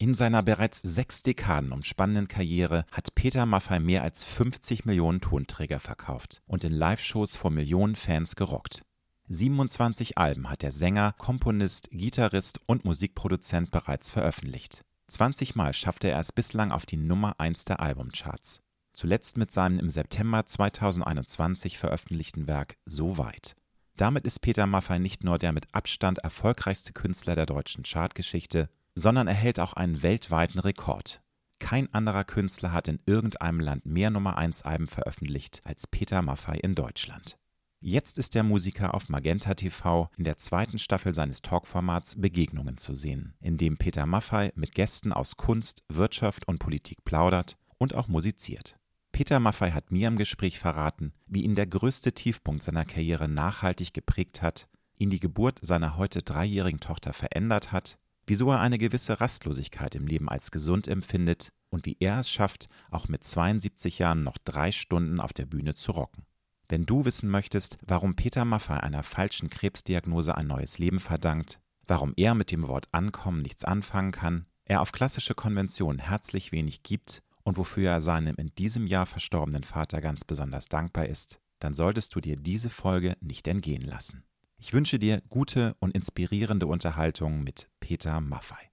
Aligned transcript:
In 0.00 0.14
seiner 0.14 0.44
bereits 0.44 0.80
sechs 0.80 1.24
Dekaden 1.24 1.72
umspannenden 1.72 2.28
Karriere 2.28 2.84
hat 2.92 3.16
Peter 3.16 3.46
Maffay 3.46 3.80
mehr 3.80 4.04
als 4.04 4.22
50 4.22 4.84
Millionen 4.84 5.20
Tonträger 5.20 5.80
verkauft 5.80 6.40
und 6.46 6.62
in 6.62 6.72
Live-Shows 6.72 7.34
vor 7.34 7.50
Millionen 7.50 7.96
Fans 7.96 8.36
gerockt. 8.36 8.82
27 9.26 10.16
Alben 10.16 10.48
hat 10.48 10.62
der 10.62 10.70
Sänger, 10.70 11.14
Komponist, 11.18 11.88
Gitarrist 11.90 12.60
und 12.66 12.84
Musikproduzent 12.84 13.72
bereits 13.72 14.12
veröffentlicht. 14.12 14.84
20 15.08 15.56
Mal 15.56 15.72
schaffte 15.72 16.08
er 16.08 16.20
es 16.20 16.30
bislang 16.30 16.70
auf 16.70 16.86
die 16.86 16.96
Nummer 16.96 17.34
1 17.40 17.64
der 17.64 17.80
Albumcharts. 17.80 18.60
Zuletzt 18.92 19.36
mit 19.36 19.50
seinem 19.50 19.80
im 19.80 19.90
September 19.90 20.46
2021 20.46 21.76
veröffentlichten 21.76 22.46
Werk 22.46 22.76
So 22.84 23.18
weit. 23.18 23.56
Damit 23.96 24.26
ist 24.26 24.42
Peter 24.42 24.68
Maffay 24.68 25.00
nicht 25.00 25.24
nur 25.24 25.38
der 25.38 25.52
mit 25.52 25.66
Abstand 25.72 26.18
erfolgreichste 26.18 26.92
Künstler 26.92 27.34
der 27.34 27.46
deutschen 27.46 27.82
Chartgeschichte, 27.82 28.68
sondern 28.98 29.28
erhält 29.28 29.60
auch 29.60 29.74
einen 29.74 30.02
weltweiten 30.02 30.58
Rekord. 30.58 31.22
Kein 31.60 31.92
anderer 31.92 32.24
Künstler 32.24 32.72
hat 32.72 32.88
in 32.88 33.00
irgendeinem 33.06 33.60
Land 33.60 33.86
mehr 33.86 34.10
Nummer 34.10 34.36
1 34.36 34.62
Alben 34.62 34.86
veröffentlicht 34.86 35.60
als 35.64 35.86
Peter 35.86 36.22
Maffay 36.22 36.58
in 36.58 36.74
Deutschland. 36.74 37.38
Jetzt 37.80 38.18
ist 38.18 38.34
der 38.34 38.42
Musiker 38.42 38.94
auf 38.94 39.08
Magenta 39.08 39.54
TV 39.54 40.10
in 40.16 40.24
der 40.24 40.36
zweiten 40.36 40.80
Staffel 40.80 41.14
seines 41.14 41.42
Talkformats 41.42 42.20
Begegnungen 42.20 42.76
zu 42.76 42.94
sehen, 42.94 43.34
in 43.40 43.56
dem 43.56 43.76
Peter 43.76 44.04
Maffay 44.04 44.50
mit 44.56 44.74
Gästen 44.74 45.12
aus 45.12 45.36
Kunst, 45.36 45.84
Wirtschaft 45.88 46.48
und 46.48 46.58
Politik 46.58 47.04
plaudert 47.04 47.56
und 47.78 47.94
auch 47.94 48.08
musiziert. 48.08 48.76
Peter 49.12 49.38
Maffay 49.38 49.70
hat 49.70 49.92
mir 49.92 50.08
im 50.08 50.16
Gespräch 50.16 50.58
verraten, 50.58 51.12
wie 51.26 51.42
ihn 51.42 51.54
der 51.54 51.68
größte 51.68 52.12
Tiefpunkt 52.12 52.64
seiner 52.64 52.84
Karriere 52.84 53.28
nachhaltig 53.28 53.94
geprägt 53.94 54.42
hat, 54.42 54.68
ihn 54.98 55.10
die 55.10 55.20
Geburt 55.20 55.60
seiner 55.62 55.96
heute 55.96 56.22
dreijährigen 56.22 56.80
Tochter 56.80 57.12
verändert 57.12 57.70
hat, 57.70 57.98
wieso 58.28 58.50
er 58.50 58.60
eine 58.60 58.78
gewisse 58.78 59.20
Rastlosigkeit 59.20 59.94
im 59.94 60.06
Leben 60.06 60.28
als 60.28 60.50
gesund 60.50 60.88
empfindet 60.88 61.52
und 61.70 61.86
wie 61.86 61.96
er 62.00 62.20
es 62.20 62.30
schafft, 62.30 62.68
auch 62.90 63.08
mit 63.08 63.24
72 63.24 63.98
Jahren 63.98 64.22
noch 64.22 64.38
drei 64.38 64.72
Stunden 64.72 65.20
auf 65.20 65.32
der 65.32 65.46
Bühne 65.46 65.74
zu 65.74 65.92
rocken. 65.92 66.24
Wenn 66.68 66.84
du 66.84 67.04
wissen 67.04 67.30
möchtest, 67.30 67.78
warum 67.86 68.14
Peter 68.14 68.44
Maffay 68.44 68.80
einer 68.80 69.02
falschen 69.02 69.48
Krebsdiagnose 69.48 70.36
ein 70.36 70.46
neues 70.46 70.78
Leben 70.78 71.00
verdankt, 71.00 71.60
warum 71.86 72.12
er 72.16 72.34
mit 72.34 72.50
dem 72.50 72.68
Wort 72.68 72.88
Ankommen 72.92 73.40
nichts 73.40 73.64
anfangen 73.64 74.12
kann, 74.12 74.46
er 74.66 74.82
auf 74.82 74.92
klassische 74.92 75.34
Konventionen 75.34 75.98
herzlich 75.98 76.52
wenig 76.52 76.82
gibt 76.82 77.22
und 77.42 77.56
wofür 77.56 77.90
er 77.90 78.00
seinem 78.02 78.36
in 78.36 78.48
diesem 78.58 78.86
Jahr 78.86 79.06
verstorbenen 79.06 79.64
Vater 79.64 80.02
ganz 80.02 80.24
besonders 80.24 80.68
dankbar 80.68 81.06
ist, 81.06 81.40
dann 81.60 81.72
solltest 81.72 82.14
du 82.14 82.20
dir 82.20 82.36
diese 82.36 82.68
Folge 82.68 83.16
nicht 83.20 83.48
entgehen 83.48 83.82
lassen. 83.82 84.24
Ich 84.58 84.72
wünsche 84.72 84.98
dir 84.98 85.22
gute 85.28 85.76
und 85.78 85.94
inspirierende 85.94 86.66
Unterhaltung 86.66 87.42
mit 87.42 87.68
Peter 87.80 88.20
Maffay. 88.20 88.70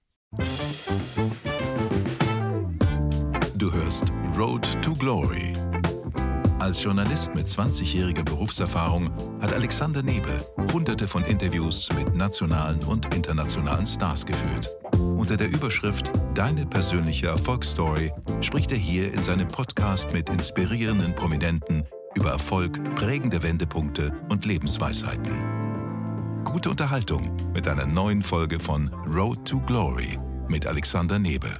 Du 3.54 3.72
hörst 3.72 4.12
Road 4.36 4.66
to 4.82 4.92
Glory 4.92 5.54
als 6.66 6.82
Journalist 6.82 7.32
mit 7.34 7.46
20-jähriger 7.46 8.24
Berufserfahrung 8.24 9.10
hat 9.40 9.52
Alexander 9.52 10.02
Nebel 10.02 10.44
hunderte 10.72 11.06
von 11.06 11.22
Interviews 11.24 11.88
mit 11.94 12.16
nationalen 12.16 12.82
und 12.82 13.14
internationalen 13.14 13.86
Stars 13.86 14.26
geführt. 14.26 14.68
Unter 14.98 15.36
der 15.36 15.48
Überschrift 15.48 16.10
Deine 16.34 16.66
persönliche 16.66 17.28
Erfolgsstory 17.28 18.10
spricht 18.40 18.72
er 18.72 18.78
hier 18.78 19.12
in 19.12 19.22
seinem 19.22 19.46
Podcast 19.46 20.12
mit 20.12 20.28
inspirierenden 20.28 21.14
Prominenten 21.14 21.84
über 22.16 22.30
Erfolg, 22.30 22.82
prägende 22.96 23.44
Wendepunkte 23.44 24.12
und 24.28 24.44
Lebensweisheiten. 24.44 25.65
Gute 26.46 26.70
Unterhaltung 26.70 27.36
mit 27.52 27.66
einer 27.66 27.86
neuen 27.86 28.22
Folge 28.22 28.60
von 28.60 28.88
Road 29.04 29.46
to 29.46 29.58
Glory 29.66 30.16
mit 30.48 30.64
Alexander 30.64 31.18
Nebel. 31.18 31.50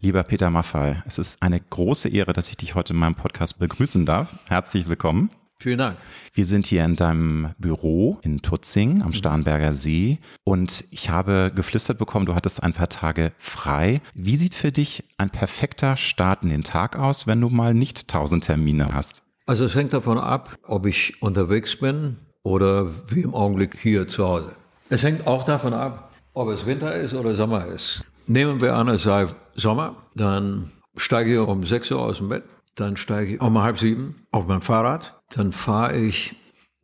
Lieber 0.00 0.22
Peter 0.22 0.48
Maffay, 0.48 1.02
es 1.06 1.18
ist 1.18 1.42
eine 1.42 1.58
große 1.58 2.08
Ehre, 2.08 2.32
dass 2.32 2.48
ich 2.48 2.56
dich 2.56 2.76
heute 2.76 2.92
in 2.92 3.00
meinem 3.00 3.16
Podcast 3.16 3.58
begrüßen 3.58 4.06
darf. 4.06 4.38
Herzlich 4.48 4.88
willkommen. 4.88 5.28
Vielen 5.58 5.78
Dank. 5.78 5.98
Wir 6.34 6.44
sind 6.44 6.66
hier 6.66 6.84
in 6.84 6.94
deinem 6.94 7.50
Büro 7.58 8.20
in 8.22 8.38
Tutzing 8.38 9.02
am 9.02 9.10
Starnberger 9.10 9.74
See 9.74 10.20
und 10.44 10.84
ich 10.92 11.10
habe 11.10 11.50
geflüstert 11.52 11.98
bekommen, 11.98 12.26
du 12.26 12.36
hattest 12.36 12.62
ein 12.62 12.74
paar 12.74 12.88
Tage 12.88 13.32
frei. 13.38 14.00
Wie 14.14 14.36
sieht 14.36 14.54
für 14.54 14.70
dich 14.70 15.02
ein 15.18 15.30
perfekter 15.30 15.96
Start 15.96 16.44
in 16.44 16.50
den 16.50 16.62
Tag 16.62 16.96
aus, 16.96 17.26
wenn 17.26 17.40
du 17.40 17.48
mal 17.48 17.74
nicht 17.74 18.06
tausend 18.06 18.44
Termine 18.44 18.94
hast? 18.94 19.24
Also 19.48 19.64
es 19.64 19.74
hängt 19.74 19.94
davon 19.94 20.18
ab, 20.18 20.58
ob 20.62 20.84
ich 20.84 21.22
unterwegs 21.22 21.74
bin 21.74 22.18
oder 22.42 22.90
wie 23.08 23.22
im 23.22 23.32
Augenblick 23.32 23.78
hier 23.80 24.06
zu 24.06 24.28
Hause. 24.28 24.52
Es 24.90 25.02
hängt 25.02 25.26
auch 25.26 25.42
davon 25.42 25.72
ab, 25.72 26.12
ob 26.34 26.50
es 26.50 26.66
Winter 26.66 26.94
ist 26.94 27.14
oder 27.14 27.32
Sommer 27.32 27.64
ist. 27.64 28.04
Nehmen 28.26 28.60
wir 28.60 28.74
an, 28.74 28.88
es 28.88 29.04
sei 29.04 29.26
Sommer, 29.54 29.96
dann 30.14 30.70
steige 30.98 31.32
ich 31.32 31.38
um 31.38 31.64
6 31.64 31.90
Uhr 31.92 32.00
aus 32.00 32.18
dem 32.18 32.28
Bett, 32.28 32.44
dann 32.74 32.98
steige 32.98 33.36
ich 33.36 33.40
um 33.40 33.58
halb 33.58 33.78
sieben 33.78 34.26
auf 34.32 34.46
mein 34.46 34.60
Fahrrad, 34.60 35.18
dann 35.30 35.52
fahre 35.52 35.96
ich 35.96 36.36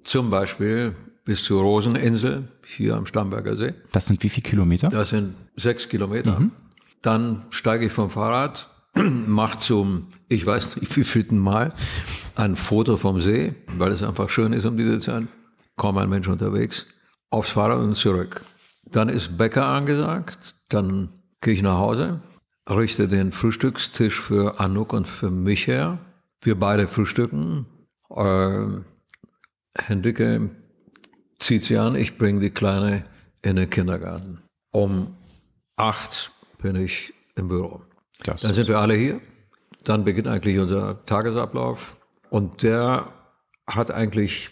zum 0.02 0.30
Beispiel 0.30 0.96
bis 1.26 1.44
zur 1.44 1.60
Roseninsel 1.60 2.48
hier 2.64 2.96
am 2.96 3.04
Starnberger 3.04 3.56
See. 3.56 3.74
Das 3.92 4.06
sind 4.06 4.22
wie 4.22 4.30
viele 4.30 4.48
Kilometer? 4.48 4.88
Das 4.88 5.10
sind 5.10 5.34
sechs 5.54 5.86
Kilometer. 5.86 6.40
Mhm. 6.40 6.52
Dann 7.02 7.44
steige 7.50 7.84
ich 7.84 7.92
vom 7.92 8.08
Fahrrad, 8.08 8.70
mache 9.26 9.58
zum, 9.58 10.08
ich 10.28 10.46
weiß 10.46 10.76
nicht 10.76 10.96
wievielten 10.96 11.38
Mal, 11.38 11.70
ein 12.36 12.56
Foto 12.56 12.96
vom 12.96 13.20
See, 13.20 13.54
weil 13.76 13.92
es 13.92 14.02
einfach 14.02 14.30
schön 14.30 14.52
ist 14.52 14.64
um 14.64 14.76
diese 14.76 14.98
Zeit. 14.98 15.26
Kaum 15.76 15.98
ein 15.98 16.08
Mensch 16.08 16.28
unterwegs. 16.28 16.86
Aufs 17.30 17.50
Fahrrad 17.50 17.80
und 17.80 17.94
zurück. 17.94 18.42
Dann 18.90 19.08
ist 19.08 19.36
Bäcker 19.36 19.66
angesagt. 19.66 20.54
Dann 20.68 21.08
gehe 21.40 21.54
ich 21.54 21.62
nach 21.62 21.78
Hause, 21.78 22.20
richte 22.70 23.08
den 23.08 23.32
Frühstückstisch 23.32 24.20
für 24.20 24.60
Anouk 24.60 24.92
und 24.92 25.08
für 25.08 25.30
mich 25.30 25.66
her. 25.66 25.98
Wir 26.40 26.58
beide 26.58 26.86
frühstücken. 26.86 27.66
Äh, 28.10 28.66
Hendrike 29.76 30.50
zieht 31.38 31.64
sie 31.64 31.76
an, 31.76 31.96
ich 31.96 32.16
bringe 32.16 32.40
die 32.40 32.50
Kleine 32.50 33.04
in 33.42 33.56
den 33.56 33.68
Kindergarten. 33.68 34.42
Um 34.70 35.16
acht 35.76 36.30
bin 36.58 36.76
ich 36.76 37.12
im 37.34 37.48
Büro. 37.48 37.82
Das 38.22 38.42
Dann 38.42 38.52
sind 38.52 38.68
wir 38.68 38.78
alle 38.78 38.94
hier. 38.94 39.20
Dann 39.82 40.04
beginnt 40.04 40.28
eigentlich 40.28 40.58
unser 40.58 41.04
Tagesablauf. 41.04 41.98
Und 42.30 42.62
der 42.62 43.08
hat 43.66 43.90
eigentlich 43.90 44.50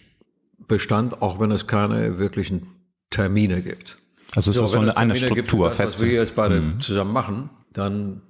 Bestand, 0.67 1.21
auch 1.21 1.39
wenn 1.39 1.51
es 1.51 1.67
keine 1.67 2.17
wirklichen 2.17 2.67
Termine 3.09 3.61
gibt. 3.61 3.97
Also 4.35 4.51
es 4.51 4.57
so, 4.57 4.63
ist 4.63 4.71
so 4.71 4.79
eine, 4.79 4.97
eine 4.97 5.15
Struktur 5.15 5.67
gibt, 5.67 5.75
fest. 5.75 5.93
Was 5.99 6.01
wir 6.01 6.13
jetzt 6.13 6.35
beide 6.35 6.61
mhm. 6.61 6.79
zusammen 6.79 7.13
machen, 7.13 7.49
dann 7.71 8.21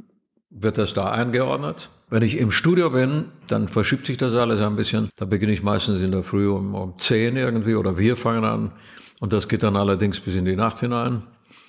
wird 0.49 0.77
das 0.77 0.93
da 0.93 1.11
eingeordnet. 1.11 1.89
Wenn 2.09 2.23
ich 2.23 2.37
im 2.37 2.51
Studio 2.51 2.91
bin, 2.91 3.29
dann 3.47 3.69
verschiebt 3.69 4.05
sich 4.05 4.17
das 4.17 4.33
alles 4.33 4.61
ein 4.61 4.75
bisschen. 4.75 5.09
Da 5.17 5.25
beginne 5.25 5.51
ich 5.51 5.63
meistens 5.63 6.01
in 6.01 6.11
der 6.11 6.23
Früh 6.23 6.49
um, 6.49 6.75
um 6.75 6.97
10 6.97 7.37
irgendwie 7.37 7.75
oder 7.75 7.97
wir 7.97 8.17
fangen 8.17 8.43
an. 8.43 8.71
Und 9.19 9.33
das 9.33 9.47
geht 9.47 9.63
dann 9.63 9.75
allerdings 9.75 10.19
bis 10.19 10.35
in 10.35 10.45
die 10.45 10.55
Nacht 10.55 10.79
hinein. 10.79 11.23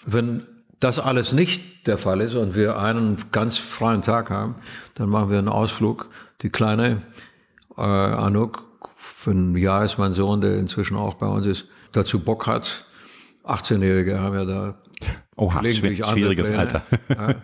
Wenn 0.05 0.45
das 0.81 0.99
alles 0.99 1.33
nicht 1.33 1.87
der 1.87 1.99
Fall 1.99 2.21
ist 2.21 2.35
und 2.35 2.55
wir 2.55 2.79
einen 2.79 3.17
ganz 3.33 3.59
freien 3.59 4.03
Tag 4.03 4.31
haben, 4.31 4.57
dann 4.95 5.09
machen 5.09 5.31
wir 5.31 5.39
einen 5.39 5.49
Ausflug. 5.49 6.09
Die 6.43 6.51
kleine 6.51 7.03
äh, 7.77 7.83
Anouk, 7.83 8.65
für 8.97 9.31
ein 9.31 9.57
Jahr 9.57 9.85
ist 9.85 9.99
mein 9.99 10.13
Sohn, 10.13 10.41
der 10.41 10.59
inzwischen 10.59 10.97
auch 10.97 11.15
bei 11.15 11.27
uns 11.27 11.47
ist, 11.47 11.67
dazu 11.93 12.21
Bock 12.21 12.47
hat, 12.47 12.87
18-Jährige 13.45 14.21
haben 14.21 14.35
ja 14.35 14.45
da 14.45 14.75
Oha, 15.37 15.61
schwierig, 15.61 16.05
schwieriges 16.05 16.51
Alter. 16.51 16.83
Ja. 17.09 17.35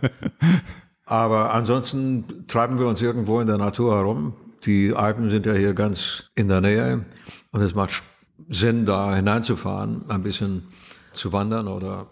Aber 1.04 1.52
ansonsten 1.52 2.46
treiben 2.46 2.78
wir 2.78 2.86
uns 2.86 3.02
irgendwo 3.02 3.40
in 3.40 3.46
der 3.46 3.58
Natur 3.58 3.96
herum. 3.96 4.34
Die 4.64 4.94
Alpen 4.94 5.28
sind 5.28 5.44
ja 5.46 5.54
hier 5.54 5.74
ganz 5.74 6.30
in 6.34 6.48
der 6.48 6.60
Nähe 6.60 7.04
und 7.50 7.60
es 7.60 7.74
macht 7.74 8.02
Sinn, 8.48 8.86
da 8.86 9.14
hineinzufahren, 9.14 10.08
ein 10.08 10.22
bisschen 10.22 10.68
zu 11.12 11.32
wandern 11.32 11.66
oder 11.68 12.06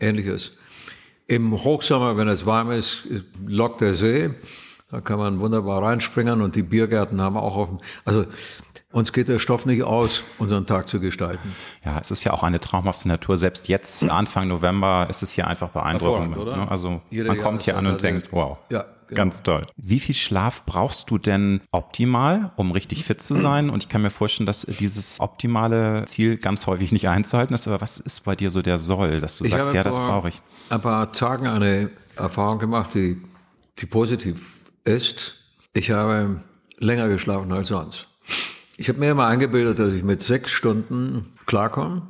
ähnliches. 0.00 0.52
Im 1.26 1.52
Hochsommer, 1.52 2.16
wenn 2.16 2.28
es 2.28 2.46
warm 2.46 2.70
ist, 2.70 3.04
lockt 3.46 3.80
der 3.80 3.94
See. 3.94 4.30
Da 4.90 5.02
kann 5.02 5.18
man 5.18 5.40
wunderbar 5.40 5.82
reinspringen 5.82 6.40
und 6.40 6.56
die 6.56 6.62
Biergärten 6.62 7.20
haben 7.20 7.36
auch 7.36 7.56
offen. 7.56 7.78
Also 8.06 8.24
uns 8.90 9.12
geht 9.12 9.28
der 9.28 9.38
Stoff 9.38 9.66
nicht 9.66 9.82
aus, 9.82 10.22
unseren 10.38 10.66
Tag 10.66 10.88
zu 10.88 10.98
gestalten. 10.98 11.54
Ja, 11.84 11.98
es 12.00 12.10
ist 12.10 12.24
ja 12.24 12.32
auch 12.32 12.42
eine 12.42 12.58
traumhafte 12.58 13.06
Natur. 13.08 13.36
Selbst 13.36 13.68
jetzt, 13.68 14.08
Anfang 14.10 14.48
November, 14.48 15.06
ist 15.10 15.22
es 15.22 15.30
hier 15.30 15.46
einfach 15.46 15.68
beeindruckend. 15.68 16.38
Oder? 16.38 16.56
Ne? 16.56 16.70
Also 16.70 17.02
Jeder 17.10 17.28
man 17.28 17.38
kommt 17.38 17.64
hier 17.64 17.76
an 17.76 17.86
und 17.86 18.02
denkt, 18.02 18.28
wow, 18.30 18.56
ja, 18.70 18.86
genau. 19.08 19.18
ganz 19.18 19.42
toll. 19.42 19.62
Wie 19.76 20.00
viel 20.00 20.14
Schlaf 20.14 20.64
brauchst 20.64 21.10
du 21.10 21.18
denn 21.18 21.60
optimal, 21.70 22.52
um 22.56 22.70
richtig 22.70 23.04
fit 23.04 23.20
zu 23.20 23.34
sein? 23.34 23.70
Und 23.70 23.82
ich 23.82 23.88
kann 23.88 24.02
mir 24.02 24.10
vorstellen, 24.10 24.46
dass 24.46 24.62
dieses 24.62 25.18
optimale 25.20 26.04
Ziel 26.06 26.36
ganz 26.36 26.66
häufig 26.66 26.92
nicht 26.92 27.08
einzuhalten 27.08 27.54
ist. 27.54 27.66
Aber 27.66 27.80
was 27.80 27.98
ist 27.98 28.24
bei 28.24 28.36
dir 28.36 28.50
so 28.50 28.62
der 28.62 28.78
Soll, 28.78 29.20
dass 29.20 29.38
du 29.38 29.44
ich 29.44 29.50
sagst, 29.50 29.74
ja, 29.74 29.82
das 29.82 29.96
brauche 29.96 30.28
ich? 30.28 30.42
ein 30.70 30.80
paar 30.80 31.12
Tagen 31.12 31.46
eine 31.46 31.90
Erfahrung 32.16 32.58
gemacht, 32.58 32.94
die, 32.94 33.20
die 33.78 33.86
positiv 33.86 34.64
ist. 34.84 35.36
Ich 35.72 35.90
habe 35.90 36.42
länger 36.78 37.08
geschlafen 37.08 37.52
als 37.52 37.68
sonst. 37.68 38.08
Ich 38.76 38.88
habe 38.88 38.98
mir 38.98 39.10
immer 39.10 39.26
eingebildet, 39.26 39.78
dass 39.78 39.92
ich 39.92 40.04
mit 40.04 40.20
sechs 40.20 40.50
Stunden 40.50 41.32
klarkomme. 41.46 42.02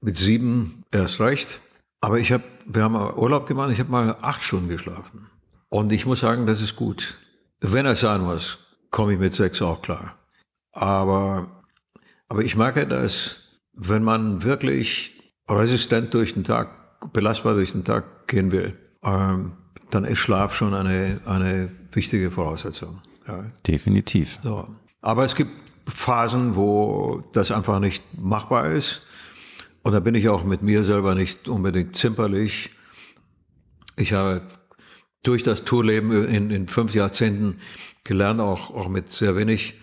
mit 0.00 0.16
sieben 0.16 0.84
erst 0.90 1.20
recht. 1.20 1.60
Aber 2.00 2.18
ich 2.18 2.32
habe, 2.32 2.44
wir 2.66 2.82
haben 2.82 2.94
Urlaub 2.94 3.46
gemacht, 3.46 3.70
ich 3.70 3.80
habe 3.80 3.90
mal 3.90 4.16
acht 4.20 4.42
Stunden 4.42 4.68
geschlafen. 4.68 5.26
Und 5.68 5.92
ich 5.92 6.06
muss 6.06 6.20
sagen, 6.20 6.46
das 6.46 6.60
ist 6.60 6.76
gut. 6.76 7.18
Wenn 7.60 7.86
es 7.86 8.00
sein 8.00 8.22
muss, 8.22 8.58
komme 8.90 9.14
ich 9.14 9.18
mit 9.18 9.34
sechs 9.34 9.60
auch 9.60 9.82
klar. 9.82 10.16
Aber, 10.72 11.62
aber 12.28 12.42
ich 12.42 12.56
merke, 12.56 12.86
dass 12.86 13.40
wenn 13.72 14.02
man 14.02 14.44
wirklich 14.44 15.20
resistent 15.48 16.14
durch 16.14 16.34
den 16.34 16.44
Tag, 16.44 17.12
belastbar 17.12 17.54
durch 17.54 17.72
den 17.72 17.84
Tag 17.84 18.26
gehen 18.28 18.52
will, 18.52 18.76
ähm, 19.02 19.52
dann 19.90 20.04
ist 20.04 20.18
Schlaf 20.18 20.54
schon 20.54 20.74
eine, 20.74 21.20
eine 21.24 21.70
wichtige 21.92 22.30
Voraussetzung. 22.30 23.00
Ja. 23.26 23.44
Definitiv. 23.66 24.38
So. 24.42 24.68
Aber 25.00 25.24
es 25.24 25.34
gibt 25.34 25.52
Phasen, 25.86 26.56
wo 26.56 27.22
das 27.32 27.50
einfach 27.50 27.80
nicht 27.80 28.02
machbar 28.18 28.70
ist. 28.72 29.02
Und 29.82 29.92
da 29.92 30.00
bin 30.00 30.14
ich 30.14 30.28
auch 30.28 30.44
mit 30.44 30.62
mir 30.62 30.84
selber 30.84 31.14
nicht 31.14 31.48
unbedingt 31.48 31.96
zimperlich. 31.96 32.70
Ich 33.96 34.12
habe 34.12 34.42
durch 35.22 35.42
das 35.42 35.64
Tourleben 35.64 36.26
in, 36.26 36.50
in 36.50 36.68
fünf 36.68 36.94
Jahrzehnten 36.94 37.58
gelernt, 38.04 38.40
auch, 38.40 38.70
auch 38.70 38.88
mit 38.88 39.10
sehr 39.10 39.36
wenig 39.36 39.74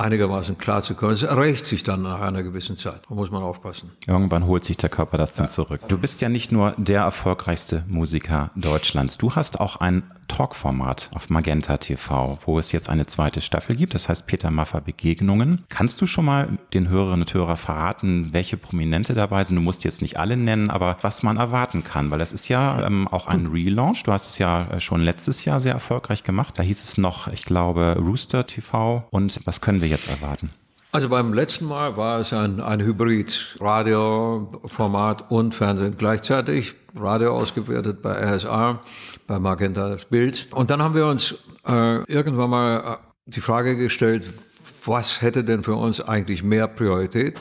einigermaßen 0.00 0.58
klar 0.58 0.82
zu 0.82 0.94
kommen. 0.94 1.12
Es 1.12 1.22
erreicht 1.22 1.66
sich 1.66 1.82
dann 1.82 2.02
nach 2.02 2.20
einer 2.20 2.42
gewissen 2.42 2.76
Zeit. 2.76 3.02
Da 3.08 3.14
muss 3.14 3.30
man 3.30 3.42
aufpassen. 3.42 3.92
Irgendwann 4.06 4.46
holt 4.46 4.64
sich 4.64 4.76
der 4.76 4.88
Körper 4.88 5.18
das 5.18 5.32
dann 5.32 5.48
zurück. 5.48 5.80
Du 5.88 5.98
bist 5.98 6.20
ja 6.22 6.28
nicht 6.28 6.52
nur 6.52 6.74
der 6.78 7.02
erfolgreichste 7.02 7.84
Musiker 7.86 8.50
Deutschlands. 8.56 9.18
Du 9.18 9.34
hast 9.34 9.60
auch 9.60 9.76
ein 9.76 10.10
Talkformat 10.30 11.10
auf 11.14 11.28
Magenta 11.28 11.76
TV, 11.76 12.38
wo 12.46 12.58
es 12.58 12.72
jetzt 12.72 12.88
eine 12.88 13.06
zweite 13.06 13.40
Staffel 13.40 13.74
gibt. 13.74 13.94
Das 13.94 14.08
heißt 14.08 14.26
Peter 14.26 14.50
Maffer 14.50 14.80
Begegnungen. 14.80 15.64
Kannst 15.68 16.00
du 16.00 16.06
schon 16.06 16.24
mal 16.24 16.58
den 16.72 16.88
Hörerinnen 16.88 17.22
und 17.22 17.34
Hörern 17.34 17.56
verraten, 17.56 18.32
welche 18.32 18.56
Prominente 18.56 19.12
dabei 19.12 19.42
sind? 19.42 19.56
Du 19.56 19.62
musst 19.62 19.84
jetzt 19.84 20.02
nicht 20.02 20.18
alle 20.18 20.36
nennen, 20.36 20.70
aber 20.70 20.96
was 21.00 21.22
man 21.22 21.36
erwarten 21.36 21.82
kann, 21.82 22.10
weil 22.10 22.20
das 22.20 22.32
ist 22.32 22.48
ja 22.48 22.86
ähm, 22.86 23.08
auch 23.08 23.26
ein 23.26 23.46
Relaunch. 23.46 24.04
Du 24.04 24.12
hast 24.12 24.28
es 24.28 24.38
ja 24.38 24.66
äh, 24.68 24.80
schon 24.80 25.02
letztes 25.02 25.44
Jahr 25.44 25.58
sehr 25.60 25.72
erfolgreich 25.72 26.22
gemacht. 26.22 26.58
Da 26.58 26.62
hieß 26.62 26.82
es 26.82 26.96
noch, 26.96 27.28
ich 27.28 27.44
glaube, 27.44 27.96
Rooster 27.98 28.46
TV. 28.46 29.04
Und 29.10 29.40
was 29.44 29.60
können 29.60 29.80
wir 29.80 29.88
jetzt 29.88 30.08
erwarten? 30.08 30.50
Also 30.92 31.08
beim 31.08 31.32
letzten 31.32 31.66
Mal 31.66 31.96
war 31.96 32.18
es 32.18 32.32
ein, 32.32 32.60
ein 32.60 32.80
Hybrid, 32.80 33.56
Radioformat 33.60 35.30
und 35.30 35.54
Fernsehen 35.54 35.96
gleichzeitig. 35.96 36.74
Radio 36.96 37.36
ausgewertet 37.36 38.02
bei 38.02 38.10
RSA, 38.10 38.80
bei 39.28 39.38
Magenta 39.38 39.96
Bild. 40.10 40.48
Und 40.50 40.70
dann 40.70 40.82
haben 40.82 40.96
wir 40.96 41.06
uns 41.06 41.36
äh, 41.64 42.02
irgendwann 42.12 42.50
mal 42.50 42.78
äh, 42.78 42.96
die 43.26 43.40
Frage 43.40 43.76
gestellt, 43.76 44.24
was 44.84 45.22
hätte 45.22 45.44
denn 45.44 45.62
für 45.62 45.76
uns 45.76 46.00
eigentlich 46.00 46.42
mehr 46.42 46.66
Priorität? 46.66 47.38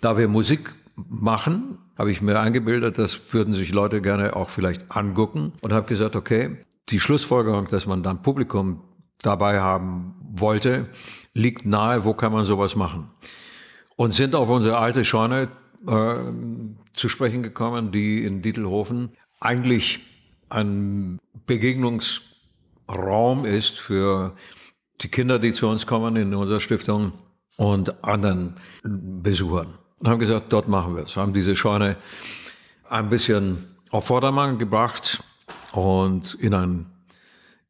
Da 0.00 0.16
wir 0.16 0.28
Musik 0.28 0.72
machen, 0.94 1.78
habe 1.98 2.12
ich 2.12 2.22
mir 2.22 2.38
eingebildet, 2.38 2.98
das 2.98 3.18
würden 3.32 3.54
sich 3.54 3.72
Leute 3.72 4.00
gerne 4.00 4.36
auch 4.36 4.50
vielleicht 4.50 4.92
angucken 4.92 5.52
und 5.60 5.72
habe 5.72 5.88
gesagt, 5.88 6.14
okay, 6.14 6.58
die 6.90 7.00
Schlussfolgerung, 7.00 7.66
dass 7.66 7.86
man 7.86 8.04
dann 8.04 8.22
Publikum 8.22 8.84
dabei 9.22 9.60
haben 9.60 10.14
wollte, 10.40 10.88
liegt 11.34 11.66
nahe, 11.66 12.04
wo 12.04 12.14
kann 12.14 12.32
man 12.32 12.44
sowas 12.44 12.76
machen? 12.76 13.10
Und 13.96 14.14
sind 14.14 14.34
auf 14.34 14.48
unsere 14.48 14.78
alte 14.78 15.04
Scheune 15.04 15.48
äh, 15.86 16.16
zu 16.92 17.08
sprechen 17.08 17.42
gekommen, 17.42 17.92
die 17.92 18.24
in 18.24 18.42
Dietelhofen 18.42 19.10
eigentlich 19.40 20.00
ein 20.48 21.18
Begegnungsraum 21.46 23.44
ist 23.44 23.78
für 23.78 24.34
die 25.00 25.08
Kinder, 25.08 25.38
die 25.38 25.52
zu 25.52 25.68
uns 25.68 25.86
kommen 25.86 26.16
in 26.16 26.34
unserer 26.34 26.60
Stiftung 26.60 27.12
und 27.56 28.04
anderen 28.04 28.56
Besuchern. 28.82 29.74
Und 29.98 30.08
haben 30.08 30.18
gesagt, 30.18 30.52
dort 30.52 30.68
machen 30.68 30.96
wir 30.96 31.04
es. 31.04 31.16
Haben 31.16 31.32
diese 31.32 31.56
Scheune 31.56 31.96
ein 32.88 33.08
bisschen 33.08 33.76
auf 33.90 34.06
Vordermann 34.06 34.58
gebracht 34.58 35.22
und 35.72 36.34
in 36.34 36.54
ein 36.54 36.86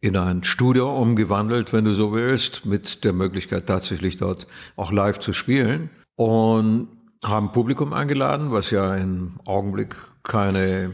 in 0.06 0.16
ein 0.16 0.44
Studio 0.44 0.96
umgewandelt, 0.96 1.72
wenn 1.72 1.84
du 1.84 1.92
so 1.92 2.12
willst, 2.12 2.64
mit 2.64 3.04
der 3.04 3.12
Möglichkeit 3.12 3.66
tatsächlich 3.66 4.16
dort 4.16 4.46
auch 4.76 4.92
live 4.92 5.18
zu 5.18 5.32
spielen 5.32 5.90
und 6.14 6.88
haben 7.24 7.50
Publikum 7.50 7.92
eingeladen, 7.92 8.52
was 8.52 8.70
ja 8.70 8.94
im 8.94 9.32
Augenblick 9.44 9.96
keine 10.22 10.92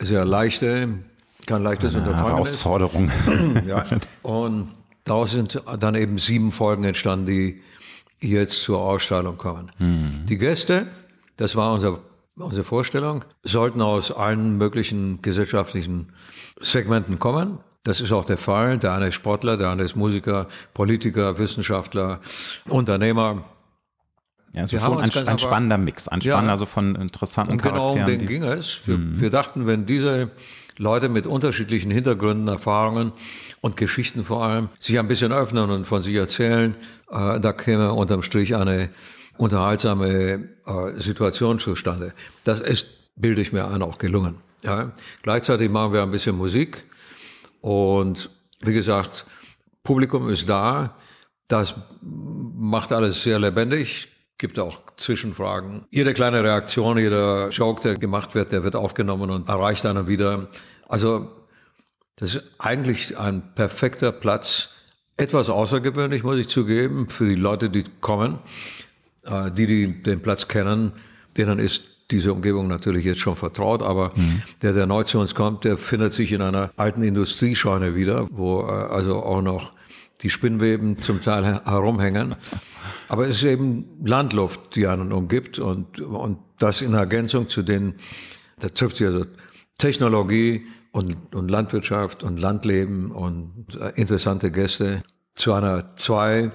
sehr 0.00 0.24
leichte, 0.24 0.88
kein 1.46 1.62
leichtes 1.62 1.94
Eine 1.94 2.04
Unterfangen 2.04 2.32
Herausforderung. 2.32 3.10
ist. 3.10 3.66
ja. 3.66 3.84
Und 4.22 4.70
daraus 5.04 5.30
sind 5.30 5.62
dann 5.78 5.94
eben 5.94 6.18
sieben 6.18 6.50
Folgen 6.50 6.82
entstanden, 6.82 7.26
die 7.26 7.62
jetzt 8.20 8.62
zur 8.62 8.80
Ausstrahlung 8.80 9.36
kommen. 9.38 9.70
Mhm. 9.78 10.24
Die 10.28 10.36
Gäste, 10.36 10.88
das 11.36 11.54
war 11.54 11.72
unser, 11.72 12.00
unsere 12.36 12.64
Vorstellung, 12.64 13.24
sollten 13.44 13.82
aus 13.82 14.10
allen 14.10 14.58
möglichen 14.58 15.22
gesellschaftlichen 15.22 16.12
Segmenten 16.60 17.20
kommen. 17.20 17.58
Das 17.84 18.00
ist 18.00 18.12
auch 18.12 18.24
der 18.24 18.38
Fall. 18.38 18.78
Der 18.78 18.92
eine 18.92 19.08
ist 19.08 19.14
Sportler, 19.14 19.56
der 19.56 19.68
andere 19.68 19.86
ist 19.86 19.96
Musiker, 19.96 20.46
Politiker, 20.74 21.38
Wissenschaftler, 21.38 22.20
Unternehmer. 22.68 23.44
Ja, 24.52 24.62
also 24.62 24.78
schon 24.78 25.00
ein, 25.00 25.28
ein 25.28 25.38
spannender 25.38 25.78
Mix, 25.78 26.08
ein 26.08 26.20
spannender, 26.20 26.46
ja, 26.46 26.52
also 26.52 26.66
von 26.66 26.94
interessanten 26.94 27.52
und 27.52 27.62
genau 27.62 27.88
Charakteren. 27.88 28.12
um 28.12 28.18
den 28.18 28.26
ging 28.26 28.42
es. 28.42 28.80
Wir, 28.86 28.96
mhm. 28.96 29.20
wir 29.20 29.30
dachten, 29.30 29.66
wenn 29.66 29.86
diese 29.86 30.30
Leute 30.78 31.08
mit 31.08 31.26
unterschiedlichen 31.26 31.90
Hintergründen, 31.90 32.48
Erfahrungen 32.48 33.12
und 33.60 33.76
Geschichten 33.76 34.24
vor 34.24 34.44
allem 34.44 34.68
sich 34.80 34.98
ein 34.98 35.08
bisschen 35.08 35.32
öffnen 35.32 35.70
und 35.70 35.86
von 35.86 36.02
sich 36.02 36.14
erzählen, 36.14 36.76
äh, 37.10 37.40
da 37.40 37.52
käme 37.52 37.92
unterm 37.92 38.22
Strich 38.22 38.56
eine 38.56 38.88
unterhaltsame 39.36 40.48
äh, 40.66 40.96
Situation 40.96 41.58
zustande. 41.58 42.12
Das 42.44 42.60
ist, 42.60 42.86
bilde 43.16 43.40
ich 43.40 43.52
mir 43.52 43.68
ein, 43.68 43.82
auch 43.82 43.98
gelungen. 43.98 44.36
Ja. 44.62 44.92
Gleichzeitig 45.22 45.70
machen 45.70 45.92
wir 45.92 46.02
ein 46.02 46.10
bisschen 46.10 46.36
Musik. 46.36 46.84
Und 47.60 48.30
wie 48.60 48.72
gesagt, 48.72 49.26
Publikum 49.82 50.28
ist 50.28 50.48
da. 50.48 50.96
Das 51.48 51.74
macht 52.02 52.92
alles 52.92 53.22
sehr 53.22 53.38
lebendig. 53.38 54.08
Gibt 54.36 54.58
auch 54.58 54.78
Zwischenfragen. 54.96 55.86
Jede 55.90 56.14
kleine 56.14 56.44
Reaktion, 56.44 56.98
jeder 56.98 57.48
Joke, 57.48 57.82
der 57.82 57.94
gemacht 57.96 58.34
wird, 58.34 58.52
der 58.52 58.62
wird 58.64 58.76
aufgenommen 58.76 59.30
und 59.30 59.48
erreicht 59.48 59.86
einen 59.86 60.06
wieder. 60.06 60.48
Also, 60.88 61.28
das 62.16 62.36
ist 62.36 62.44
eigentlich 62.58 63.18
ein 63.18 63.54
perfekter 63.54 64.12
Platz. 64.12 64.70
Etwas 65.16 65.50
außergewöhnlich, 65.50 66.22
muss 66.22 66.38
ich 66.38 66.48
zugeben, 66.48 67.08
für 67.08 67.28
die 67.28 67.34
Leute, 67.34 67.70
die 67.70 67.84
kommen. 68.00 68.38
Äh, 69.24 69.50
die, 69.50 69.66
die 69.66 70.02
den 70.02 70.22
Platz 70.22 70.48
kennen, 70.48 70.92
denen 71.36 71.58
ist 71.58 71.84
diese 72.10 72.32
Umgebung 72.32 72.68
natürlich 72.68 73.04
jetzt 73.04 73.20
schon 73.20 73.36
vertraut, 73.36 73.82
aber 73.82 74.12
mhm. 74.16 74.42
der, 74.62 74.72
der 74.72 74.86
neu 74.86 75.04
zu 75.04 75.18
uns 75.18 75.34
kommt, 75.34 75.64
der 75.64 75.76
findet 75.76 76.12
sich 76.12 76.32
in 76.32 76.40
einer 76.40 76.70
alten 76.76 77.02
Industriescheune 77.02 77.94
wieder, 77.94 78.26
wo 78.30 78.62
äh, 78.62 78.70
also 78.70 79.16
auch 79.16 79.42
noch 79.42 79.72
die 80.22 80.30
Spinnweben 80.30 81.00
zum 81.00 81.22
Teil 81.22 81.60
herumhängen. 81.64 82.34
Aber 83.08 83.28
es 83.28 83.36
ist 83.36 83.44
eben 83.44 83.84
Landluft, 84.04 84.74
die 84.74 84.86
einen 84.86 85.12
umgibt 85.12 85.58
und, 85.58 86.00
und 86.00 86.38
das 86.58 86.82
in 86.82 86.94
Ergänzung 86.94 87.48
zu 87.48 87.62
den, 87.62 87.94
da 88.58 88.68
trifft 88.68 88.96
sich 88.96 89.06
also 89.06 89.24
Technologie 89.78 90.66
und, 90.90 91.34
und 91.34 91.50
Landwirtschaft 91.50 92.24
und 92.24 92.38
Landleben 92.38 93.12
und 93.12 93.76
äh, 93.80 93.92
interessante 93.94 94.50
Gäste 94.50 95.02
zu 95.34 95.52
einer 95.52 95.94
zwei, 95.96 96.50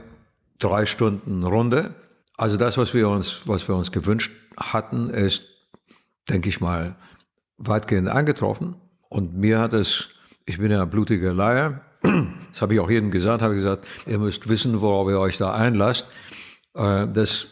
drei 0.59 0.85
Stunden 0.85 1.43
Runde. 1.43 1.95
Also 2.35 2.57
das, 2.57 2.77
was 2.77 2.93
wir 2.93 3.07
uns, 3.07 3.41
was 3.45 3.67
wir 3.67 3.75
uns 3.75 3.91
gewünscht 3.91 4.31
hatten, 4.57 5.09
ist, 5.09 5.45
denke 6.29 6.49
ich 6.49 6.61
mal, 6.61 6.95
weitgehend 7.57 8.09
eingetroffen. 8.09 8.75
Und 9.09 9.35
mir 9.35 9.59
hat 9.59 9.73
es, 9.73 10.09
ich 10.45 10.57
bin 10.57 10.71
ja 10.71 10.81
ein 10.81 10.89
blutiger 10.89 11.33
Laie, 11.33 11.81
das 12.01 12.61
habe 12.61 12.73
ich 12.73 12.79
auch 12.79 12.89
jedem 12.89 13.11
gesagt, 13.11 13.41
habe 13.41 13.55
gesagt, 13.55 13.85
ihr 14.05 14.19
müsst 14.19 14.49
wissen, 14.49 14.81
worauf 14.81 15.07
ihr 15.09 15.19
euch 15.19 15.37
da 15.37 15.53
einlasst. 15.53 16.07
Äh, 16.73 17.07
das 17.07 17.47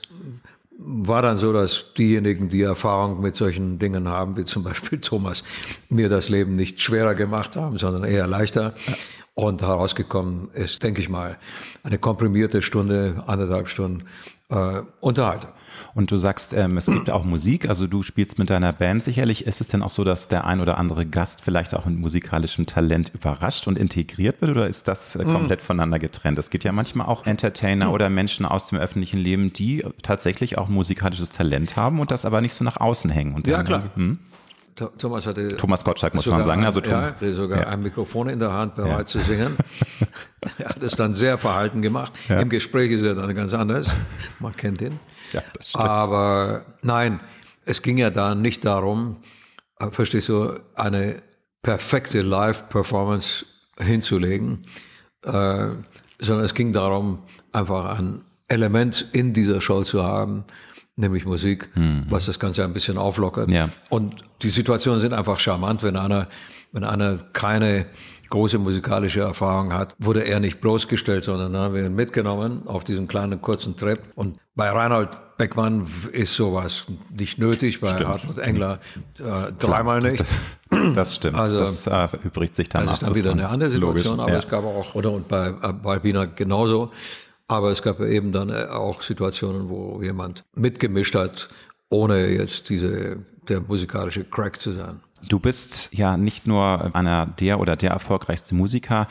war 0.83 1.21
dann 1.21 1.37
so, 1.37 1.53
dass 1.53 1.93
diejenigen, 1.97 2.49
die 2.49 2.63
Erfahrung 2.63 3.21
mit 3.21 3.35
solchen 3.35 3.77
Dingen 3.77 4.09
haben, 4.09 4.35
wie 4.35 4.45
zum 4.45 4.63
Beispiel 4.63 4.99
Thomas, 5.01 5.43
mir 5.89 6.09
das 6.09 6.29
Leben 6.29 6.55
nicht 6.55 6.81
schwerer 6.81 7.15
gemacht 7.15 7.55
haben, 7.55 7.77
sondern 7.77 8.03
eher 8.03 8.27
leichter. 8.27 8.73
Und 9.33 9.61
herausgekommen 9.61 10.49
ist, 10.53 10.83
denke 10.83 10.99
ich 10.99 11.07
mal, 11.07 11.37
eine 11.83 11.97
komprimierte 11.97 12.61
Stunde, 12.61 13.23
anderthalb 13.27 13.69
Stunden 13.69 14.03
äh, 14.51 14.81
Unterhaltung. 14.99 15.49
Und 15.93 16.11
du 16.11 16.17
sagst, 16.17 16.53
ähm, 16.53 16.77
es 16.77 16.85
gibt 16.85 17.09
auch 17.09 17.25
Musik, 17.25 17.67
also 17.67 17.87
du 17.87 18.03
spielst 18.03 18.39
mit 18.39 18.49
deiner 18.49 18.71
Band 18.71 19.03
sicherlich. 19.03 19.45
Ist 19.45 19.61
es 19.61 19.67
denn 19.67 19.81
auch 19.81 19.89
so, 19.89 20.03
dass 20.03 20.27
der 20.27 20.45
ein 20.45 20.61
oder 20.61 20.77
andere 20.77 21.05
Gast 21.05 21.41
vielleicht 21.41 21.75
auch 21.75 21.85
mit 21.85 21.97
musikalischem 21.97 22.65
Talent 22.65 23.11
überrascht 23.13 23.67
und 23.67 23.79
integriert 23.79 24.41
wird 24.41 24.51
oder 24.51 24.67
ist 24.67 24.87
das 24.87 25.15
äh, 25.15 25.23
komplett 25.23 25.61
mhm. 25.61 25.65
voneinander 25.65 25.99
getrennt? 25.99 26.37
Es 26.37 26.49
gibt 26.49 26.63
ja 26.63 26.71
manchmal 26.71 27.07
auch 27.07 27.25
Entertainer 27.25 27.87
mhm. 27.87 27.93
oder 27.93 28.09
Menschen 28.09 28.45
aus 28.45 28.67
dem 28.67 28.77
öffentlichen 28.77 29.19
Leben, 29.19 29.51
die 29.53 29.85
tatsächlich 30.01 30.57
auch 30.57 30.69
musikalisches 30.69 31.29
Talent 31.29 31.75
haben 31.75 31.99
und 31.99 32.11
das 32.11 32.25
aber 32.25 32.41
nicht 32.41 32.53
so 32.53 32.63
nach 32.63 32.77
außen 32.77 33.09
hängen. 33.09 33.35
Und 33.35 33.47
ja, 33.47 33.63
klar. 33.63 33.83
Hm? 33.95 34.19
Thomas 34.75 35.25
hatte 35.27 35.55
Thomas 35.57 35.83
Gottschalk 35.83 36.13
muss 36.13 36.25
man 36.27 36.43
sagen, 36.43 36.65
also 36.65 36.81
Tom, 36.81 36.91
ja, 36.91 37.11
der 37.11 37.33
sogar 37.33 37.61
ja. 37.61 37.67
ein 37.67 37.81
Mikrofon 37.81 38.29
in 38.29 38.39
der 38.39 38.51
Hand 38.51 38.75
bereit 38.75 38.99
ja. 38.99 39.05
zu 39.05 39.19
singen. 39.19 39.55
er 40.57 40.69
hat 40.69 40.83
es 40.83 40.95
dann 40.95 41.13
sehr 41.13 41.37
verhalten 41.37 41.81
gemacht. 41.81 42.13
Ja. 42.29 42.39
Im 42.39 42.49
Gespräch 42.49 42.91
ist 42.91 43.03
er 43.03 43.15
dann 43.15 43.33
ganz 43.35 43.53
anders. 43.53 43.87
Man 44.39 44.55
kennt 44.55 44.81
ihn. 44.81 44.99
Ja, 45.33 45.41
das 45.57 45.69
stimmt. 45.69 45.83
Aber 45.83 46.65
nein, 46.81 47.19
es 47.65 47.81
ging 47.81 47.97
ja 47.97 48.09
da 48.09 48.35
nicht 48.35 48.65
darum, 48.65 49.17
äh, 49.79 49.89
verstehst 49.91 50.29
du, 50.29 50.59
eine 50.75 51.21
perfekte 51.61 52.21
Live-Performance 52.21 53.45
hinzulegen, 53.79 54.65
äh, 55.23 55.69
sondern 56.19 56.45
es 56.45 56.53
ging 56.53 56.73
darum, 56.73 57.19
einfach 57.51 57.97
ein 57.97 58.21
Element 58.47 59.07
in 59.11 59.33
dieser 59.33 59.61
Show 59.61 59.83
zu 59.83 60.03
haben, 60.03 60.43
nämlich 61.01 61.25
Musik, 61.25 61.69
mhm. 61.75 62.05
was 62.09 62.25
das 62.25 62.39
Ganze 62.39 62.63
ein 62.63 62.73
bisschen 62.73 62.97
auflockert. 62.97 63.49
Ja. 63.49 63.69
Und 63.89 64.23
die 64.41 64.49
Situationen 64.49 65.01
sind 65.01 65.13
einfach 65.13 65.39
charmant, 65.39 65.83
wenn 65.83 65.97
einer, 65.97 66.27
wenn 66.71 66.83
einer 66.83 67.17
keine 67.33 67.87
große 68.29 68.57
musikalische 68.57 69.19
Erfahrung 69.19 69.73
hat, 69.73 69.95
wurde 69.99 70.21
er 70.21 70.39
nicht 70.39 70.61
bloßgestellt, 70.61 71.23
sondern 71.23 71.53
dann 71.53 71.61
haben 71.63 71.75
wir 71.75 71.85
ihn 71.85 71.95
mitgenommen 71.95 72.65
auf 72.65 72.83
diesen 72.83 73.07
kleinen 73.07 73.41
kurzen 73.41 73.75
Trip. 73.75 73.99
Und 74.15 74.39
bei 74.55 74.69
Reinhold 74.69 75.09
Beckmann 75.37 75.87
ist 76.11 76.35
sowas 76.35 76.85
nicht 77.09 77.39
nötig, 77.39 77.79
bei 77.79 77.89
stimmt. 77.89 78.07
Hartmut 78.07 78.37
Engler 78.37 78.79
äh, 79.19 79.51
dreimal 79.59 80.01
nicht. 80.01 80.23
Das 80.95 81.15
stimmt. 81.15 81.37
Also, 81.37 81.59
das 81.59 81.85
äh, 81.85 82.07
übrigt 82.23 82.55
sich 82.55 82.69
dann 82.69 82.85
Das 82.85 83.01
ist 83.01 83.07
dann 83.09 83.13
wieder 83.13 83.31
eine 83.31 83.49
andere 83.49 83.69
Situation, 83.71 84.15
Logisch, 84.15 84.23
aber 84.23 84.31
ja. 84.31 84.39
es 84.39 84.47
gab 84.47 84.63
auch, 84.63 84.95
oder 84.95 85.11
und 85.11 85.27
bei, 85.27 85.49
äh, 85.49 85.73
bei 85.73 85.91
Albina 85.91 86.23
genauso. 86.23 86.91
Aber 87.51 87.69
es 87.69 87.81
gab 87.81 87.99
eben 87.99 88.31
dann 88.31 88.49
äh, 88.49 88.67
auch 88.69 89.01
Situationen, 89.01 89.69
wo 89.69 90.01
jemand 90.01 90.43
mitgemischt 90.55 91.15
hat, 91.15 91.49
ohne 91.89 92.27
jetzt 92.29 92.69
diese, 92.69 93.17
der 93.49 93.59
musikalische 93.59 94.23
Crack 94.23 94.57
zu 94.59 94.71
sein. 94.71 95.01
Du 95.27 95.37
bist 95.37 95.89
ja 95.91 96.15
nicht 96.15 96.47
nur 96.47 96.95
einer 96.95 97.25
der 97.25 97.59
oder 97.59 97.75
der 97.75 97.91
erfolgreichste 97.91 98.55
Musiker. 98.55 99.07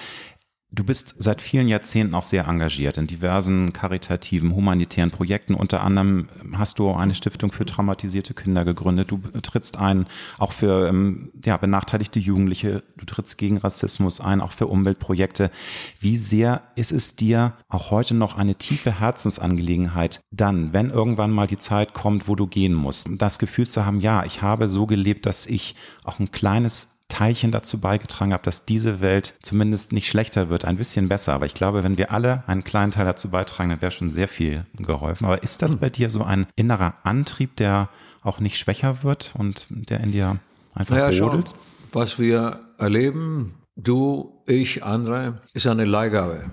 Du 0.73 0.85
bist 0.85 1.17
seit 1.19 1.43
vielen 1.43 1.67
Jahrzehnten 1.67 2.15
auch 2.15 2.23
sehr 2.23 2.47
engagiert 2.47 2.97
in 2.97 3.09
diversen 3.09 3.73
karitativen, 3.73 4.55
humanitären 4.55 5.11
Projekten. 5.11 5.55
Unter 5.55 5.83
anderem 5.83 6.29
hast 6.53 6.79
du 6.79 6.93
eine 6.93 7.17
Stiftung 7.17 7.51
für 7.51 7.67
traumatisierte 7.67 8.35
Kinder 8.35 8.65
gegründet. 8.65 9.11
Du 9.11 9.19
trittst 9.43 9.77
ein, 9.77 10.07
auch 10.39 10.53
für 10.53 10.89
ähm, 10.89 11.33
ja, 11.45 11.57
benachteiligte 11.57 12.21
Jugendliche. 12.21 12.85
Du 12.97 13.05
trittst 13.05 13.37
gegen 13.37 13.59
Rassismus 13.59 14.21
ein, 14.21 14.41
auch 14.41 14.53
für 14.53 14.69
Umweltprojekte. 14.69 15.51
Wie 15.99 16.17
sehr 16.17 16.63
ist 16.77 16.93
es 16.93 17.17
dir 17.17 17.55
auch 17.69 17.91
heute 17.91 18.15
noch 18.15 18.37
eine 18.37 18.55
tiefe 18.55 19.01
Herzensangelegenheit, 19.01 20.21
dann, 20.31 20.73
wenn 20.73 20.91
irgendwann 20.91 21.33
mal 21.33 21.49
die 21.49 21.59
Zeit 21.59 21.95
kommt, 21.95 22.29
wo 22.29 22.37
du 22.37 22.47
gehen 22.47 22.75
musst, 22.75 23.09
das 23.11 23.41
Gefühl 23.41 23.69
zu 23.69 23.85
haben, 23.85 23.99
ja, 23.99 24.25
ich 24.25 24.41
habe 24.41 24.69
so 24.69 24.87
gelebt, 24.87 25.27
dass 25.27 25.49
ich 25.49 25.75
auch 26.05 26.21
ein 26.21 26.31
kleines 26.31 27.00
Teilchen 27.11 27.51
dazu 27.51 27.79
beigetragen 27.79 28.33
habe, 28.33 28.43
dass 28.43 28.65
diese 28.65 29.01
Welt 29.01 29.35
zumindest 29.43 29.93
nicht 29.93 30.09
schlechter 30.09 30.49
wird, 30.49 30.65
ein 30.65 30.79
bisschen 30.79 31.09
besser. 31.09 31.35
Aber 31.35 31.45
ich 31.45 31.53
glaube, 31.53 31.85
wenn 31.85 31.99
wir 31.99 32.11
alle 32.11 32.45
einen 32.47 32.65
kleinen 32.65 32.93
Teil 32.93 33.05
dazu 33.05 33.31
beitragen, 33.31 33.69
dann 33.69 33.83
wäre 33.83 33.91
schon 33.91 34.09
sehr 34.09 34.29
viel 34.29 34.65
geholfen. 34.79 35.27
Aber 35.27 35.43
ist 35.43 35.61
das 35.61 35.73
hm. 35.73 35.81
bei 35.81 35.91
dir 35.91 36.09
so 36.09 36.25
ein 36.25 36.47
innerer 36.57 36.95
Antrieb, 37.03 37.57
der 37.57 37.91
auch 38.23 38.41
nicht 38.41 38.57
schwächer 38.57 39.03
wird 39.03 39.35
und 39.37 39.67
der 39.69 40.01
in 40.01 40.13
dir 40.13 40.39
einfach 40.75 40.97
naja, 40.97 41.21
brodelt? 41.21 41.55
was 41.93 42.19
wir 42.19 42.61
erleben, 42.79 43.57
du, 43.77 44.43
ich, 44.47 44.83
andere, 44.83 45.43
ist 45.53 45.67
eine 45.67 45.85
Leihgabe. 45.85 46.51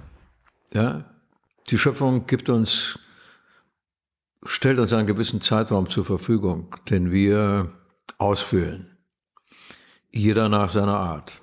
Ja? 0.74 1.06
Die 1.70 1.78
Schöpfung 1.78 2.26
gibt 2.26 2.50
uns, 2.50 3.00
stellt 4.46 4.80
uns 4.80 4.92
einen 4.92 5.08
gewissen 5.08 5.42
Zeitraum 5.42 5.90
zur 5.90 6.06
Verfügung, 6.06 6.76
den 6.90 7.12
wir 7.12 7.72
ausfüllen 8.18 8.97
jeder 10.12 10.50
nach 10.50 10.70
seiner 10.70 11.00
Art. 11.00 11.42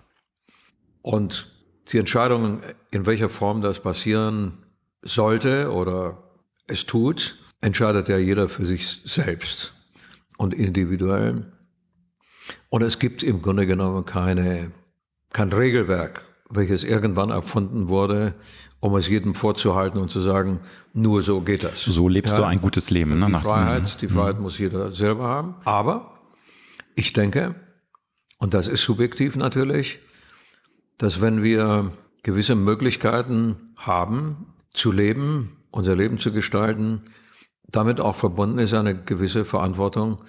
Und 1.03 1.51
die 1.89 1.99
Entscheidung, 1.99 2.61
in 2.91 3.07
welcher 3.07 3.29
Form 3.29 3.61
das 3.61 3.81
passieren 3.81 4.65
sollte 5.03 5.71
oder 5.71 6.23
es 6.67 6.87
tut, 6.87 7.37
entscheidet 7.61 8.09
ja 8.09 8.17
jeder 8.17 8.49
für 8.49 8.65
sich 8.65 9.03
selbst 9.05 9.75
und 10.39 10.55
individuell. 10.55 11.53
Und 12.69 12.83
es 12.83 12.99
gibt 12.99 13.23
im 13.23 13.43
Grunde 13.43 13.67
genommen 13.67 14.05
keine, 14.05 14.73
kein 15.33 15.53
Regelwerk, 15.53 16.23
welches 16.51 16.85
irgendwann 16.85 17.31
erfunden 17.31 17.89
wurde, 17.89 18.35
um 18.81 18.95
es 18.97 19.09
jedem 19.09 19.35
vorzuhalten 19.35 19.99
und 19.99 20.11
zu 20.11 20.21
sagen, 20.21 20.61
nur 20.93 21.23
so 21.23 21.41
geht 21.41 21.65
das. 21.65 21.85
So 21.85 22.09
lebst 22.09 22.33
ja, 22.35 22.41
du 22.41 22.45
ein 22.45 22.61
gutes 22.61 22.91
Leben. 22.91 23.19
Ne, 23.19 23.27
die 23.27 23.33
Freiheit, 23.35 24.01
die 24.03 24.09
Freiheit 24.09 24.37
mhm. 24.37 24.43
muss 24.43 24.59
jeder 24.59 24.93
selber 24.93 25.25
haben. 25.25 25.55
Aber 25.65 26.19
ich 26.95 27.13
denke, 27.13 27.55
und 28.39 28.55
das 28.55 28.69
ist 28.69 28.83
subjektiv 28.83 29.37
natürlich, 29.37 30.01
dass 30.99 31.21
wenn 31.21 31.43
wir 31.43 31.93
gewisse 32.23 32.55
Möglichkeiten 32.55 33.75
haben, 33.77 34.55
zu 34.73 34.91
leben, 34.91 35.57
unser 35.71 35.95
Leben 35.95 36.19
zu 36.19 36.33
gestalten, 36.33 37.03
damit 37.69 38.01
auch 38.01 38.17
verbunden 38.17 38.59
ist 38.59 38.75
eine 38.75 38.95
gewisse 38.95 39.45
Verantwortung 39.45 40.23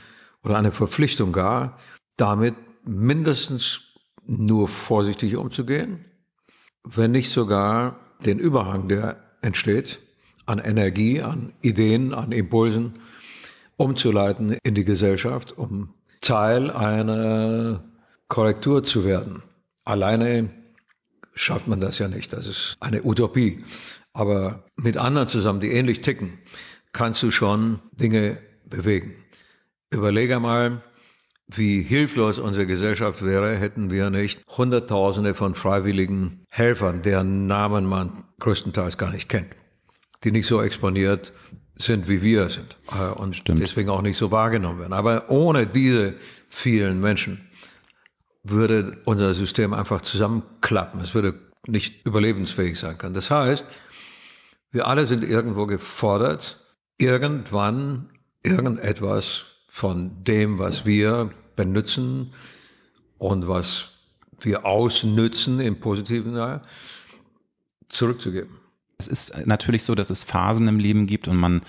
oder 0.43 0.57
eine 0.57 0.71
Verpflichtung 0.71 1.31
gar, 1.31 1.77
damit 2.17 2.55
mindestens 2.83 3.81
nur 4.25 4.67
vorsichtig 4.67 5.35
umzugehen, 5.35 6.05
wenn 6.83 7.11
nicht 7.11 7.31
sogar 7.31 7.99
den 8.25 8.39
Überhang, 8.39 8.87
der 8.87 9.17
entsteht, 9.41 9.99
an 10.45 10.59
Energie, 10.59 11.21
an 11.21 11.53
Ideen, 11.61 12.13
an 12.13 12.31
Impulsen 12.31 12.93
umzuleiten 13.77 14.57
in 14.63 14.75
die 14.75 14.85
Gesellschaft, 14.85 15.57
um 15.57 15.93
Teil 16.21 16.71
einer 16.71 17.83
Korrektur 18.27 18.83
zu 18.83 19.05
werden. 19.05 19.43
Alleine 19.83 20.49
schafft 21.33 21.67
man 21.67 21.81
das 21.81 21.99
ja 21.99 22.07
nicht. 22.07 22.33
Das 22.33 22.47
ist 22.47 22.77
eine 22.79 23.03
Utopie. 23.03 23.63
Aber 24.13 24.63
mit 24.75 24.97
anderen 24.97 25.27
zusammen, 25.27 25.59
die 25.59 25.71
ähnlich 25.71 26.01
ticken, 26.01 26.39
kannst 26.93 27.21
du 27.21 27.31
schon 27.31 27.79
Dinge 27.91 28.37
bewegen. 28.65 29.15
Überlege 29.91 30.39
mal, 30.39 30.81
wie 31.47 31.83
hilflos 31.83 32.39
unsere 32.39 32.65
Gesellschaft 32.65 33.23
wäre, 33.23 33.55
hätten 33.57 33.91
wir 33.91 34.09
nicht 34.09 34.41
Hunderttausende 34.47 35.35
von 35.35 35.53
freiwilligen 35.53 36.45
Helfern, 36.49 37.01
deren 37.01 37.45
Namen 37.45 37.85
man 37.85 38.23
größtenteils 38.39 38.97
gar 38.97 39.11
nicht 39.11 39.29
kennt, 39.29 39.49
die 40.23 40.31
nicht 40.31 40.47
so 40.47 40.61
exponiert 40.61 41.33
sind, 41.75 42.07
wie 42.07 42.21
wir 42.21 42.49
sind 42.49 42.77
äh, 42.91 43.11
und 43.11 43.35
Stimmt. 43.35 43.61
deswegen 43.61 43.89
auch 43.89 44.01
nicht 44.01 44.17
so 44.17 44.31
wahrgenommen 44.31 44.79
werden. 44.79 44.93
Aber 44.93 45.29
ohne 45.29 45.67
diese 45.67 46.15
vielen 46.47 46.99
Menschen 46.99 47.47
würde 48.45 48.97
unser 49.05 49.33
System 49.33 49.73
einfach 49.73 50.01
zusammenklappen. 50.01 51.01
Es 51.01 51.13
würde 51.13 51.35
nicht 51.67 52.05
überlebensfähig 52.05 52.79
sein 52.79 52.97
können. 52.97 53.15
Das 53.15 53.31
heißt, 53.31 53.65
wir 54.71 54.87
alle 54.87 55.05
sind 55.05 55.23
irgendwo 55.23 55.65
gefordert, 55.65 56.59
irgendwann 56.97 58.09
irgendetwas 58.43 59.45
von 59.67 60.23
dem, 60.23 60.59
was 60.59 60.85
wir 60.85 61.31
benutzen 61.55 62.33
und 63.17 63.47
was 63.47 63.89
wir 64.39 64.65
ausnützen 64.65 65.59
im 65.59 65.79
positiven 65.79 66.33
Sinne, 66.33 66.61
zurückzugeben. 67.87 68.51
Es 68.97 69.07
ist 69.07 69.45
natürlich 69.45 69.83
so, 69.83 69.95
dass 69.95 70.09
es 70.09 70.23
Phasen 70.23 70.67
im 70.67 70.79
Leben 70.79 71.07
gibt 71.07 71.27
und 71.27 71.37
man 71.37 71.61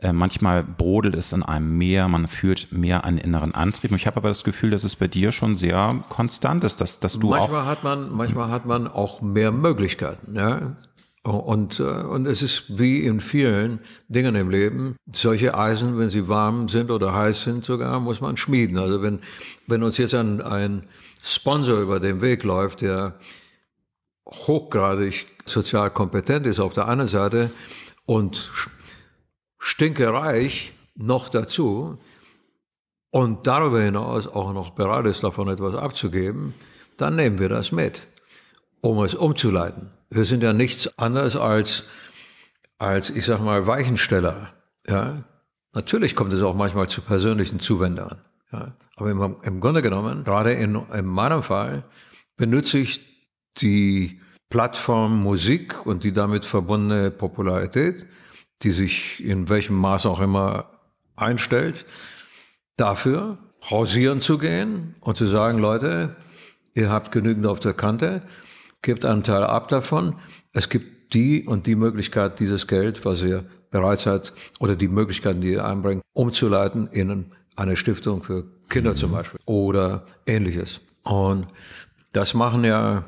äh, 0.00 0.12
manchmal 0.12 0.64
brodelt 0.64 1.14
es 1.14 1.32
in 1.32 1.42
einem 1.42 1.76
mehr, 1.76 2.08
man 2.08 2.26
fühlt 2.26 2.72
mehr 2.72 3.04
einen 3.04 3.18
inneren 3.18 3.54
Antrieb. 3.54 3.92
Ich 3.92 4.06
habe 4.06 4.16
aber 4.16 4.28
das 4.28 4.44
Gefühl, 4.44 4.70
dass 4.70 4.84
es 4.84 4.96
bei 4.96 5.08
dir 5.08 5.30
schon 5.30 5.56
sehr 5.56 6.02
konstant 6.08 6.64
ist, 6.64 6.80
dass, 6.80 7.00
dass 7.00 7.18
du 7.18 7.28
manchmal 7.28 7.60
auch. 7.60 7.66
Hat 7.66 7.84
man, 7.84 8.10
manchmal 8.10 8.48
hat 8.48 8.64
man 8.64 8.86
auch 8.86 9.20
mehr 9.20 9.52
Möglichkeiten. 9.52 10.34
Ja? 10.34 10.74
Und, 11.22 11.80
äh, 11.80 11.82
und 11.82 12.24
es 12.26 12.40
ist 12.40 12.78
wie 12.78 13.04
in 13.04 13.20
vielen 13.20 13.80
Dingen 14.08 14.34
im 14.36 14.48
Leben, 14.48 14.96
solche 15.12 15.54
Eisen, 15.54 15.98
wenn 15.98 16.08
sie 16.08 16.28
warm 16.28 16.70
sind 16.70 16.90
oder 16.90 17.12
heiß 17.12 17.42
sind 17.42 17.64
sogar, 17.64 18.00
muss 18.00 18.22
man 18.22 18.38
schmieden. 18.38 18.78
Also 18.78 19.02
wenn, 19.02 19.20
wenn 19.66 19.82
uns 19.82 19.98
jetzt 19.98 20.14
ein, 20.14 20.40
ein 20.40 20.84
Sponsor 21.22 21.78
über 21.78 22.00
den 22.00 22.22
Weg 22.22 22.42
läuft, 22.42 22.80
der 22.80 23.16
hochgradig 24.26 25.26
sozial 25.44 25.90
kompetent 25.90 26.46
ist 26.46 26.58
auf 26.58 26.72
der 26.72 26.88
einen 26.88 27.06
Seite 27.06 27.50
und 28.06 28.50
stinkereich 29.60 30.72
noch 30.96 31.28
dazu 31.28 31.98
und 33.10 33.46
darüber 33.46 33.80
hinaus 33.80 34.26
auch 34.26 34.52
noch 34.52 34.70
bereit 34.70 35.06
ist, 35.06 35.22
davon 35.22 35.48
etwas 35.48 35.74
abzugeben, 35.74 36.54
dann 36.96 37.16
nehmen 37.16 37.38
wir 37.38 37.48
das 37.48 37.70
mit, 37.70 38.08
um 38.80 39.02
es 39.04 39.14
umzuleiten. 39.14 39.90
Wir 40.08 40.24
sind 40.24 40.42
ja 40.42 40.52
nichts 40.52 40.98
anderes 40.98 41.36
als, 41.36 41.84
als 42.78 43.10
ich 43.10 43.26
sag 43.26 43.40
mal, 43.40 43.66
Weichensteller. 43.66 44.52
Ja? 44.86 45.22
Natürlich 45.74 46.16
kommt 46.16 46.32
es 46.32 46.42
auch 46.42 46.54
manchmal 46.54 46.88
zu 46.88 47.02
persönlichen 47.02 47.60
Zuwendern. 47.60 48.20
Ja? 48.52 48.74
Aber 48.96 49.10
im, 49.10 49.36
im 49.42 49.60
Grunde 49.60 49.82
genommen, 49.82 50.24
gerade 50.24 50.52
in, 50.52 50.80
in 50.92 51.06
meinem 51.06 51.42
Fall, 51.42 51.84
benutze 52.36 52.78
ich 52.78 53.00
die 53.58 54.20
Plattform 54.48 55.20
Musik 55.22 55.86
und 55.86 56.02
die 56.04 56.12
damit 56.12 56.44
verbundene 56.44 57.10
Popularität 57.10 58.06
die 58.62 58.70
sich 58.70 59.24
in 59.24 59.48
welchem 59.48 59.76
Maß 59.76 60.06
auch 60.06 60.20
immer 60.20 60.66
einstellt, 61.16 61.86
dafür 62.76 63.38
hausieren 63.68 64.20
zu 64.20 64.38
gehen 64.38 64.94
und 65.00 65.16
zu 65.16 65.26
sagen, 65.26 65.58
Leute, 65.58 66.16
ihr 66.74 66.90
habt 66.90 67.12
genügend 67.12 67.46
auf 67.46 67.60
der 67.60 67.74
Kante, 67.74 68.22
gebt 68.82 69.04
einen 69.04 69.22
Teil 69.22 69.44
ab 69.44 69.68
davon. 69.68 70.16
Es 70.52 70.68
gibt 70.68 71.14
die 71.14 71.44
und 71.44 71.66
die 71.66 71.76
Möglichkeit, 71.76 72.40
dieses 72.40 72.66
Geld, 72.66 73.04
was 73.04 73.22
ihr 73.22 73.44
bereit 73.70 74.00
seid, 74.00 74.32
oder 74.58 74.76
die 74.76 74.88
Möglichkeiten, 74.88 75.40
die 75.40 75.52
ihr 75.52 75.64
einbringt, 75.64 76.02
umzuleiten 76.12 76.88
in 76.88 77.32
eine 77.56 77.76
Stiftung 77.76 78.22
für 78.22 78.44
Kinder 78.68 78.94
zum 78.94 79.12
Beispiel 79.12 79.40
oder 79.44 80.06
ähnliches. 80.26 80.80
Und 81.02 81.46
das 82.12 82.34
machen 82.34 82.64
ja 82.64 83.02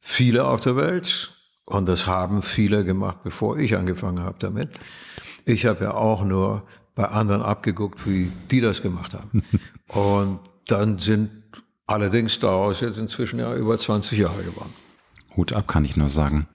viele 0.00 0.44
auf 0.44 0.60
der 0.60 0.76
Welt 0.76 1.31
und 1.66 1.86
das 1.88 2.06
haben 2.06 2.42
viele 2.42 2.84
gemacht, 2.84 3.18
bevor 3.22 3.58
ich 3.58 3.76
angefangen 3.76 4.22
habe 4.22 4.36
damit. 4.38 4.70
Ich 5.44 5.66
habe 5.66 5.84
ja 5.84 5.94
auch 5.94 6.24
nur 6.24 6.64
bei 6.94 7.06
anderen 7.06 7.42
abgeguckt, 7.42 8.06
wie 8.06 8.30
die 8.50 8.60
das 8.60 8.82
gemacht 8.82 9.14
haben. 9.14 9.42
Und 9.88 10.40
dann 10.66 10.98
sind 10.98 11.30
allerdings 11.86 12.38
daraus 12.38 12.80
jetzt 12.80 12.98
inzwischen 12.98 13.38
ja 13.38 13.54
über 13.54 13.78
20 13.78 14.18
Jahre 14.18 14.42
geworden. 14.42 14.72
Hut 15.36 15.52
ab, 15.52 15.68
kann 15.68 15.84
ich 15.84 15.96
nur 15.96 16.08
sagen. 16.08 16.46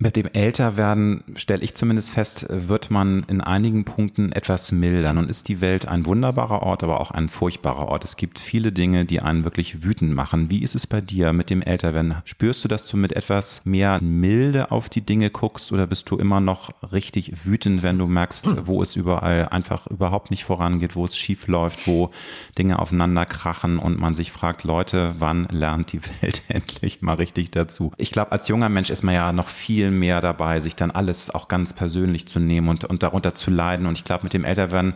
Mit 0.00 0.16
dem 0.16 0.26
Älterwerden 0.26 1.22
stelle 1.36 1.62
ich 1.62 1.76
zumindest 1.76 2.10
fest, 2.10 2.46
wird 2.50 2.90
man 2.90 3.22
in 3.28 3.40
einigen 3.40 3.84
Punkten 3.84 4.32
etwas 4.32 4.72
milder. 4.72 5.12
Nun 5.12 5.28
ist 5.28 5.46
die 5.46 5.60
Welt 5.60 5.86
ein 5.86 6.04
wunderbarer 6.04 6.64
Ort, 6.64 6.82
aber 6.82 7.00
auch 7.00 7.12
ein 7.12 7.28
furchtbarer 7.28 7.86
Ort. 7.86 8.02
Es 8.02 8.16
gibt 8.16 8.40
viele 8.40 8.72
Dinge, 8.72 9.04
die 9.04 9.20
einen 9.20 9.44
wirklich 9.44 9.84
wütend 9.84 10.12
machen. 10.12 10.50
Wie 10.50 10.64
ist 10.64 10.74
es 10.74 10.88
bei 10.88 11.00
dir 11.00 11.32
mit 11.32 11.48
dem 11.48 11.62
Älterwerden? 11.62 12.16
Spürst 12.24 12.64
du, 12.64 12.68
dass 12.68 12.88
du 12.88 12.96
mit 12.96 13.12
etwas 13.12 13.64
mehr 13.64 14.02
Milde 14.02 14.72
auf 14.72 14.88
die 14.88 15.00
Dinge 15.00 15.30
guckst 15.30 15.70
oder 15.70 15.86
bist 15.86 16.10
du 16.10 16.16
immer 16.16 16.40
noch 16.40 16.70
richtig 16.92 17.46
wütend, 17.46 17.84
wenn 17.84 17.96
du 17.96 18.06
merkst, 18.06 18.46
wo 18.66 18.82
es 18.82 18.96
überall 18.96 19.48
einfach 19.50 19.86
überhaupt 19.86 20.32
nicht 20.32 20.42
vorangeht, 20.42 20.96
wo 20.96 21.04
es 21.04 21.16
schief 21.16 21.46
läuft, 21.46 21.86
wo 21.86 22.10
Dinge 22.58 22.80
aufeinander 22.80 23.26
krachen 23.26 23.78
und 23.78 24.00
man 24.00 24.12
sich 24.12 24.32
fragt, 24.32 24.64
Leute, 24.64 25.14
wann 25.20 25.46
lernt 25.52 25.92
die 25.92 26.00
Welt 26.20 26.42
endlich 26.48 27.00
mal 27.00 27.14
richtig 27.14 27.52
dazu? 27.52 27.92
Ich 27.96 28.10
glaube, 28.10 28.32
als 28.32 28.48
junger 28.48 28.68
Mensch 28.68 28.90
ist 28.90 29.04
man 29.04 29.14
ja 29.14 29.32
noch 29.32 29.46
viel 29.46 29.83
viel 29.84 29.90
mehr 29.90 30.20
dabei, 30.20 30.60
sich 30.60 30.76
dann 30.76 30.90
alles 30.90 31.34
auch 31.34 31.48
ganz 31.48 31.74
persönlich 31.74 32.26
zu 32.26 32.40
nehmen 32.40 32.68
und, 32.68 32.84
und 32.84 33.02
darunter 33.02 33.34
zu 33.34 33.50
leiden. 33.50 33.86
Und 33.86 33.98
ich 33.98 34.04
glaube, 34.04 34.24
mit 34.24 34.32
dem 34.32 34.44
Älterwerden 34.44 34.94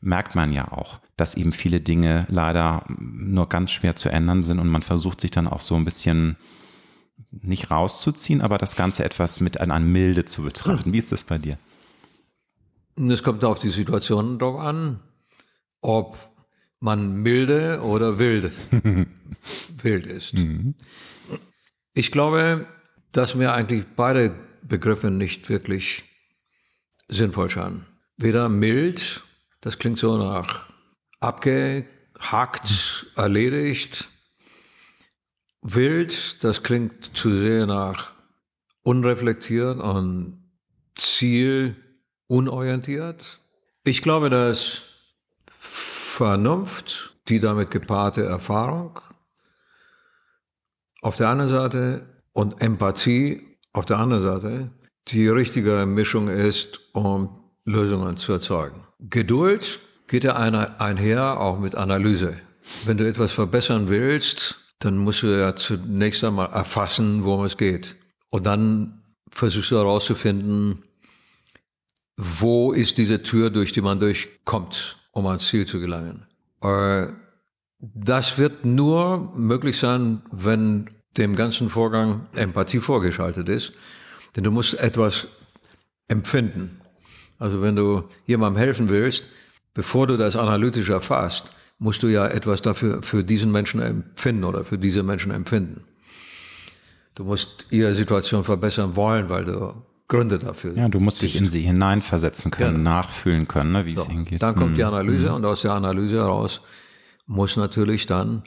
merkt 0.00 0.36
man 0.36 0.52
ja 0.52 0.70
auch, 0.70 1.00
dass 1.16 1.34
eben 1.34 1.50
viele 1.50 1.80
Dinge 1.80 2.24
leider 2.28 2.84
nur 2.88 3.48
ganz 3.48 3.72
schwer 3.72 3.96
zu 3.96 4.10
ändern 4.10 4.44
sind 4.44 4.60
und 4.60 4.68
man 4.68 4.82
versucht 4.82 5.20
sich 5.20 5.32
dann 5.32 5.48
auch 5.48 5.60
so 5.60 5.74
ein 5.74 5.84
bisschen 5.84 6.36
nicht 7.32 7.72
rauszuziehen, 7.72 8.40
aber 8.40 8.58
das 8.58 8.76
Ganze 8.76 9.04
etwas 9.04 9.40
mit 9.40 9.60
einer 9.60 9.80
Milde 9.80 10.24
zu 10.24 10.42
betrachten. 10.42 10.92
Wie 10.92 10.98
ist 10.98 11.10
das 11.10 11.24
bei 11.24 11.38
dir? 11.38 11.58
Es 12.96 13.24
kommt 13.24 13.44
auf 13.44 13.58
die 13.58 13.70
Situation 13.70 14.38
drauf 14.38 14.60
an, 14.60 15.00
ob 15.80 16.16
man 16.78 17.22
milde 17.22 17.80
oder 17.82 18.20
wild, 18.20 18.52
wild 19.82 20.06
ist. 20.06 20.34
Mhm. 20.34 20.76
Ich 21.92 22.12
glaube, 22.12 22.68
dass 23.18 23.34
mir 23.34 23.52
eigentlich 23.52 23.84
beide 23.96 24.32
Begriffe 24.62 25.10
nicht 25.10 25.48
wirklich 25.48 26.04
sinnvoll 27.08 27.50
scheinen. 27.50 27.84
Weder 28.16 28.48
mild, 28.48 29.24
das 29.60 29.80
klingt 29.80 29.98
so 29.98 30.16
nach 30.16 30.68
abgehackt, 31.18 33.06
erledigt. 33.16 34.08
Wild, 35.62 36.44
das 36.44 36.62
klingt 36.62 37.16
zu 37.16 37.36
sehr 37.36 37.66
nach 37.66 38.12
unreflektiert 38.82 39.80
und 39.80 40.52
zielunorientiert. 40.94 43.40
Ich 43.82 44.00
glaube, 44.00 44.30
dass 44.30 44.82
Vernunft, 45.58 47.16
die 47.26 47.40
damit 47.40 47.72
gepaarte 47.72 48.22
Erfahrung, 48.22 49.00
auf 51.02 51.16
der 51.16 51.30
anderen 51.30 51.50
Seite 51.50 52.17
und 52.38 52.62
Empathie 52.62 53.42
auf 53.72 53.84
der 53.84 53.98
anderen 53.98 54.22
Seite 54.22 54.70
die 55.08 55.26
richtige 55.26 55.84
Mischung 55.86 56.28
ist, 56.28 56.80
um 56.92 57.40
Lösungen 57.64 58.16
zu 58.16 58.30
erzeugen. 58.30 58.84
Geduld 59.00 59.80
geht 60.06 60.22
ja 60.22 60.36
einher 60.36 61.40
auch 61.40 61.58
mit 61.58 61.74
Analyse. 61.74 62.36
Wenn 62.84 62.96
du 62.96 63.08
etwas 63.08 63.32
verbessern 63.32 63.88
willst, 63.88 64.56
dann 64.78 64.98
musst 64.98 65.24
du 65.24 65.36
ja 65.36 65.56
zunächst 65.56 66.22
einmal 66.22 66.50
erfassen, 66.50 67.24
worum 67.24 67.44
es 67.44 67.56
geht. 67.56 67.96
Und 68.28 68.46
dann 68.46 69.02
versuchst 69.32 69.72
du 69.72 69.76
herauszufinden, 69.76 70.84
wo 72.16 72.70
ist 72.70 72.98
diese 72.98 73.24
Tür, 73.24 73.50
durch 73.50 73.72
die 73.72 73.80
man 73.80 73.98
durchkommt, 73.98 74.96
um 75.10 75.26
ans 75.26 75.48
Ziel 75.48 75.66
zu 75.66 75.80
gelangen. 75.80 76.24
Äh, 76.62 77.08
das 77.80 78.38
wird 78.38 78.64
nur 78.64 79.32
möglich 79.34 79.78
sein, 79.78 80.22
wenn 80.30 80.97
dem 81.16 81.34
ganzen 81.34 81.70
Vorgang 81.70 82.26
Empathie 82.34 82.80
vorgeschaltet 82.80 83.48
ist. 83.48 83.72
Denn 84.36 84.44
du 84.44 84.50
musst 84.50 84.74
etwas 84.78 85.26
empfinden. 86.06 86.80
Also 87.38 87.62
wenn 87.62 87.76
du 87.76 88.04
jemandem 88.26 88.58
helfen 88.58 88.88
willst, 88.88 89.28
bevor 89.74 90.06
du 90.06 90.16
das 90.16 90.36
analytisch 90.36 90.88
erfasst, 90.88 91.52
musst 91.78 92.02
du 92.02 92.08
ja 92.08 92.26
etwas 92.26 92.62
dafür 92.62 93.02
für 93.02 93.22
diesen 93.22 93.52
Menschen 93.52 93.80
empfinden 93.80 94.44
oder 94.44 94.64
für 94.64 94.78
diese 94.78 95.02
Menschen 95.02 95.30
empfinden. 95.30 95.84
Du 97.14 97.24
musst 97.24 97.66
ihre 97.70 97.94
Situation 97.94 98.44
verbessern 98.44 98.96
wollen, 98.96 99.28
weil 99.28 99.44
du 99.44 99.74
Gründe 100.08 100.38
dafür. 100.38 100.74
Ja, 100.74 100.88
du 100.88 101.00
musst 101.00 101.20
dich 101.20 101.36
in 101.36 101.46
sie 101.46 101.60
hineinversetzen 101.60 102.50
können, 102.50 102.76
ja. 102.76 102.82
nachfühlen 102.82 103.46
können, 103.46 103.72
ne, 103.72 103.84
wie 103.84 103.94
so. 103.94 104.02
es 104.02 104.08
hingeht. 104.08 104.42
Dann 104.42 104.54
kommt 104.54 104.70
hm. 104.70 104.74
die 104.76 104.84
Analyse 104.84 105.28
hm. 105.28 105.34
und 105.34 105.44
aus 105.44 105.62
der 105.62 105.72
Analyse 105.72 106.16
heraus 106.16 106.62
muss 107.26 107.56
natürlich 107.56 108.06
dann 108.06 108.42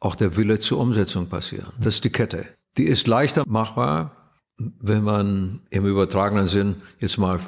auch 0.00 0.14
der 0.14 0.36
Wille 0.36 0.58
zur 0.58 0.78
Umsetzung 0.78 1.28
passieren. 1.28 1.72
Das 1.78 1.94
ist 1.94 2.04
die 2.04 2.10
Kette. 2.10 2.46
Die 2.76 2.84
ist 2.84 3.06
leichter 3.06 3.44
machbar, 3.46 4.32
wenn 4.58 5.02
man 5.02 5.60
im 5.70 5.86
übertragenen 5.86 6.46
Sinn 6.46 6.76
jetzt 6.98 7.18
mal 7.18 7.40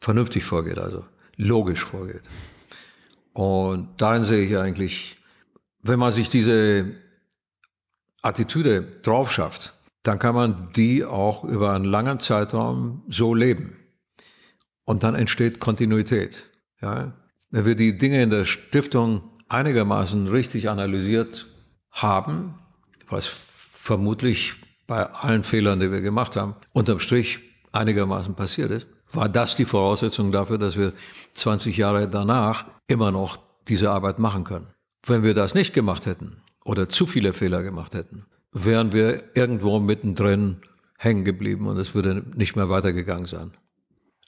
vernünftig 0.00 0.44
vorgeht, 0.44 0.78
also 0.78 1.04
logisch 1.36 1.84
vorgeht. 1.84 2.22
Und 3.32 3.88
darin 3.98 4.24
sehe 4.24 4.44
ich 4.44 4.56
eigentlich, 4.56 5.16
wenn 5.82 5.98
man 5.98 6.12
sich 6.12 6.30
diese 6.30 6.92
Attitüde 8.22 8.82
drauf 9.02 9.32
schafft, 9.32 9.74
dann 10.02 10.18
kann 10.18 10.34
man 10.34 10.72
die 10.74 11.04
auch 11.04 11.44
über 11.44 11.72
einen 11.72 11.84
langen 11.84 12.20
Zeitraum 12.20 13.02
so 13.08 13.34
leben. 13.34 13.76
Und 14.84 15.02
dann 15.02 15.14
entsteht 15.14 15.60
Kontinuität. 15.60 16.46
Ja? 16.80 17.12
Wenn 17.50 17.64
wir 17.64 17.74
die 17.74 17.98
Dinge 17.98 18.22
in 18.22 18.30
der 18.30 18.44
Stiftung 18.44 19.22
einigermaßen 19.48 20.28
richtig 20.28 20.68
analysiert 20.68 21.46
haben, 22.02 22.54
was 23.08 23.26
vermutlich 23.26 24.54
bei 24.86 25.06
allen 25.06 25.44
Fehlern, 25.44 25.80
die 25.80 25.90
wir 25.90 26.00
gemacht 26.00 26.36
haben, 26.36 26.54
unterm 26.72 27.00
Strich 27.00 27.38
einigermaßen 27.72 28.34
passiert 28.34 28.70
ist, 28.70 28.86
war 29.12 29.28
das 29.28 29.56
die 29.56 29.64
Voraussetzung 29.64 30.32
dafür, 30.32 30.58
dass 30.58 30.76
wir 30.76 30.92
20 31.34 31.76
Jahre 31.76 32.08
danach 32.08 32.66
immer 32.86 33.10
noch 33.10 33.38
diese 33.68 33.90
Arbeit 33.90 34.18
machen 34.18 34.44
können. 34.44 34.66
Wenn 35.06 35.22
wir 35.22 35.34
das 35.34 35.54
nicht 35.54 35.72
gemacht 35.72 36.06
hätten 36.06 36.42
oder 36.64 36.88
zu 36.88 37.06
viele 37.06 37.32
Fehler 37.32 37.62
gemacht 37.62 37.94
hätten, 37.94 38.26
wären 38.52 38.92
wir 38.92 39.36
irgendwo 39.36 39.78
mittendrin 39.78 40.60
hängen 40.98 41.24
geblieben 41.24 41.66
und 41.66 41.78
es 41.78 41.94
würde 41.94 42.24
nicht 42.34 42.56
mehr 42.56 42.68
weitergegangen 42.68 43.26
sein. 43.26 43.52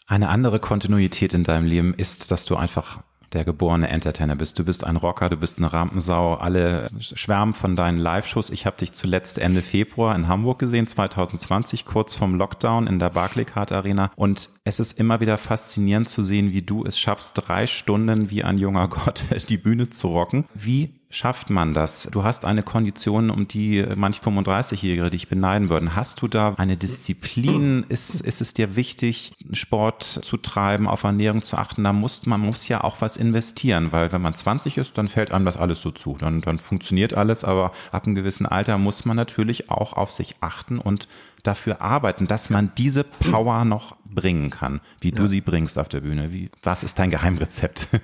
Eine 0.06 0.28
andere 0.28 0.60
Kontinuität 0.60 1.34
in 1.34 1.44
deinem 1.44 1.66
Leben 1.66 1.94
ist, 1.94 2.30
dass 2.30 2.44
du 2.44 2.56
einfach 2.56 3.02
der 3.32 3.44
geborene 3.44 3.88
Entertainer 3.88 4.36
bist. 4.36 4.58
Du 4.58 4.64
bist 4.64 4.84
ein 4.84 4.96
Rocker, 4.96 5.28
du 5.28 5.36
bist 5.36 5.58
eine 5.58 5.72
Rampensau. 5.72 6.34
Alle 6.34 6.88
schwärmen 7.00 7.52
von 7.52 7.76
deinen 7.76 7.98
Live-Shows. 7.98 8.50
Ich 8.50 8.66
habe 8.66 8.76
dich 8.76 8.92
zuletzt 8.92 9.38
Ende 9.38 9.62
Februar 9.62 10.14
in 10.14 10.28
Hamburg 10.28 10.58
gesehen, 10.58 10.86
2020, 10.86 11.84
kurz 11.84 12.14
vorm 12.14 12.34
Lockdown 12.34 12.86
in 12.86 12.98
der 12.98 13.10
Barclaycard 13.10 13.72
Arena. 13.72 14.10
Und 14.16 14.50
es 14.64 14.80
ist 14.80 14.98
immer 14.98 15.20
wieder 15.20 15.38
faszinierend 15.38 16.08
zu 16.08 16.22
sehen, 16.22 16.52
wie 16.52 16.62
du 16.62 16.84
es 16.84 16.98
schaffst, 16.98 17.34
drei 17.36 17.66
Stunden 17.66 18.30
wie 18.30 18.44
ein 18.44 18.58
junger 18.58 18.88
Gott 18.88 19.24
die 19.48 19.58
Bühne 19.58 19.90
zu 19.90 20.08
rocken. 20.08 20.46
Wie 20.54 20.99
schafft 21.10 21.50
man 21.50 21.72
das? 21.74 22.08
Du 22.12 22.22
hast 22.22 22.44
eine 22.44 22.62
Kondition, 22.62 23.30
um 23.30 23.48
die 23.48 23.84
manch 23.96 24.18
35-Jährige 24.18 25.10
dich 25.10 25.28
beneiden 25.28 25.68
würden. 25.68 25.96
Hast 25.96 26.22
du 26.22 26.28
da 26.28 26.54
eine 26.56 26.76
Disziplin? 26.76 27.84
Ist, 27.88 28.20
ist 28.20 28.40
es 28.40 28.54
dir 28.54 28.76
wichtig, 28.76 29.32
Sport 29.52 30.02
zu 30.04 30.36
treiben, 30.36 30.86
auf 30.88 31.02
Ernährung 31.02 31.42
zu 31.42 31.58
achten? 31.58 31.82
Da 31.82 31.92
muss 31.92 32.26
man 32.26 32.40
muss 32.40 32.68
ja 32.68 32.84
auch 32.84 33.00
was 33.00 33.16
investieren, 33.16 33.90
weil 33.90 34.12
wenn 34.12 34.22
man 34.22 34.34
20 34.34 34.78
ist, 34.78 34.96
dann 34.96 35.08
fällt 35.08 35.32
einem 35.32 35.44
das 35.44 35.56
alles 35.56 35.80
so 35.80 35.90
zu. 35.90 36.16
Dann, 36.16 36.40
dann 36.40 36.58
funktioniert 36.58 37.14
alles, 37.14 37.42
aber 37.42 37.72
ab 37.90 38.06
einem 38.06 38.14
gewissen 38.14 38.46
Alter 38.46 38.78
muss 38.78 39.04
man 39.04 39.16
natürlich 39.16 39.68
auch 39.68 39.92
auf 39.92 40.12
sich 40.12 40.36
achten 40.40 40.78
und 40.78 41.08
dafür 41.42 41.80
arbeiten, 41.80 42.26
dass 42.26 42.50
man 42.50 42.70
diese 42.78 43.02
Power 43.02 43.64
noch 43.64 43.96
bringen 44.04 44.50
kann, 44.50 44.80
wie 45.00 45.10
du 45.10 45.26
sie 45.26 45.40
bringst 45.40 45.78
auf 45.78 45.88
der 45.88 46.00
Bühne. 46.00 46.32
Wie, 46.32 46.50
was 46.62 46.84
ist 46.84 46.98
dein 46.98 47.10
Geheimrezept? 47.10 47.88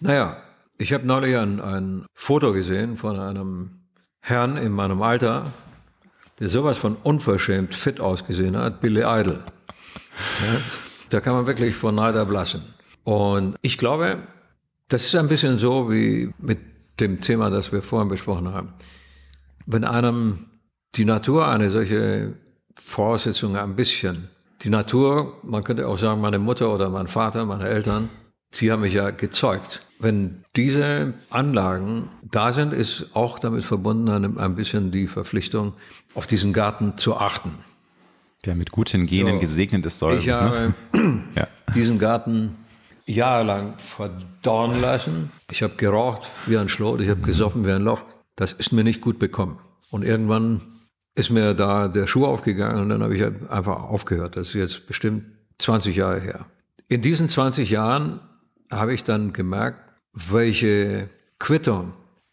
Naja, 0.00 0.36
ich 0.78 0.92
habe 0.92 1.06
neulich 1.06 1.36
ein, 1.36 1.60
ein 1.60 2.06
Foto 2.14 2.52
gesehen 2.52 2.96
von 2.96 3.18
einem 3.18 3.80
Herrn 4.20 4.56
in 4.56 4.72
meinem 4.72 5.02
Alter, 5.02 5.52
der 6.40 6.48
sowas 6.48 6.78
von 6.78 6.96
unverschämt 6.96 7.74
fit 7.74 8.00
ausgesehen 8.00 8.56
hat, 8.56 8.80
Billy 8.80 9.02
Idol. 9.02 9.44
Ja, 10.40 10.60
da 11.10 11.20
kann 11.20 11.34
man 11.34 11.46
wirklich 11.46 11.76
vor 11.76 11.92
Neid 11.92 12.14
erblassen. 12.14 12.62
Und 13.04 13.56
ich 13.62 13.78
glaube, 13.78 14.18
das 14.88 15.04
ist 15.04 15.14
ein 15.14 15.28
bisschen 15.28 15.58
so 15.58 15.90
wie 15.90 16.32
mit 16.38 16.58
dem 17.00 17.20
Thema, 17.20 17.50
das 17.50 17.72
wir 17.72 17.82
vorhin 17.82 18.08
besprochen 18.08 18.52
haben. 18.52 18.74
Wenn 19.66 19.84
einem 19.84 20.46
die 20.94 21.04
Natur 21.04 21.48
eine 21.48 21.70
solche 21.70 22.34
Voraussetzung 22.76 23.56
ein 23.56 23.76
bisschen, 23.76 24.28
die 24.62 24.70
Natur, 24.70 25.38
man 25.42 25.62
könnte 25.62 25.88
auch 25.88 25.98
sagen, 25.98 26.20
meine 26.20 26.38
Mutter 26.38 26.72
oder 26.72 26.88
mein 26.88 27.08
Vater, 27.08 27.44
meine 27.44 27.68
Eltern, 27.68 28.08
Sie 28.54 28.70
haben 28.70 28.82
mich 28.82 28.94
ja 28.94 29.10
gezeugt. 29.10 29.82
Wenn 29.98 30.44
diese 30.54 31.14
Anlagen 31.30 32.08
da 32.22 32.52
sind, 32.52 32.72
ist 32.72 33.06
auch 33.14 33.38
damit 33.38 33.64
verbunden 33.64 34.08
ein, 34.08 34.38
ein 34.38 34.54
bisschen 34.54 34.90
die 34.90 35.08
Verpflichtung, 35.08 35.72
auf 36.14 36.26
diesen 36.26 36.52
Garten 36.52 36.96
zu 36.96 37.16
achten. 37.16 37.58
Wer 38.44 38.54
mit 38.54 38.70
guten 38.70 39.06
Genen 39.06 39.34
so, 39.34 39.40
gesegnet 39.40 39.86
ist, 39.86 39.98
soll. 39.98 40.18
Ich 40.18 40.26
ne? 40.26 40.34
habe 40.34 40.74
ja. 41.34 41.48
diesen 41.74 41.98
Garten 41.98 42.56
jahrelang 43.06 43.74
verdorren 43.78 44.80
lassen. 44.80 45.32
Ich 45.50 45.62
habe 45.62 45.74
geraucht 45.74 46.28
wie 46.46 46.58
ein 46.58 46.68
Schlot, 46.68 47.00
ich 47.00 47.08
habe 47.08 47.22
gesoffen 47.22 47.66
wie 47.66 47.72
ein 47.72 47.82
Loch. 47.82 48.02
Das 48.36 48.52
ist 48.52 48.72
mir 48.72 48.84
nicht 48.84 49.00
gut 49.00 49.18
bekommen. 49.18 49.58
Und 49.90 50.04
irgendwann 50.04 50.60
ist 51.14 51.30
mir 51.30 51.54
da 51.54 51.88
der 51.88 52.06
Schuh 52.06 52.26
aufgegangen 52.26 52.82
und 52.82 52.88
dann 52.88 53.02
habe 53.02 53.16
ich 53.16 53.22
halt 53.22 53.50
einfach 53.50 53.82
aufgehört. 53.84 54.36
Das 54.36 54.48
ist 54.48 54.54
jetzt 54.54 54.86
bestimmt 54.86 55.24
20 55.58 55.96
Jahre 55.96 56.20
her. 56.20 56.46
In 56.88 57.02
diesen 57.02 57.28
20 57.28 57.70
Jahren 57.70 58.20
habe 58.70 58.94
ich 58.94 59.04
dann 59.04 59.32
gemerkt, 59.32 59.78
welche 60.12 61.08
Quittung 61.38 61.92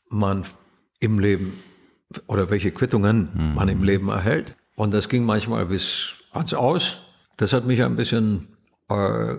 man 0.09 0.45
im 0.99 1.19
Leben 1.19 1.59
oder 2.27 2.49
welche 2.49 2.71
Quittungen 2.71 3.29
mhm. 3.33 3.55
man 3.55 3.69
im 3.69 3.83
Leben 3.83 4.09
erhält. 4.09 4.55
Und 4.75 4.93
das 4.93 5.09
ging 5.09 5.25
manchmal 5.25 5.65
bis 5.65 6.15
ans 6.31 6.53
Aus. 6.53 7.01
Das 7.37 7.53
hat 7.53 7.65
mich 7.65 7.83
ein 7.83 7.95
bisschen, 7.95 8.47
äh, 8.89 9.35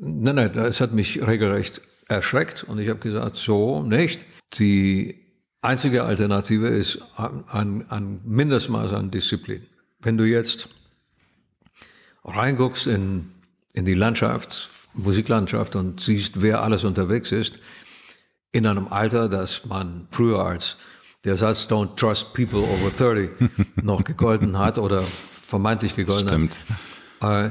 nein, 0.00 0.34
nein, 0.34 0.52
das 0.52 0.80
hat 0.80 0.92
mich 0.92 1.26
regelrecht 1.26 1.82
erschreckt 2.08 2.64
und 2.64 2.78
ich 2.78 2.88
habe 2.88 3.00
gesagt, 3.00 3.36
so 3.36 3.82
nicht. 3.82 4.24
Die 4.54 5.16
einzige 5.60 6.04
Alternative 6.04 6.68
ist 6.68 7.00
ein, 7.16 7.84
ein 7.90 8.20
Mindestmaß 8.24 8.94
an 8.94 9.10
Disziplin. 9.10 9.66
Wenn 10.00 10.16
du 10.16 10.24
jetzt 10.24 10.68
reinguckst 12.24 12.86
in, 12.86 13.30
in 13.74 13.84
die 13.84 13.94
Landschaft, 13.94 14.70
Musiklandschaft 14.98 15.76
und 15.76 16.00
siehst, 16.00 16.40
wer 16.42 16.62
alles 16.62 16.84
unterwegs 16.84 17.32
ist, 17.32 17.54
in 18.52 18.66
einem 18.66 18.88
Alter, 18.88 19.28
das 19.28 19.64
man 19.66 20.08
früher 20.10 20.44
als 20.44 20.76
der 21.24 21.36
Satz 21.36 21.66
Don't 21.68 21.96
trust 21.96 22.32
people 22.34 22.60
over 22.60 22.90
30 22.96 23.30
noch 23.82 24.04
gegolten 24.04 24.58
hat 24.58 24.78
oder 24.78 25.02
vermeintlich 25.02 25.96
gegolten 25.96 26.28
Stimmt. 26.28 26.60
hat, 27.20 27.46
äh, 27.46 27.50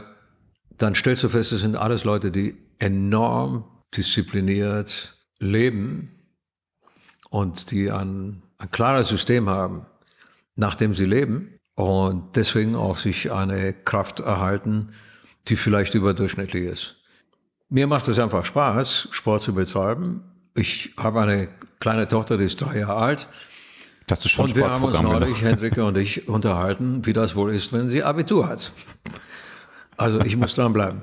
dann 0.77 0.95
stellst 0.95 1.23
du 1.23 1.29
fest, 1.29 1.51
es 1.51 1.61
sind 1.61 1.75
alles 1.75 2.03
Leute, 2.03 2.31
die 2.31 2.55
enorm 2.79 3.65
diszipliniert 3.95 5.17
leben 5.39 6.11
und 7.29 7.71
die 7.71 7.91
ein, 7.91 8.43
ein 8.57 8.71
klares 8.71 9.09
System 9.09 9.49
haben, 9.49 9.85
nach 10.55 10.75
dem 10.75 10.93
sie 10.93 11.05
leben 11.05 11.59
und 11.75 12.35
deswegen 12.35 12.75
auch 12.75 12.97
sich 12.97 13.31
eine 13.31 13.73
Kraft 13.73 14.19
erhalten, 14.19 14.89
die 15.47 15.55
vielleicht 15.55 15.93
überdurchschnittlich 15.93 16.65
ist. 16.65 16.96
Mir 17.69 17.87
macht 17.87 18.07
es 18.07 18.17
einfach 18.17 18.45
Spaß, 18.45 19.09
Sport 19.11 19.41
zu 19.41 19.53
betreiben. 19.53 20.23
Ich 20.55 20.93
habe 20.97 21.21
eine 21.21 21.49
kleine 21.79 22.07
Tochter, 22.07 22.37
die 22.37 22.45
ist 22.45 22.61
drei 22.61 22.79
Jahre 22.79 22.95
alt. 22.95 23.27
Das 24.07 24.23
ist 24.23 24.31
schon 24.31 24.45
und 24.45 24.55
wir 24.55 24.69
haben 24.69 24.83
uns 24.85 25.01
neulich, 25.01 25.41
Hendrike 25.41 25.83
und 25.83 25.97
ich, 25.97 26.29
unterhalten, 26.29 27.05
wie 27.05 27.11
das 27.11 27.35
wohl 27.35 27.53
ist, 27.53 27.73
wenn 27.73 27.89
sie 27.89 28.03
Abitur 28.03 28.47
hat. 28.47 28.71
Also 29.97 30.21
ich 30.21 30.37
muss 30.37 30.55
dranbleiben. 30.55 31.01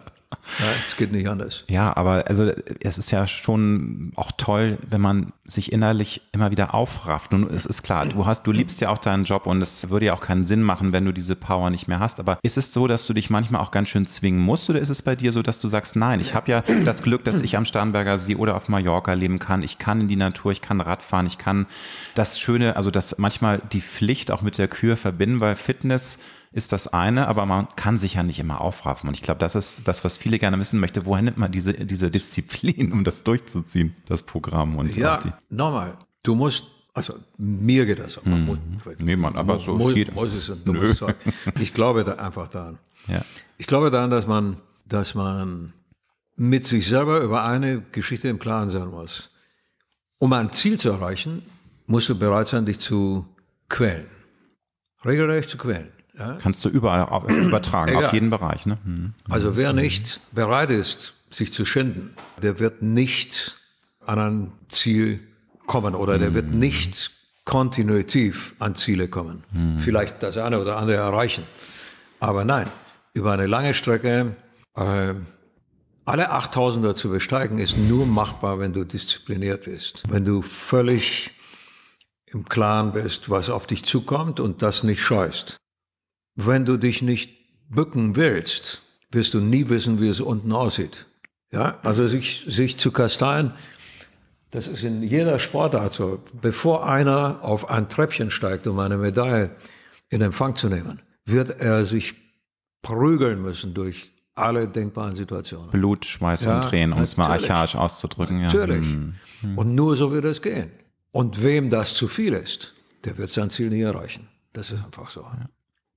Es 0.89 0.97
geht 0.97 1.13
nicht 1.13 1.29
anders. 1.29 1.65
Ja, 1.69 1.97
aber 1.97 2.25
also 2.29 2.51
es 2.81 2.99
ist 2.99 3.11
ja 3.11 3.27
schon 3.27 4.13
auch 4.17 4.33
toll, 4.33 4.79
wenn 4.89 5.01
man 5.01 5.33
sich 5.47 5.73
innerlich 5.73 6.23
immer 6.33 6.51
wieder 6.51 6.75
aufrafft. 6.75 7.35
Und 7.35 7.53
es 7.53 7.67
ist 7.67 7.83
klar, 7.83 8.07
du 8.07 8.27
hast, 8.27 8.47
du 8.47 8.53
liebst 8.53 8.81
ja 8.81 8.89
auch 8.89 8.99
deinen 8.99 9.25
Job 9.25 9.47
und 9.47 9.61
es 9.61 9.91
würde 9.91 10.07
ja 10.07 10.15
auch 10.15 10.21
keinen 10.21 10.45
Sinn 10.45 10.63
machen, 10.63 10.93
wenn 10.93 11.05
du 11.05 11.13
diese 11.13 11.37
Power 11.37 11.71
nicht 11.71 11.89
mehr 11.89 12.01
hast. 12.01 12.21
Aber 12.21 12.39
ist 12.43 12.57
es 12.57 12.73
so, 12.73 12.87
dass 12.87 13.07
du 13.07 13.13
dich 13.13 13.31
manchmal 13.31 13.61
auch 13.61 13.71
ganz 13.71 13.89
schön 13.89 14.07
zwingen 14.07 14.41
musst 14.41 14.71
oder 14.71 14.81
ist 14.81 14.89
es 14.89 15.03
bei 15.03 15.17
dir 15.17 15.33
so, 15.33 15.43
dass 15.43 15.61
du 15.61 15.69
sagst, 15.69 15.97
nein, 15.97 16.21
ich 16.21 16.35
habe 16.35 16.51
ja 16.51 16.63
das 16.85 17.03
Glück, 17.03 17.25
dass 17.25 17.43
ich 17.43 17.57
am 17.57 17.65
Starnberger 17.65 18.19
See 18.19 18.37
oder 18.37 18.57
auf 18.57 18.69
Mallorca 18.69 19.13
leben 19.13 19.39
kann. 19.39 19.63
Ich 19.63 19.79
kann 19.79 20.01
in 20.03 20.09
die 20.09 20.17
Natur, 20.17 20.53
ich 20.53 20.63
kann 20.63 20.81
Radfahren, 20.81 21.27
ich 21.27 21.39
kann 21.39 21.67
das 22.15 22.41
Schöne, 22.41 22.77
also 22.77 22.91
das 22.91 23.19
manchmal 23.19 23.61
die 23.73 23.81
Pflicht 23.81 24.31
auch 24.31 24.43
mit 24.43 24.59
der 24.59 24.69
Kür 24.69 24.97
verbinden, 24.97 25.41
weil 25.41 25.57
Fitness 25.57 26.19
ist 26.55 26.73
das 26.73 26.87
eine, 26.87 27.27
aber 27.27 27.47
man 27.47 27.67
kann 27.75 27.97
sich 27.97 28.15
ja 28.15 28.23
nicht 28.23 28.39
immer 28.39 28.61
aufraffen. 28.61 29.09
Und 29.09 29.15
ich 29.15 29.23
glaube, 29.23 29.41
das 29.41 29.57
ist 29.57 29.89
das, 29.89 30.05
was 30.05 30.17
viele 30.17 30.39
gerne 30.39 30.59
wissen 30.61 30.79
möchte. 30.79 31.05
Woher 31.05 31.23
nimmt 31.23 31.37
man 31.37 31.51
diese, 31.51 31.73
diese 31.73 32.13
Disziplin, 32.13 32.93
um 32.93 33.03
das 33.03 33.25
durchzuziehen, 33.25 33.97
das 34.07 34.23
Programm? 34.23 34.77
Und 34.77 34.95
ja, 34.95 35.19
nochmal, 35.51 35.99
du 36.23 36.37
musst, 36.37 36.67
also 36.95 37.15
mir 37.39 37.87
geht 37.87 37.99
das. 37.99 38.25
Mhm. 38.25 38.45
Muss, 38.47 38.59
nee, 38.99 39.17
man, 39.17 39.35
aber 39.35 39.59
so 39.59 39.75
muss, 39.75 39.95
muss 40.15 40.33
es, 40.33 40.53
du 40.65 40.73
musst 40.73 40.99
sagen. 40.99 41.19
Ich 41.59 41.75
glaube 41.75 42.05
da 42.05 42.15
einfach 42.15 42.49
daran. 42.49 42.79
Ja. 43.09 43.23
Ich 43.59 43.67
glaube 43.67 43.91
daran, 43.91 44.11
dass 44.11 44.29
man, 44.29 44.59
dass 44.87 45.17
man 45.17 45.73
mit 46.37 46.65
sich 46.67 46.87
selber 46.87 47.21
über 47.21 47.45
eine 47.45 47.83
Geschichte 47.91 48.29
im 48.29 48.39
Klaren 48.39 48.71
sein 48.71 48.89
muss. 48.89 49.31
Um 50.19 50.33
ein 50.33 50.53
Ziel 50.53 50.79
zu 50.79 50.91
erreichen, 50.91 51.43
musst 51.87 52.09
du 52.09 52.17
bereit 52.17 52.47
sein, 52.47 52.65
dich 52.65 52.79
zu 52.79 53.27
quälen. 53.69 54.07
Regelrecht 55.05 55.51
zu 55.51 55.59
quälen. 55.59 55.94
Ja? 56.19 56.39
Kannst 56.41 56.65
du 56.65 56.69
überall 56.69 57.09
übertragen, 57.29 57.93
Egal. 57.93 58.07
auf 58.07 58.13
jeden 58.13 58.31
Bereich. 58.31 58.67
Ne? 58.67 58.79
Hm. 58.85 59.15
Also 59.29 59.57
wer 59.57 59.73
nicht 59.73 60.21
bereit 60.33 60.71
ist, 60.71 61.15
sich 61.31 61.53
zu 61.53 61.65
schinden, 61.65 62.15
der 62.41 62.61
wird 62.61 62.83
nicht 62.83 63.57
an 64.07 64.19
ein 64.19 64.53
Ziel 64.69 65.21
kommen 65.67 65.95
oder 65.95 66.19
der 66.19 66.35
wird 66.35 66.51
hm. 66.51 66.59
nicht 66.59 67.11
kontinuitiv 67.45 68.55
an 68.59 68.75
Ziele 68.75 69.09
kommen. 69.09 69.45
Hm. 69.53 69.79
Vielleicht 69.79 70.23
das 70.23 70.37
eine 70.39 70.61
oder 70.61 70.77
andere 70.77 70.97
erreichen. 70.97 71.45
Aber 72.21 72.45
nein, 72.45 72.69
über 73.13 73.33
eine 73.33 73.47
lange 73.47 73.75
Strecke 73.75 74.37
äh, 74.77 75.15
alle 76.07 76.33
8000er 76.33 76.95
zu 76.95 77.09
besteigen, 77.09 77.59
ist 77.59 77.77
nur 77.79 78.07
machbar, 78.07 78.59
wenn 78.59 78.73
du 78.73 78.85
diszipliniert 78.85 79.65
bist. 79.65 80.03
Wenn 80.09 80.25
du 80.25 80.43
völlig 80.43 81.31
im 82.27 82.45
Klaren 82.47 82.93
bist, 82.93 83.31
was 83.31 83.49
auf 83.49 83.67
dich 83.67 83.85
zukommt 83.85 84.41
und 84.41 84.61
das 84.63 84.83
nicht 84.83 85.01
scheust. 85.01 85.57
Wenn 86.35 86.65
du 86.65 86.77
dich 86.77 87.03
nicht 87.03 87.31
bücken 87.69 88.17
willst, 88.17 88.83
wirst 89.11 89.35
du 89.35 89.41
nie 89.41 89.69
wissen, 89.69 90.01
wie 90.01 90.09
es 90.09 90.21
unten 90.21 90.53
aussieht. 90.53 91.07
Ja, 91.53 91.79
also 91.83 92.07
sich, 92.07 92.45
sich 92.49 92.77
zu 92.79 92.91
kasteien, 92.91 93.53
das 94.51 94.69
ist 94.69 94.83
in 94.83 95.03
jeder 95.03 95.39
Sportart 95.39 95.93
so. 95.93 96.23
Bevor 96.41 96.89
einer 96.89 97.43
auf 97.43 97.71
ein 97.71 97.89
Treppchen 97.89 98.31
steigt, 98.31 98.67
um 98.67 98.79
eine 98.79 98.97
Medaille 98.97 99.51
in 100.11 100.21
Empfang 100.21 100.57
zu 100.57 100.69
nehmen, 100.69 101.03
wird 101.25 101.61
er 101.61 101.85
sich 101.85 102.15
prügeln 102.83 103.43
müssen 103.43 103.75
durch 103.75 104.11
alle 104.35 104.69
denkbaren 104.69 105.15
Situationen. 105.15 105.71
Blut, 105.71 106.05
Schweiß 106.05 106.45
ja, 106.45 106.57
und 106.57 106.69
Tränen, 106.69 106.93
um 106.93 107.03
es 107.03 107.17
mal 107.17 107.31
archaisch 107.31 107.77
auszudrücken. 107.77 108.43
Natürlich. 108.43 108.87
Ja. 108.87 109.49
Hm. 109.49 109.59
Und 109.59 109.75
nur 109.75 109.97
so 109.97 110.13
wird 110.13 110.25
es 110.25 110.43
gehen. 110.43 110.71
Und 111.13 111.43
wem 111.43 111.71
das 111.71 111.95
zu 111.95 112.09
viel 112.09 112.33
ist, 112.33 112.75
der 113.05 113.17
wird 113.17 113.31
sein 113.31 113.51
Ziel 113.51 113.71
nie 113.71 113.83
erreichen. 113.83 114.29
Das 114.53 114.71
ist 114.71 114.85
einfach 114.85 115.11
so. 115.11 115.23
Ja. 115.23 115.49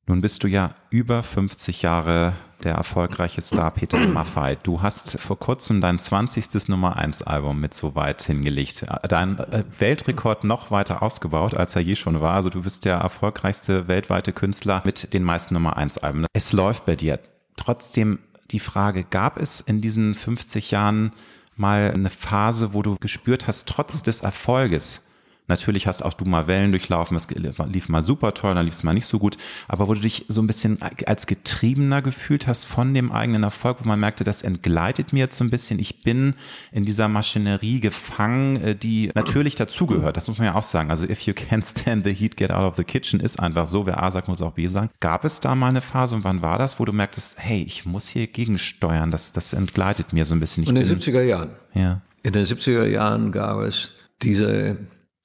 Nun 0.09 0.21
bist 0.21 0.41
du 0.41 0.47
ja 0.47 0.73
über 0.89 1.21
50 1.21 1.81
Jahre 1.81 2.33
der 2.63 2.75
erfolgreiche 2.75 3.41
Star 3.41 3.71
Peter 3.71 3.99
Maffay. 3.99 4.57
Du 4.63 4.81
hast 4.81 5.19
vor 5.19 5.37
kurzem 5.37 5.81
dein 5.81 5.99
20. 5.99 6.69
Nummer 6.69 6.95
1 6.95 7.23
Album 7.23 7.59
mit 7.59 7.73
so 7.73 7.93
weit 7.93 8.23
hingelegt. 8.23 8.85
Dein 9.09 9.37
äh, 9.37 9.65
Weltrekord 9.79 10.45
noch 10.45 10.71
weiter 10.71 11.03
ausgebaut, 11.03 11.55
als 11.55 11.75
er 11.75 11.81
je 11.81 11.95
schon 11.95 12.21
war. 12.21 12.35
Also 12.35 12.49
du 12.49 12.61
bist 12.61 12.85
der 12.85 12.95
erfolgreichste 12.95 13.89
weltweite 13.89 14.31
Künstler 14.31 14.81
mit 14.85 15.13
den 15.13 15.23
meisten 15.23 15.53
Nummer 15.53 15.75
1 15.75 15.97
Alben. 15.97 16.25
Es 16.31 16.53
läuft 16.53 16.85
bei 16.85 16.95
dir. 16.95 17.19
Trotzdem 17.57 18.19
die 18.51 18.61
Frage, 18.61 19.03
gab 19.03 19.37
es 19.37 19.59
in 19.59 19.81
diesen 19.81 20.13
50 20.13 20.71
Jahren 20.71 21.11
mal 21.57 21.91
eine 21.93 22.09
Phase, 22.09 22.73
wo 22.73 22.81
du 22.81 22.95
gespürt 22.95 23.45
hast, 23.45 23.67
trotz 23.67 24.03
des 24.03 24.21
Erfolges, 24.21 25.06
Natürlich 25.47 25.87
hast 25.87 26.03
auch 26.03 26.13
du 26.13 26.25
mal 26.25 26.47
Wellen 26.47 26.71
durchlaufen, 26.71 27.15
es 27.15 27.29
lief 27.29 27.89
mal 27.89 28.01
super 28.01 28.33
toll, 28.33 28.53
dann 28.53 28.65
lief 28.65 28.75
es 28.75 28.83
mal 28.83 28.93
nicht 28.93 29.05
so 29.05 29.17
gut, 29.17 29.37
aber 29.67 29.87
wo 29.87 29.93
du 29.93 30.01
dich 30.01 30.25
so 30.27 30.41
ein 30.41 30.47
bisschen 30.47 30.79
als 31.05 31.25
getriebener 31.25 32.01
gefühlt 32.01 32.47
hast 32.47 32.65
von 32.65 32.93
dem 32.93 33.11
eigenen 33.11 33.43
Erfolg, 33.43 33.77
wo 33.81 33.87
man 33.87 33.99
merkte, 33.99 34.23
das 34.23 34.41
entgleitet 34.41 35.13
mir 35.13 35.19
jetzt 35.19 35.37
so 35.37 35.45
ein 35.45 35.49
bisschen, 35.49 35.79
ich 35.79 36.03
bin 36.03 36.33
in 36.71 36.83
dieser 36.83 37.07
Maschinerie 37.07 37.79
gefangen, 37.79 38.61
äh, 38.61 38.75
die 38.75 39.11
natürlich 39.15 39.55
dazugehört, 39.55 40.17
das 40.17 40.27
muss 40.27 40.37
man 40.37 40.47
ja 40.47 40.55
auch 40.55 40.63
sagen. 40.63 40.89
Also 40.89 41.05
if 41.05 41.21
you 41.21 41.33
can't 41.33 41.65
stand 41.65 42.03
the 42.03 42.13
heat, 42.13 42.35
get 42.35 42.51
out 42.51 42.63
of 42.63 42.75
the 42.75 42.83
kitchen 42.83 43.19
ist 43.19 43.39
einfach 43.39 43.67
so, 43.67 43.85
wer 43.85 44.03
A 44.03 44.11
sagt, 44.11 44.27
muss 44.27 44.41
auch 44.41 44.53
B 44.53 44.67
sagen. 44.67 44.89
Gab 44.99 45.23
es 45.23 45.39
da 45.39 45.55
mal 45.55 45.69
eine 45.69 45.81
Phase 45.81 46.15
und 46.15 46.23
wann 46.23 46.41
war 46.41 46.57
das, 46.57 46.79
wo 46.79 46.85
du 46.85 46.91
merktest, 46.91 47.37
hey, 47.39 47.63
ich 47.63 47.85
muss 47.85 48.09
hier 48.09 48.27
gegensteuern, 48.27 49.11
das, 49.11 49.31
das 49.31 49.53
entgleitet 49.53 50.11
mir 50.11 50.25
so 50.25 50.35
ein 50.35 50.39
bisschen. 50.39 50.63
Ich 50.63 50.69
in 50.69 50.75
den 50.75 50.87
bin, 50.87 50.99
70er 50.99 51.21
Jahren. 51.21 51.51
Ja. 51.73 52.01
In 52.23 52.33
den 52.33 52.45
70er 52.45 52.85
Jahren 52.85 53.31
gab 53.31 53.59
es 53.59 53.91
diese 54.21 54.77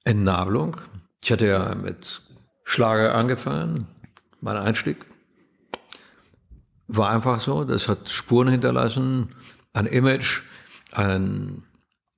Entnabelung. 0.03 0.77
Ich 1.23 1.31
hatte 1.31 1.47
ja 1.47 1.75
mit 1.75 2.21
Schlager 2.63 3.15
angefangen, 3.15 3.87
mein 4.41 4.57
Einstieg. 4.57 5.05
War 6.87 7.09
einfach 7.09 7.39
so, 7.39 7.63
das 7.63 7.87
hat 7.87 8.09
Spuren 8.09 8.47
hinterlassen, 8.49 9.29
ein 9.73 9.85
Image, 9.85 10.41
ein 10.91 11.63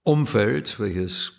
Umfeld, 0.03 0.79
welches 0.79 1.33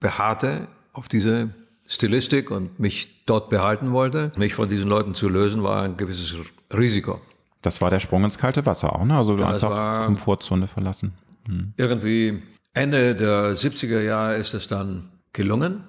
beharrte 0.00 0.68
auf 0.92 1.08
diese 1.08 1.50
Stilistik 1.86 2.50
und 2.50 2.78
mich 2.78 3.24
dort 3.26 3.50
behalten 3.50 3.92
wollte. 3.92 4.32
Mich 4.36 4.54
von 4.54 4.68
diesen 4.68 4.88
Leuten 4.88 5.14
zu 5.14 5.28
lösen, 5.28 5.62
war 5.62 5.82
ein 5.82 5.96
gewisses 5.96 6.34
Risiko. 6.72 7.20
Das 7.62 7.80
war 7.80 7.90
der 7.90 8.00
Sprung 8.00 8.24
ins 8.24 8.38
kalte 8.38 8.66
Wasser 8.66 8.94
auch, 8.94 9.04
ne? 9.04 9.16
Also 9.16 9.36
das 9.36 9.62
einfach 9.62 10.06
Komfortzone 10.06 10.66
verlassen. 10.66 11.12
Hm. 11.46 11.74
Irgendwie 11.76 12.42
Ende 12.74 13.14
der 13.14 13.54
70er 13.54 14.00
Jahre 14.00 14.36
ist 14.36 14.54
es 14.54 14.66
dann 14.66 15.10
gelungen. 15.32 15.84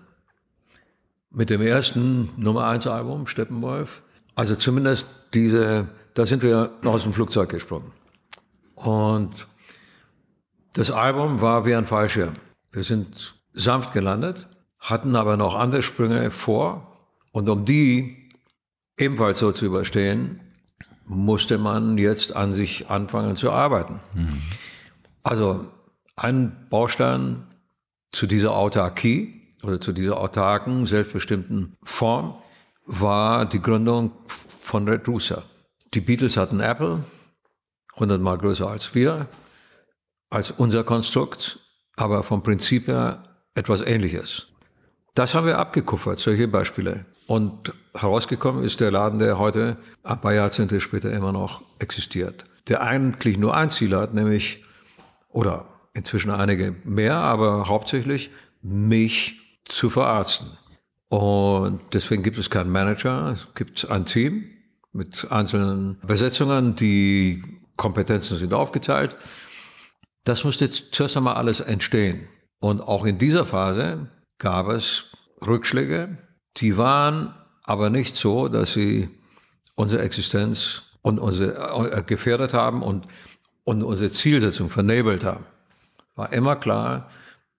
Mit 1.31 1.49
dem 1.49 1.61
ersten 1.61 2.29
Nummer 2.37 2.67
1 2.67 2.87
Album, 2.87 3.27
Steppenwolf. 3.27 4.01
Also 4.35 4.55
zumindest 4.55 5.07
diese, 5.33 5.87
da 6.13 6.25
sind 6.25 6.43
wir 6.43 6.71
aus 6.83 7.03
dem 7.03 7.13
Flugzeug 7.13 7.49
gesprungen. 7.49 7.91
Und 8.75 9.47
das 10.73 10.91
Album 10.91 11.41
war 11.41 11.65
wie 11.65 11.75
ein 11.75 11.87
Fallschirm. 11.87 12.33
Wir 12.71 12.83
sind 12.83 13.35
sanft 13.53 13.93
gelandet, 13.93 14.47
hatten 14.79 15.15
aber 15.15 15.37
noch 15.37 15.55
andere 15.55 15.83
Sprünge 15.83 16.31
vor. 16.31 16.97
Und 17.31 17.49
um 17.49 17.65
die 17.65 18.29
ebenfalls 18.97 19.39
so 19.39 19.51
zu 19.51 19.65
überstehen, 19.65 20.41
musste 21.05 21.57
man 21.57 21.97
jetzt 21.97 22.35
an 22.35 22.53
sich 22.53 22.89
anfangen 22.89 23.35
zu 23.35 23.51
arbeiten. 23.51 23.99
Mhm. 24.13 24.41
Also 25.23 25.67
ein 26.15 26.67
Baustein 26.69 27.47
zu 28.11 28.27
dieser 28.27 28.55
Autarkie 28.55 29.41
oder 29.63 29.79
zu 29.81 29.91
dieser 29.91 30.19
autarken, 30.19 30.85
selbstbestimmten 30.85 31.75
Form 31.83 32.35
war 32.85 33.45
die 33.45 33.61
Gründung 33.61 34.11
von 34.27 34.87
Red 34.87 35.07
Rooster. 35.07 35.43
Die 35.93 36.01
Beatles 36.01 36.37
hatten 36.37 36.59
Apple, 36.59 37.03
hundertmal 37.95 38.37
größer 38.37 38.67
als 38.67 38.93
wir, 38.93 39.27
als 40.29 40.51
unser 40.51 40.83
Konstrukt, 40.83 41.59
aber 41.95 42.23
vom 42.23 42.43
Prinzip 42.43 42.87
her 42.87 43.23
etwas 43.55 43.81
Ähnliches. 43.81 44.47
Das 45.15 45.35
haben 45.35 45.45
wir 45.45 45.59
abgekuffert, 45.59 46.19
solche 46.19 46.47
Beispiele. 46.47 47.05
Und 47.27 47.71
herausgekommen 47.93 48.63
ist 48.63 48.81
der 48.81 48.91
Laden, 48.91 49.19
der 49.19 49.37
heute, 49.37 49.77
ein 50.01 50.19
paar 50.19 50.33
Jahrzehnte 50.33 50.81
später, 50.81 51.11
immer 51.11 51.31
noch 51.31 51.61
existiert. 51.79 52.45
Der 52.67 52.81
eigentlich 52.81 53.37
nur 53.37 53.55
ein 53.55 53.69
Ziel 53.69 53.95
hat, 53.95 54.13
nämlich, 54.13 54.65
oder 55.29 55.72
inzwischen 55.93 56.31
einige 56.31 56.75
mehr, 56.83 57.15
aber 57.15 57.67
hauptsächlich 57.67 58.31
mich 58.61 59.39
zu 59.65 59.89
verarzten. 59.89 60.57
Und 61.09 61.81
deswegen 61.93 62.23
gibt 62.23 62.37
es 62.37 62.49
keinen 62.49 62.71
Manager, 62.71 63.33
es 63.33 63.47
gibt 63.55 63.89
ein 63.89 64.05
Team 64.05 64.45
mit 64.91 65.27
einzelnen 65.31 65.99
Besetzungen, 66.05 66.75
die 66.75 67.43
Kompetenzen 67.77 68.37
sind 68.37 68.53
aufgeteilt. 68.53 69.15
Das 70.23 70.43
musste 70.43 70.69
zuerst 70.69 71.17
einmal 71.17 71.35
alles 71.35 71.59
entstehen. 71.59 72.27
Und 72.59 72.81
auch 72.81 73.05
in 73.05 73.17
dieser 73.17 73.45
Phase 73.45 74.09
gab 74.37 74.69
es 74.69 75.11
Rückschläge, 75.45 76.17
die 76.57 76.77
waren 76.77 77.33
aber 77.63 77.89
nicht 77.89 78.15
so, 78.15 78.47
dass 78.47 78.73
sie 78.73 79.09
unsere 79.75 80.03
Existenz 80.03 80.83
und 81.01 81.19
unsere, 81.19 81.91
äh, 81.91 82.03
gefährdet 82.03 82.53
haben 82.53 82.81
und, 82.81 83.07
und 83.63 83.83
unsere 83.83 84.11
Zielsetzung 84.11 84.69
vernebelt 84.69 85.23
haben. 85.23 85.45
War 86.15 86.31
immer 86.31 86.55
klar, 86.55 87.09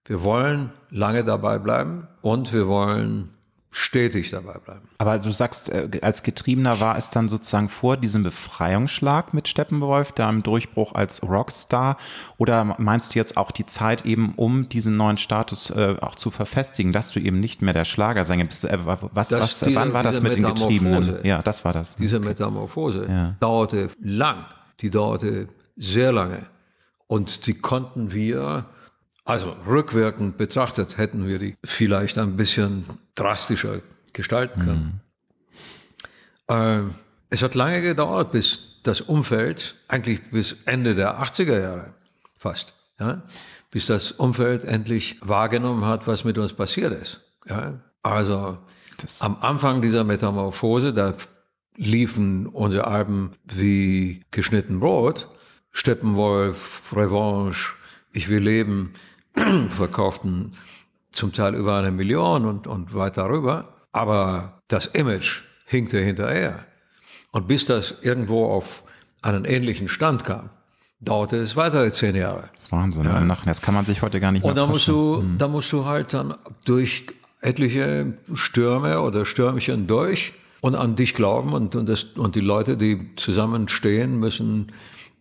wir 0.05 0.23
wollen 0.23 0.71
lange 0.89 1.23
dabei 1.23 1.57
bleiben 1.57 2.07
und 2.21 2.53
wir 2.53 2.67
wollen 2.67 3.31
stetig 3.77 4.29
dabei 4.29 4.53
bleiben. 4.53 4.87
Aber 4.99 5.19
du 5.19 5.31
sagst, 5.31 5.69
äh, 5.69 5.89
als 6.01 6.23
Getriebener 6.23 6.79
war 6.79 6.97
es 6.97 7.09
dann 7.09 7.27
sozusagen 7.27 7.67
vor 7.67 7.97
diesem 7.97 8.23
Befreiungsschlag 8.23 9.33
mit 9.33 9.49
Steppenwolf, 9.49 10.13
da 10.13 10.29
im 10.29 10.43
Durchbruch 10.43 10.95
als 10.95 11.21
Rockstar, 11.23 11.97
oder 12.37 12.75
meinst 12.77 13.13
du 13.13 13.19
jetzt 13.19 13.35
auch 13.35 13.51
die 13.51 13.65
Zeit 13.65 14.05
eben, 14.05 14.33
um 14.37 14.69
diesen 14.69 14.95
neuen 14.95 15.17
Status 15.17 15.71
äh, 15.71 15.97
auch 15.99 16.15
zu 16.15 16.31
verfestigen, 16.31 16.93
dass 16.93 17.11
du 17.11 17.19
eben 17.19 17.41
nicht 17.41 17.61
mehr 17.61 17.73
der 17.73 17.83
Schlagersänger 17.83 18.45
bist? 18.45 18.63
Äh, 18.63 18.77
was, 18.85 19.27
das, 19.27 19.41
was, 19.41 19.59
diese, 19.59 19.75
wann 19.75 19.91
war 19.91 20.03
das 20.03 20.21
mit 20.21 20.37
den 20.37 20.43
Getriebenen? 20.43 21.19
Ja, 21.25 21.41
das 21.41 21.65
war 21.65 21.73
das. 21.73 21.95
Diese 21.95 22.17
okay. 22.17 22.27
Metamorphose 22.27 23.07
ja. 23.09 23.35
dauerte 23.41 23.89
lang, 23.99 24.45
die 24.79 24.89
dauerte 24.89 25.47
sehr 25.75 26.13
lange. 26.13 26.43
Und 27.07 27.47
die 27.47 27.53
konnten 27.53 28.13
wir 28.13 28.65
also 29.25 29.55
rückwirkend 29.67 30.37
betrachtet 30.37 30.97
hätten 30.97 31.27
wir 31.27 31.39
die 31.39 31.57
vielleicht 31.63 32.19
ein 32.19 32.37
bisschen 32.37 32.85
drastischer 33.15 33.81
gestalten 34.13 34.59
können. 34.61 35.01
Mhm. 36.47 36.55
Äh, 36.55 36.93
es 37.31 37.41
hat 37.41 37.55
lange 37.55 37.81
gedauert, 37.81 38.31
bis 38.31 38.59
das 38.83 39.01
Umfeld, 39.01 39.75
eigentlich 39.87 40.29
bis 40.29 40.57
Ende 40.65 40.93
der 40.93 41.19
80er 41.19 41.59
Jahre 41.59 41.93
fast, 42.37 42.75
ja, 42.99 43.23
bis 43.71 43.87
das 43.87 44.11
Umfeld 44.11 44.63
endlich 44.63 45.17
wahrgenommen 45.21 45.85
hat, 45.85 46.05
was 46.05 46.23
mit 46.23 46.37
uns 46.37 46.53
passiert 46.53 46.93
ist. 46.93 47.21
Ja. 47.49 47.79
Also 48.03 48.59
das 48.97 49.21
am 49.21 49.37
Anfang 49.41 49.81
dieser 49.81 50.03
Metamorphose, 50.03 50.93
da 50.93 51.15
liefen 51.75 52.45
unsere 52.45 52.85
Alben 52.85 53.31
wie 53.43 54.23
geschnitten 54.29 54.79
Brot, 54.79 55.27
Steppenwolf, 55.75 56.93
Revanche, 56.95 57.73
Ich 58.13 58.29
will 58.29 58.41
leben, 58.41 58.93
verkauften 59.69 60.51
zum 61.11 61.33
Teil 61.33 61.53
über 61.53 61.75
eine 61.75 61.91
Million 61.91 62.45
und, 62.45 62.65
und 62.65 62.95
weit 62.95 63.17
darüber. 63.17 63.73
Aber 63.91 64.61
das 64.69 64.85
Image 64.87 65.41
hinkte 65.65 65.99
hinterher. 65.99 66.65
Und 67.31 67.47
bis 67.47 67.65
das 67.65 67.93
irgendwo 68.01 68.45
auf 68.45 68.85
einen 69.21 69.43
ähnlichen 69.43 69.89
Stand 69.89 70.23
kam, 70.23 70.49
dauerte 71.01 71.37
es 71.37 71.57
weitere 71.57 71.91
zehn 71.91 72.15
Jahre. 72.15 72.49
Das 72.53 72.63
ist 72.63 72.71
Wahnsinn. 72.71 73.03
Ja. 73.03 73.35
Das 73.43 73.61
kann 73.61 73.73
man 73.73 73.83
sich 73.83 74.01
heute 74.01 74.21
gar 74.21 74.31
nicht 74.31 74.45
Und 74.45 74.55
da 74.55 74.65
musst 74.65 74.87
du, 74.87 75.21
mhm. 75.21 75.37
da 75.37 75.49
musst 75.49 75.73
du 75.73 75.83
halt 75.83 76.13
dann 76.13 76.35
durch 76.63 77.05
etliche 77.41 78.13
Stürme 78.33 79.01
oder 79.01 79.25
Stürmchen 79.25 79.87
durch 79.87 80.33
und 80.61 80.75
an 80.75 80.95
dich 80.95 81.13
glauben 81.13 81.51
und, 81.51 81.75
und, 81.75 81.89
das, 81.89 82.03
und 82.15 82.35
die 82.35 82.41
Leute, 82.41 82.77
die 82.77 83.13
zusammenstehen, 83.17 84.17
müssen 84.17 84.71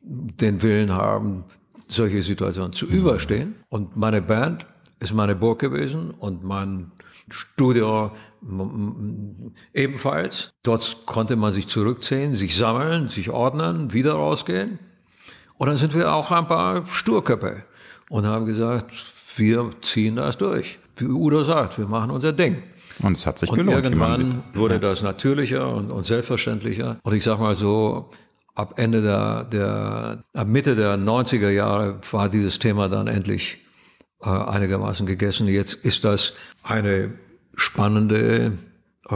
den 0.04 0.62
Willen 0.62 0.92
haben, 0.92 1.44
solche 1.88 2.22
Situationen 2.22 2.72
zu 2.72 2.86
überstehen. 2.86 3.56
Und 3.68 3.96
meine 3.96 4.22
Band 4.22 4.66
ist 5.00 5.12
meine 5.12 5.34
Burg 5.34 5.58
gewesen 5.58 6.10
und 6.10 6.44
mein 6.44 6.92
Studio 7.30 8.12
ebenfalls. 9.72 10.52
Dort 10.62 11.06
konnte 11.06 11.36
man 11.36 11.52
sich 11.52 11.66
zurückziehen, 11.68 12.34
sich 12.34 12.56
sammeln, 12.56 13.08
sich 13.08 13.30
ordnen, 13.30 13.92
wieder 13.92 14.14
rausgehen. 14.14 14.78
Und 15.56 15.68
dann 15.68 15.76
sind 15.76 15.94
wir 15.94 16.12
auch 16.12 16.30
ein 16.30 16.46
paar 16.46 16.86
Sturköpfe 16.86 17.64
und 18.10 18.26
haben 18.26 18.46
gesagt, 18.46 18.92
wir 19.36 19.70
ziehen 19.80 20.16
das 20.16 20.36
durch. 20.36 20.78
Wie 20.96 21.06
Udo 21.06 21.42
sagt, 21.44 21.78
wir 21.78 21.86
machen 21.86 22.10
unser 22.10 22.32
Ding. 22.32 22.62
Und 23.02 23.16
es 23.16 23.26
hat 23.26 23.38
sich 23.38 23.50
und 23.50 23.56
gelohnt. 23.56 23.84
Irgendwann 23.84 24.44
wurde 24.54 24.78
das 24.78 25.02
natürlicher 25.02 25.68
und, 25.74 25.90
und 25.90 26.04
selbstverständlicher. 26.04 26.98
Und 27.02 27.14
ich 27.14 27.24
sag 27.24 27.40
mal 27.40 27.54
so, 27.54 28.10
ab 28.54 28.74
Ende 28.78 29.02
der, 29.02 29.44
der, 29.44 30.24
ab 30.32 30.46
Mitte 30.46 30.76
der 30.76 30.96
90er 30.96 31.50
Jahre 31.50 32.00
war 32.10 32.28
dieses 32.28 32.58
Thema 32.58 32.88
dann 32.88 33.06
endlich 33.06 33.58
äh, 34.22 34.28
einigermaßen 34.28 35.06
gegessen. 35.06 35.48
Jetzt 35.48 35.74
ist 35.74 36.04
das 36.04 36.34
eine 36.62 37.12
spannende, 37.56 38.52
äh, 39.08 39.14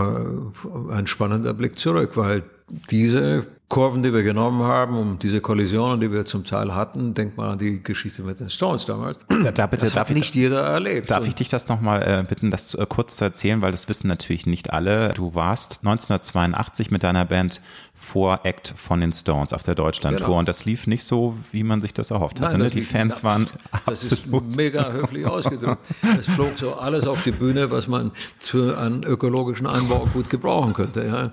ein 0.93 1.07
spannender 1.07 1.55
Blick 1.55 1.79
zurück, 1.79 2.13
weil 2.17 2.43
diese 2.91 3.47
Kurven, 3.69 4.03
die 4.03 4.15
wir 4.15 4.23
genommen 4.23 4.63
haben, 4.63 4.97
um 4.97 5.19
diese 5.19 5.43
Kollisionen, 5.43 6.01
die 6.01 6.11
wir 6.11 6.25
zum 6.25 6.45
Teil 6.45 6.75
hatten, 6.75 7.13
denkt 7.13 7.37
man 7.37 7.51
an 7.51 7.59
die 7.59 7.83
Geschichte 7.83 8.23
mit 8.23 8.41
den 8.41 8.49
Stones 8.49 8.87
damals. 8.87 9.19
Da, 9.29 9.53
da 9.53 9.67
bitte, 9.67 9.87
das 9.87 9.95
darf 9.95 10.09
hat 10.09 10.15
nicht 10.15 10.31
ich, 10.31 10.35
jeder 10.35 10.63
erlebt. 10.63 11.11
Darf 11.11 11.27
ich 11.27 11.35
dich 11.35 11.51
das 11.51 11.69
nochmal 11.69 12.03
äh, 12.03 12.27
bitten, 12.27 12.51
das 12.51 12.75
äh, 12.75 12.87
kurz 12.89 13.17
zu 13.17 13.25
erzählen, 13.25 13.61
weil 13.61 13.71
das 13.71 13.89
wissen 13.89 14.09
natürlich 14.09 14.47
nicht 14.47 14.73
alle. 14.73 15.11
Du 15.11 15.35
warst 15.35 15.81
1982 15.85 16.91
mit 16.91 17.03
deiner 17.03 17.27
Band 17.27 17.61
Voract 18.01 18.73
von 18.77 19.01
den 19.01 19.13
Stones 19.13 19.53
auf 19.53 19.65
der 19.65 19.75
Deutschlandtour 19.75 20.27
genau. 20.27 20.39
und 20.39 20.49
das 20.49 20.65
lief 20.65 20.87
nicht 20.87 21.05
so, 21.05 21.37
wie 21.53 21.65
man 21.65 21.83
sich 21.83 21.93
das 21.93 22.11
erhofft 22.11 22.41
hatte. 22.41 22.57
Nein, 22.57 22.69
ne? 22.69 22.71
Die 22.71 22.83
Fans 22.83 23.25
waren 23.25 23.49
das 23.87 24.13
absolut 24.13 24.49
ist 24.49 24.57
mega 24.57 24.93
höflich 24.93 25.27
ausgedrückt. 25.27 25.83
Es 26.19 26.27
flog 26.27 26.59
so 26.59 26.77
alles 26.77 27.07
auf 27.07 27.23
die 27.25 27.33
Bühne, 27.33 27.71
was 27.71 27.89
man 27.89 28.13
für 28.39 28.79
einen 28.79 29.03
ökologischen 29.03 29.67
Einbau 29.67 30.07
gut 30.13 30.31
gebrauchen 30.31 30.75
könnte. 30.75 31.05
Ja. 31.05 31.33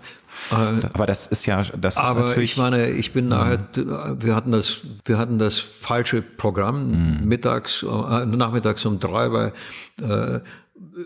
Aber 0.93 1.05
das 1.05 1.27
ist 1.27 1.45
ja, 1.45 1.63
das 1.63 1.97
aber 1.97 2.21
ist 2.21 2.25
natürlich. 2.27 2.51
Ich 2.51 2.57
meine, 2.57 2.89
ich 2.89 3.13
bin 3.13 3.27
mhm. 3.27 3.35
halt, 3.35 3.77
wir 3.77 4.35
hatten 4.35 4.51
das, 4.51 4.81
wir 5.05 5.17
hatten 5.17 5.39
das 5.39 5.59
falsche 5.59 6.21
Programm 6.21 7.19
mhm. 7.19 7.27
mittags, 7.27 7.83
äh, 7.83 8.25
nachmittags 8.25 8.85
um 8.85 8.99
drei 8.99 9.29
bei 9.29 9.53
äh, 10.01 10.39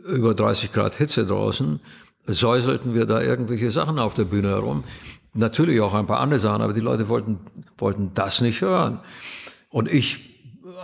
über 0.07 0.33
30 0.33 0.71
Grad 0.71 0.95
Hitze 0.95 1.25
draußen. 1.25 1.79
Säuselten 2.25 2.93
wir 2.93 3.05
da 3.05 3.21
irgendwelche 3.21 3.71
Sachen 3.71 3.99
auf 3.99 4.13
der 4.13 4.25
Bühne 4.25 4.49
herum. 4.49 4.83
Natürlich 5.33 5.79
auch 5.81 5.93
ein 5.93 6.07
paar 6.07 6.19
andere 6.19 6.39
Sachen, 6.39 6.61
aber 6.61 6.73
die 6.73 6.79
Leute 6.79 7.07
wollten, 7.07 7.39
wollten 7.77 8.11
das 8.13 8.41
nicht 8.41 8.61
hören. 8.61 8.99
Und 9.69 9.91
ich 9.91 10.29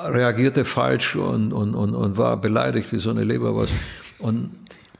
reagierte 0.03 0.65
falsch 0.65 1.15
und, 1.15 1.53
und, 1.53 1.75
und, 1.75 1.95
und 1.95 2.17
war 2.17 2.38
beleidigt 2.38 2.91
wie 2.91 2.97
so 2.97 3.10
eine 3.10 3.23
Leberwurst. 3.23 3.73
Und 4.19 4.51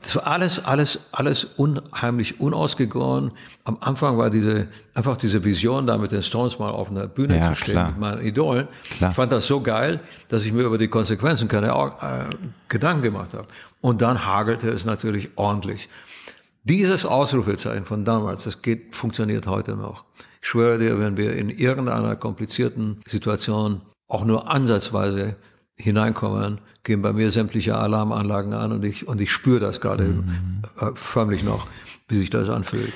das 0.06 0.16
war 0.18 0.28
alles, 0.28 0.64
alles, 0.64 1.00
alles 1.12 1.46
unheimlich 1.46 2.40
unausgegoren. 2.40 3.32
Am 3.64 3.78
Anfang 3.80 4.20
war 4.20 4.30
diese, 4.30 4.68
einfach 4.94 5.18
diese 5.18 5.44
Vision, 5.44 5.88
da 5.88 5.98
mit 5.98 6.12
den 6.12 6.22
Stones 6.22 6.60
mal 6.60 6.70
auf 6.70 6.92
einer 6.92 7.08
Bühne 7.08 7.40
ja, 7.40 7.50
zu 7.50 7.56
stehen, 7.56 7.74
klar. 7.74 7.88
mit 7.88 7.98
meinen 7.98 8.22
Idolen. 8.22 8.68
Klar. 8.98 9.10
Ich 9.10 9.16
fand 9.16 9.32
das 9.32 9.48
so 9.48 9.62
geil, 9.62 10.00
dass 10.28 10.46
ich 10.46 10.54
mir 10.54 10.62
über 10.64 10.78
die 10.78 10.90
Konsequenzen 10.90 11.48
keine 11.48 11.70
äh, 11.70 12.26
Gedanken 12.70 13.02
gemacht 13.02 13.34
habe. 13.34 13.48
Und 13.82 14.04
dann 14.04 14.26
hagelte 14.26 14.70
es 14.70 14.86
natürlich 14.86 15.32
ordentlich. 15.38 15.90
Dieses 16.68 17.06
Ausrufezeichen 17.06 17.86
von 17.86 18.06
damals, 18.06 18.46
das 18.46 18.64
geht, 18.64 18.96
funktioniert 18.96 19.46
heute 19.46 19.76
noch. 19.76 20.04
Ich 20.42 20.50
schwöre 20.50 20.80
dir, 20.80 21.00
wenn 21.00 21.16
wir 21.16 21.34
in 21.34 21.52
irgendeiner 21.52 22.16
komplizierten 22.16 23.02
Situation 23.06 23.82
auch 24.08 24.26
nur 24.26 24.50
ansatzweise 24.50 25.36
hineinkommen, 25.76 26.60
gehen 26.84 27.04
bei 27.04 27.14
mir 27.14 27.30
sämtliche 27.30 27.78
Alarmanlagen 27.78 28.54
an 28.54 28.72
und 28.72 28.84
ich, 28.84 29.08
und 29.08 29.22
ich 29.22 29.32
spüre 29.32 29.60
das 29.60 29.80
gerade 29.80 30.06
mhm. 30.06 30.64
äh, 30.80 30.88
förmlich 30.96 31.44
noch, 31.44 31.68
wie 32.08 32.18
sich 32.18 32.32
das 32.32 32.50
anfühlt. 32.50 32.94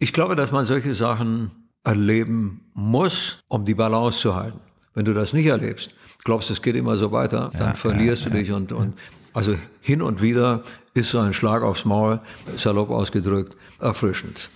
Ich 0.00 0.12
glaube, 0.12 0.34
dass 0.34 0.50
man 0.50 0.64
solche 0.64 0.94
Sachen 0.94 1.52
erleben 1.84 2.62
muss, 2.74 3.44
um 3.46 3.64
die 3.64 3.74
Balance 3.74 4.18
zu 4.18 4.34
halten. 4.34 4.58
Wenn 4.92 5.04
du 5.04 5.14
das 5.14 5.32
nicht 5.32 5.46
erlebst, 5.46 5.94
glaubst, 6.24 6.50
es 6.50 6.62
geht 6.62 6.74
immer 6.74 6.96
so 6.96 7.12
weiter, 7.12 7.52
dann 7.52 7.68
ja, 7.68 7.74
verlierst 7.74 8.24
ja, 8.24 8.30
du 8.30 8.38
dich 8.38 8.50
und, 8.50 8.72
und 8.72 8.96
also 9.32 9.56
hin 9.80 10.02
und 10.02 10.20
wieder 10.20 10.64
ist 10.94 11.10
so 11.10 11.18
ein 11.18 11.34
Schlag 11.34 11.62
aufs 11.62 11.84
Maul, 11.84 12.20
salopp 12.56 12.90
ausgedrückt, 12.90 13.56
erfrischend. 13.80 14.50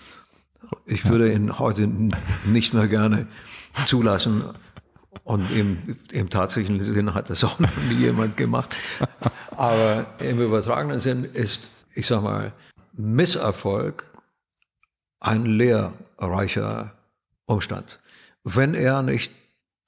Ich 0.86 1.08
würde 1.08 1.32
ihn 1.32 1.58
heute 1.58 1.88
nicht 2.46 2.74
mehr 2.74 2.88
gerne 2.88 3.26
zulassen. 3.86 4.44
Und 5.24 5.50
im, 5.50 5.96
im 6.10 6.30
tatsächlichen 6.30 6.82
Sinn 6.82 7.14
hat 7.14 7.28
das 7.28 7.44
auch 7.44 7.58
noch 7.58 7.76
nie 7.90 7.96
jemand 7.96 8.36
gemacht. 8.36 8.74
Aber 9.50 10.06
im 10.20 10.40
übertragenen 10.40 11.00
Sinn 11.00 11.24
ist, 11.24 11.70
ich 11.94 12.06
sag 12.06 12.22
mal, 12.22 12.52
Misserfolg 12.92 14.04
ein 15.20 15.44
lehrreicher 15.44 16.92
Umstand, 17.46 17.98
wenn 18.44 18.74
er 18.74 19.02
nicht 19.02 19.32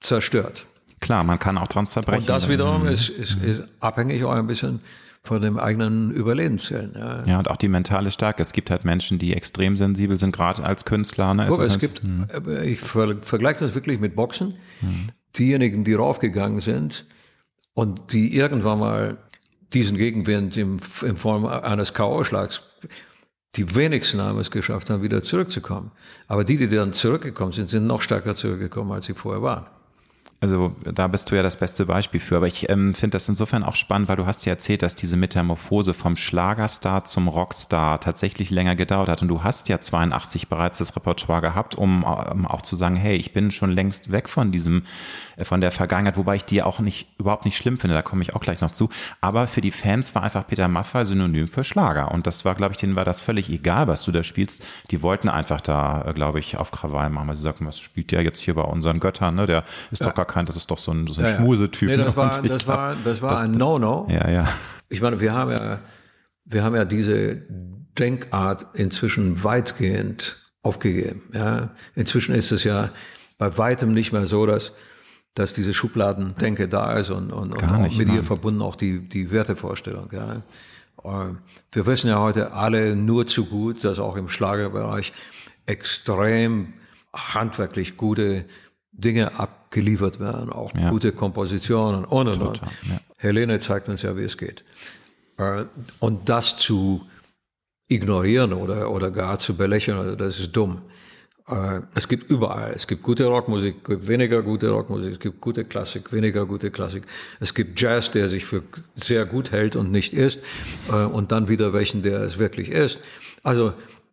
zerstört. 0.01 0.67
Klar, 1.01 1.25
man 1.25 1.39
kann 1.39 1.57
auch 1.57 1.69
dran 1.69 1.87
zerbrechen. 1.87 2.21
Und 2.21 2.29
das 2.29 2.49
wiederum 2.49 2.87
ist, 2.87 3.09
ist, 3.09 3.37
ist 3.37 3.63
abhängig 3.81 4.25
auch 4.25 4.33
ein 4.33 4.47
bisschen 4.47 4.81
von 5.23 5.43
dem 5.43 5.59
eigenen 5.59 6.11
Überlebenswillen. 6.11 6.95
Ja. 6.95 7.23
ja, 7.27 7.39
und 7.39 7.51
auch 7.51 7.57
die 7.57 7.69
mentale 7.69 8.11
Stärke. 8.11 8.43
Es 8.43 8.53
gibt 8.53 8.71
halt 8.71 8.85
Menschen, 8.85 9.19
die 9.19 9.35
extrem 9.35 9.77
sensibel 9.77 10.19
sind, 10.19 10.35
gerade 10.35 10.65
als 10.65 10.85
Künstler. 10.85 11.35
Ne? 11.35 11.47
Es, 11.47 11.59
es 11.59 11.71
halt, 11.71 11.81
gibt, 11.81 12.03
hm. 12.03 12.27
ich 12.63 12.81
vergleiche 12.81 13.65
das 13.67 13.75
wirklich 13.75 14.01
mit 14.01 14.17
Boxen. 14.17 14.55
Hm. 14.81 15.09
Diejenigen, 15.37 15.85
die 15.85 15.95
raufgegangen 15.95 16.61
sind 16.61 17.07
und 17.75 18.13
die 18.13 18.35
irgendwann 18.35 18.79
mal 18.79 19.19
diesen 19.73 19.97
Gegenwind 19.97 20.57
in, 20.57 20.81
in 21.03 21.17
Form 21.17 21.47
eines 21.47 21.95
K.O.-Schlags 21.95 22.63
die 23.57 23.75
wenigsten 23.75 24.21
haben 24.21 24.39
es 24.39 24.51
geschafft, 24.51 24.91
dann 24.91 25.03
wieder 25.03 25.23
zurückzukommen. 25.23 25.91
Aber 26.29 26.45
die, 26.45 26.57
die 26.57 26.69
dann 26.69 26.93
zurückgekommen 26.93 27.53
sind, 27.53 27.69
sind 27.69 27.85
noch 27.85 28.01
stärker 28.01 28.35
zurückgekommen, 28.35 28.93
als 28.93 29.07
sie 29.07 29.15
vorher 29.15 29.43
waren. 29.43 29.67
Also 30.43 30.75
da 30.85 31.07
bist 31.07 31.31
du 31.31 31.35
ja 31.35 31.43
das 31.43 31.59
beste 31.59 31.85
Beispiel 31.85 32.19
für. 32.19 32.37
Aber 32.37 32.47
ich 32.47 32.71
ähm, 32.71 32.95
finde 32.95 33.13
das 33.13 33.29
insofern 33.29 33.63
auch 33.63 33.77
spannend, 33.77 34.09
weil 34.09 34.17
du 34.17 34.25
hast 34.25 34.47
ja 34.47 34.53
erzählt, 34.53 34.83
dass 34.83 34.95
diese 34.95 35.19
Metamorphose 35.19 35.93
vom 35.93 36.17
Schlagerstar 36.17 37.05
zum 37.05 37.29
Rockstar 37.29 38.01
tatsächlich 38.01 38.51
länger 38.51 38.75
gedauert 38.75 39.11
hat. 39.11 39.21
Und 39.21 39.29
du 39.29 39.45
hast 39.45 39.69
ja 39.69 39.81
82 39.81 40.49
bereits 40.49 40.79
das 40.79 40.97
Repertoire 40.97 41.43
gehabt, 41.43 41.75
um 41.75 42.07
ähm, 42.33 42.47
auch 42.47 42.63
zu 42.63 42.75
sagen, 42.75 42.97
hey, 42.97 43.17
ich 43.17 43.35
bin 43.35 43.51
schon 43.51 43.71
längst 43.71 44.13
weg 44.13 44.31
von 44.31 44.51
diesem, 44.51 44.85
äh, 45.37 45.45
von 45.45 45.61
der 45.61 45.71
Vergangenheit, 45.71 46.17
wobei 46.17 46.37
ich 46.37 46.47
die 46.47 46.63
auch 46.63 46.81
nicht, 46.81 47.09
überhaupt 47.19 47.45
nicht 47.45 47.59
schlimm 47.59 47.77
finde, 47.77 47.95
da 47.95 48.03
komme 48.03 48.23
ich 48.23 48.35
auch 48.35 48.41
gleich 48.41 48.63
noch 48.63 48.71
zu. 48.71 48.89
Aber 49.21 49.47
für 49.47 49.61
die 49.61 49.71
Fans 49.71 50.15
war 50.15 50.23
einfach 50.23 50.47
Peter 50.47 50.69
Maffay 50.69 51.05
synonym 51.05 51.49
für 51.49 51.65
Schlager. 51.65 52.13
Und 52.13 52.27
das 52.27 52.47
war, 52.47 52.55
glaube 52.55 52.73
ich, 52.73 52.79
denen 52.79 52.97
war 52.97 53.05
das 53.05 53.21
völlig 53.21 53.51
egal, 53.51 53.89
was 53.89 54.05
du 54.05 54.11
da 54.11 54.23
spielst. 54.23 54.65
Die 54.91 55.03
wollten 55.03 55.29
einfach 55.29 55.61
da, 55.61 56.07
äh, 56.07 56.15
glaube 56.15 56.41
ich, 56.41 56.57
auf 56.57 56.71
Krawall 56.71 57.11
machen, 57.11 57.29
weil 57.29 57.37
sie 57.37 57.43
sagten, 57.43 57.67
was 57.67 57.79
spielt 57.79 58.11
der 58.11 58.23
jetzt 58.23 58.41
hier 58.41 58.55
bei 58.55 58.63
unseren 58.63 59.01
Göttern, 59.01 59.35
ne? 59.35 59.45
Der 59.45 59.65
ist 59.91 60.01
ja. 60.01 60.07
doch 60.07 60.15
gar 60.15 60.30
kein, 60.31 60.47
das 60.47 60.57
ist 60.57 60.71
doch 60.71 60.79
so 60.79 60.93
ein, 60.93 61.07
so 61.07 61.21
ein 61.21 61.27
ja, 61.27 61.37
Schmusetyp. 61.37 61.89
Nee, 61.89 61.97
das 61.97 62.07
ne? 62.09 62.17
war, 62.17 62.43
das 62.43 62.67
war, 62.67 62.97
das 63.05 63.23
war 63.23 63.41
ein 63.41 63.53
No-No. 63.53 64.07
Ja, 64.11 64.29
ja. 64.31 64.49
Ich 64.89 65.01
meine, 65.01 65.21
wir 65.21 65.33
haben 65.35 65.51
ja, 65.51 65.79
wir 66.45 66.65
haben 66.65 66.75
ja 66.75 66.85
diese 66.85 67.43
Denkart 67.99 68.67
inzwischen 68.75 69.45
weitgehend 69.45 70.39
aufgegeben. 70.63 71.23
Ja, 71.33 71.71
inzwischen 71.95 72.35
ist 72.35 72.53
es 72.53 72.65
ja 72.65 72.91
bei 73.39 73.57
weitem 73.59 73.93
nicht 73.93 74.13
mehr 74.13 74.27
so, 74.27 74.47
dass 74.47 74.73
dass 75.35 75.55
diese 75.55 75.75
Schubladendenke 75.75 76.69
da 76.69 76.95
ist 76.95 77.11
und, 77.11 77.33
und, 77.33 77.55
und 77.55 77.83
nicht, 77.83 77.99
mit 77.99 78.09
ihr 78.09 78.25
verbunden 78.25 78.63
auch 78.63 78.77
die, 78.77 79.09
die 79.09 79.31
Wertevorstellung. 79.31 80.11
Ja. 80.13 80.43
Äh, 81.05 81.35
wir 81.73 81.87
wissen 81.87 82.09
ja 82.09 82.19
heute 82.19 82.53
alle 82.53 82.97
nur 82.97 83.27
zu 83.27 83.47
gut, 83.47 83.85
dass 83.85 83.99
auch 84.01 84.17
im 84.17 84.29
Schlagerbereich 84.29 85.13
extrem 85.67 86.75
handwerklich 87.15 87.97
gute 87.97 88.45
Dinge 89.01 89.39
abgeliefert 89.39 90.21
werden, 90.21 90.51
auch 90.51 90.75
ja. 90.75 90.91
gute 90.91 91.13
Kompositionen 91.13 92.05
und 92.05 92.29
und 92.29 92.43
und. 92.43 92.59
Ja. 92.59 93.01
Helene 93.17 93.59
zeigt 93.59 93.89
uns 93.89 94.03
ja, 94.03 94.17
wie 94.17 94.25
es 94.25 94.37
geht. 94.37 94.65
Äh, 95.37 95.65
und 95.99 96.29
das 96.29 96.57
zu 96.57 97.07
ignorieren 97.89 98.53
oder, 98.53 98.91
oder 98.91 99.11
gar 99.11 99.39
zu 99.39 99.57
belächeln, 99.57 99.99
also 99.99 100.15
das 100.15 100.39
ist 100.39 100.53
dumm. 100.53 100.83
Äh, 101.49 101.81
es 101.95 102.07
gibt 102.07 102.31
überall, 102.31 102.73
es 102.75 102.87
gibt 102.87 103.03
gute 103.03 103.27
Rockmusik, 103.27 103.77
es 103.83 103.85
gibt 103.85 104.09
weniger 104.09 104.43
gute 104.43 104.71
Rockmusik, 104.71 105.13
es 105.13 105.19
gibt 105.19 105.41
gute 105.41 105.65
Klassik, 105.65 106.13
weniger 106.13 106.47
gute 106.47 106.71
Klassik. 106.71 107.03
Es 107.41 107.53
gibt 107.55 107.81
Jazz, 107.81 108.11
der 108.13 108.29
sich 108.29 108.45
für 108.45 108.63
sehr 108.95 109.27
gut 109.27 109.51
hält 109.51 109.75
und 109.75 109.91
nicht 109.91 110.13
ist, 110.13 110.41
äh, 110.91 111.05
und 111.05 111.33
dann 111.33 111.49
wieder 111.49 111.73
welchen, 111.73 112.03
der 112.03 112.21
es 112.21 112.39
wirklich 112.39 112.71
ist. 112.71 113.01
Also 113.43 113.73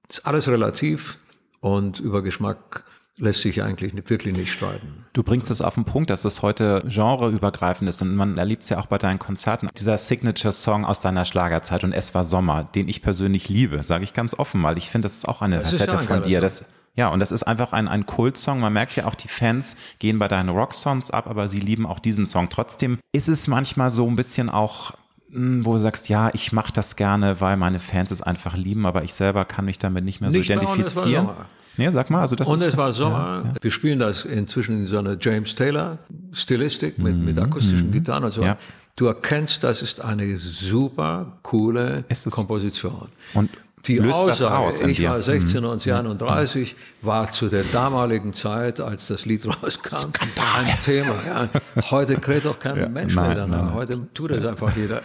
ist 0.10 0.26
alles 0.26 0.48
relativ 0.48 1.18
und 1.60 2.00
über 2.00 2.24
Geschmack 2.24 2.84
lässt 3.18 3.42
sich 3.42 3.64
eigentlich 3.64 3.94
nicht, 3.94 4.10
wirklich 4.10 4.36
nicht 4.36 4.52
streiten. 4.52 5.06
Du 5.14 5.24
bringst 5.24 5.50
es 5.50 5.62
auf 5.62 5.74
den 5.74 5.86
Punkt, 5.86 6.10
dass 6.10 6.24
es 6.26 6.42
heute 6.42 6.84
genreübergreifend 6.88 7.90
ist 7.90 8.02
und 8.02 8.16
man 8.16 8.38
erlebt 8.38 8.64
es 8.64 8.70
ja 8.70 8.80
auch 8.80 8.86
bei 8.86 8.98
deinen 8.98 9.20
Konzerten. 9.20 9.68
Dieser 9.78 9.98
Signature-Song 9.98 10.86
aus 10.86 11.02
deiner 11.02 11.26
Schlagerzeit 11.26 11.84
und 11.84 11.94
Es 11.94 12.14
war 12.14 12.24
Sommer, 12.24 12.64
den 12.64 12.88
ich 12.88 13.02
persönlich 13.02 13.50
liebe, 13.50 13.82
sage 13.84 14.04
ich 14.04 14.14
ganz 14.14 14.38
offen 14.38 14.62
mal. 14.62 14.78
Ich 14.78 14.90
finde, 14.90 15.06
das 15.06 15.16
ist 15.16 15.28
auch 15.28 15.42
eine 15.42 15.60
das 15.60 15.72
Facette 15.72 16.00
von 16.00 16.24
dir. 16.24 16.42
Das, 16.42 16.66
ja, 16.96 17.10
und 17.10 17.20
das 17.20 17.32
ist 17.32 17.44
einfach 17.44 17.74
ein, 17.74 17.88
ein 17.88 18.06
Kultsong. 18.06 18.60
Man 18.60 18.74
merkt 18.74 18.96
ja 18.96 19.06
auch, 19.06 19.16
die 19.16 19.28
Fans 19.28 19.78
gehen 20.00 20.20
bei 20.20 20.28
deinen 20.28 20.50
Rocksongs 20.50 21.10
ab, 21.10 21.28
aber 21.28 21.48
sie 21.48 21.60
lieben 21.60 21.88
auch 21.88 22.00
diesen 22.00 22.26
Song. 22.26 22.50
Trotzdem 22.50 23.00
ist 23.12 23.28
es 23.28 23.48
manchmal 23.48 23.90
so 23.90 24.08
ein 24.08 24.16
bisschen 24.16 24.50
auch 24.50 24.94
hm, 25.32 25.66
wo 25.66 25.74
du 25.74 25.80
sagst, 25.80 26.08
ja, 26.08 26.30
ich 26.34 26.54
mache 26.54 26.72
das 26.72 26.96
gerne, 26.96 27.42
weil 27.42 27.58
meine 27.58 27.80
Fans 27.80 28.12
es 28.12 28.22
einfach 28.22 28.56
lieben, 28.56 28.86
aber 28.86 29.04
ich 29.04 29.14
selber 29.14 29.44
kann 29.44 29.66
mich 29.66 29.78
damit 29.78 30.06
nicht 30.06 30.22
mehr 30.22 30.32
so 30.32 30.38
nicht 30.38 30.50
identifizieren. 30.50 31.26
Mehr 31.26 31.36
Nee, 31.78 31.90
sag 31.92 32.10
mal, 32.10 32.22
also 32.22 32.36
das 32.36 32.48
Und 32.48 32.62
ist, 32.62 32.70
es 32.70 32.78
war 32.78 32.92
Sommer. 32.92 33.44
Ja, 33.44 33.50
ja. 33.50 33.54
Wir 33.62 33.72
spielen 33.72 34.00
das 34.00 34.26
inzwischen 34.26 34.80
in 34.80 34.88
so 34.88 34.98
einer 34.98 35.18
James 35.20 35.54
Taylor 35.56 36.00
Stilistik 36.34 36.98
mit, 36.98 37.16
mhm, 37.16 37.26
mit 37.26 37.40
akustischen 37.40 37.88
mhm. 37.88 37.92
Gitarren 37.92 38.24
und 38.24 38.32
so. 38.32 38.44
Ja. 38.44 38.58
Du 38.96 39.06
erkennst, 39.06 39.64
das 39.64 39.84
ist 39.84 40.02
eine 40.02 40.40
super 40.40 41.38
coole 41.44 42.04
Komposition. 42.32 43.10
Und 43.36 43.52
die 43.86 44.02
Aussage, 44.02 44.58
aus 44.58 44.82
ich 44.82 44.98
dir. 44.98 45.12
war 45.12 45.22
16 45.22 45.62
mhm. 45.62 45.70
und 45.70 45.88
31, 45.88 46.76
war 47.04 47.32
zu 47.32 47.48
der 47.48 47.64
damaligen 47.64 48.34
Zeit, 48.34 48.82
als 48.82 49.08
das 49.08 49.26
Lied 49.26 49.46
rauskam, 49.46 49.90
Skandal. 49.90 50.66
ein 50.66 50.82
Thema. 50.84 51.16
Ja. 51.26 51.50
Heute 51.92 52.18
kräht 52.18 52.46
doch 52.46 52.60
kein 52.60 52.78
ja, 52.82 52.90
Mensch 52.90 53.16
nein, 53.16 53.28
mehr 53.28 53.36
danach. 53.36 53.66
Nein, 53.66 53.74
Heute 53.74 54.08
tut 54.14 54.32
es 54.32 54.46
einfach 54.46 54.76
jeder. 54.76 55.02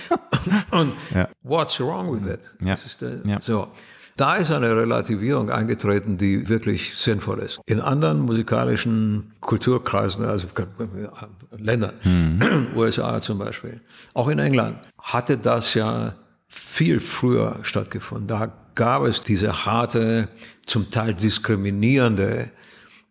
und 0.70 0.94
what's 1.42 1.78
wrong 1.80 2.12
with 2.14 2.32
it? 2.32 2.40
Ja. 2.60 2.76
Der, 3.00 3.40
so. 3.42 3.68
Da 4.18 4.34
ist 4.34 4.50
eine 4.50 4.74
Relativierung 4.74 5.48
eingetreten, 5.48 6.18
die 6.18 6.48
wirklich 6.48 6.96
sinnvoll 6.96 7.38
ist. 7.38 7.60
In 7.66 7.80
anderen 7.80 8.18
musikalischen 8.18 9.32
Kulturkreisen, 9.40 10.24
also 10.24 10.48
Ländern, 11.56 11.92
mhm. 12.02 12.66
USA 12.74 13.20
zum 13.20 13.38
Beispiel, 13.38 13.80
auch 14.14 14.26
in 14.26 14.40
England, 14.40 14.76
hatte 15.00 15.38
das 15.38 15.74
ja 15.74 16.16
viel 16.48 16.98
früher 16.98 17.60
stattgefunden. 17.62 18.26
Da 18.26 18.52
gab 18.74 19.04
es 19.04 19.22
diese 19.22 19.64
harte, 19.64 20.28
zum 20.66 20.90
Teil 20.90 21.14
diskriminierende 21.14 22.50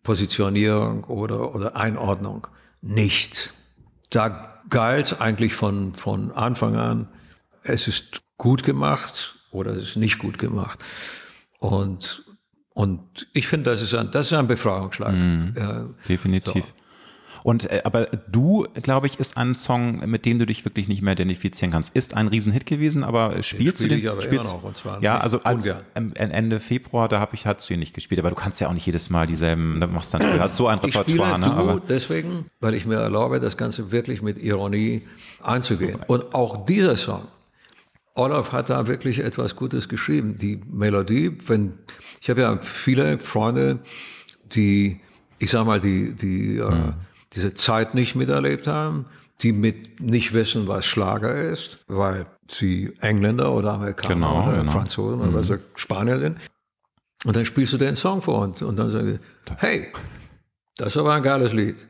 Positionierung 0.04 1.06
oder, 1.06 1.56
oder 1.56 1.78
Einordnung 1.78 2.48
nicht. 2.82 3.54
Da 4.10 4.60
galt 4.70 5.22
eigentlich 5.22 5.56
von, 5.56 5.96
von 5.96 6.34
Anfang 6.34 6.76
an, 6.76 7.08
es 7.64 7.88
ist 7.88 8.22
gut 8.38 8.64
gemacht, 8.64 9.37
oder 9.58 9.72
es 9.72 9.90
ist 9.90 9.96
nicht 9.98 10.20
gut 10.20 10.38
gemacht. 10.38 10.84
Und, 11.60 12.24
und 12.74 13.28
ich 13.34 13.48
finde, 13.48 13.72
das 13.72 13.82
ist 13.82 13.94
ein, 13.94 14.12
das 14.12 14.28
ist 14.28 14.34
ein 14.34 14.48
Befreiungsschlag. 14.48 15.14
Mm, 15.14 15.54
ja, 15.58 15.90
definitiv. 16.08 16.66
So. 16.66 16.72
Und 17.48 17.72
äh, 17.72 17.80
aber 17.86 18.08
du, 18.30 18.68
glaube 18.82 19.08
ich, 19.08 19.22
ist 19.22 19.38
ein 19.38 19.56
Song, 19.56 20.00
mit 20.10 20.26
dem 20.26 20.38
du 20.38 20.46
dich 20.46 20.66
wirklich 20.66 20.90
nicht 20.90 21.02
mehr 21.02 21.14
identifizieren 21.14 21.72
kannst. 21.72 21.96
Ist 21.96 22.14
ein 22.14 22.28
Riesenhit 22.28 22.66
gewesen, 22.66 23.06
aber 23.06 23.42
spielst 23.42 23.78
spiel 23.78 23.88
du 23.90 23.96
den? 23.96 24.00
Ich 24.00 24.10
aber 24.10 24.22
spielst, 24.22 24.52
immer 24.52 24.60
noch, 24.60 24.64
und 24.64 24.76
zwar 24.76 25.02
ja, 25.02 25.18
also 25.18 25.40
als 25.44 25.70
Ende 25.94 26.60
Februar, 26.60 27.08
da 27.08 27.22
habe 27.22 27.36
ich 27.36 27.46
hast 27.46 27.70
du 27.70 27.74
ihn 27.74 27.80
nicht 27.80 27.94
gespielt, 27.94 28.20
aber 28.20 28.32
du 28.32 28.36
kannst 28.36 28.60
ja 28.60 28.68
auch 28.68 28.74
nicht 28.74 28.86
jedes 28.86 29.10
Mal 29.10 29.28
dieselben, 29.28 29.80
da 29.80 29.88
machst 29.88 30.14
dann 30.14 30.24
du 30.24 30.40
hast 30.42 30.58
so 30.58 30.68
ein 30.68 30.80
Repertoire, 30.80 31.30
ich 31.30 31.36
spiele 31.36 31.40
ne? 31.40 31.54
Aber 31.54 31.80
deswegen, 31.88 32.48
weil 32.60 32.74
ich 32.74 32.86
mir 32.86 32.98
erlaube, 32.98 33.40
das 33.40 33.56
Ganze 33.56 33.92
wirklich 33.92 34.22
mit 34.22 34.38
Ironie 34.38 35.04
einzugehen. 35.42 36.00
Und 36.08 36.36
auch 36.36 36.66
dieser 36.66 36.98
Song 36.98 37.30
Olaf 38.18 38.52
hat 38.52 38.70
da 38.70 38.88
wirklich 38.88 39.20
etwas 39.20 39.56
Gutes 39.56 39.90
geschrieben. 39.90 40.38
Die 40.38 40.62
Melodie, 40.70 41.38
wenn, 41.48 41.74
ich 42.22 42.30
habe 42.30 42.42
ja 42.42 42.58
viele 42.58 43.20
Freunde, 43.20 43.80
die, 44.54 45.00
ich 45.40 45.52
sag 45.52 45.66
mal, 45.66 45.80
die, 45.80 46.14
die, 46.14 46.58
äh, 46.58 46.70
mhm. 46.70 46.94
diese 47.34 47.54
Zeit 47.54 47.94
nicht 47.94 48.16
miterlebt 48.16 48.68
haben, 48.68 49.06
die 49.42 49.52
mit 49.52 50.02
nicht 50.02 50.34
wissen, 50.34 50.68
was 50.68 50.86
Schlager 50.86 51.34
ist, 51.36 51.80
weil 51.88 52.26
sie 52.48 52.94
Engländer 53.02 53.54
oder 53.54 53.74
Amerikaner 53.74 54.16
genau, 54.16 54.48
oder 54.48 54.58
genau. 54.58 54.72
Franzosen 54.72 55.22
oder 55.22 55.30
mhm. 55.30 55.50
was 55.50 55.60
Spanier 55.76 56.20
sind. 56.20 56.38
Und 57.26 57.36
dann 57.36 57.46
spielst 57.46 57.74
du 57.74 57.78
den 57.78 57.96
Song 57.96 58.22
vor 58.22 58.40
und, 58.40 58.62
und 58.62 58.78
dann 58.78 58.90
sage 58.90 59.14
ich, 59.14 59.54
hey, 59.58 59.88
das 60.78 60.90
ist 60.90 60.98
aber 60.98 61.14
ein 61.14 61.24
geiles 61.24 61.54
Lied. 61.54 61.88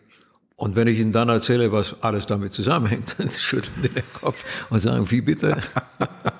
Und 0.58 0.76
wenn 0.76 0.88
ich 0.88 1.00
Ihnen 1.00 1.14
dann 1.14 1.30
erzähle, 1.30 1.72
was 1.72 1.96
alles 2.02 2.26
damit 2.26 2.52
zusammenhängt, 2.52 3.16
dann 3.20 3.30
schütteln 3.30 3.84
die 3.84 3.90
den 3.90 4.04
Kopf 4.14 4.44
und 4.70 4.80
sagen, 4.80 5.10
wie 5.12 5.22
bitte? 5.22 5.62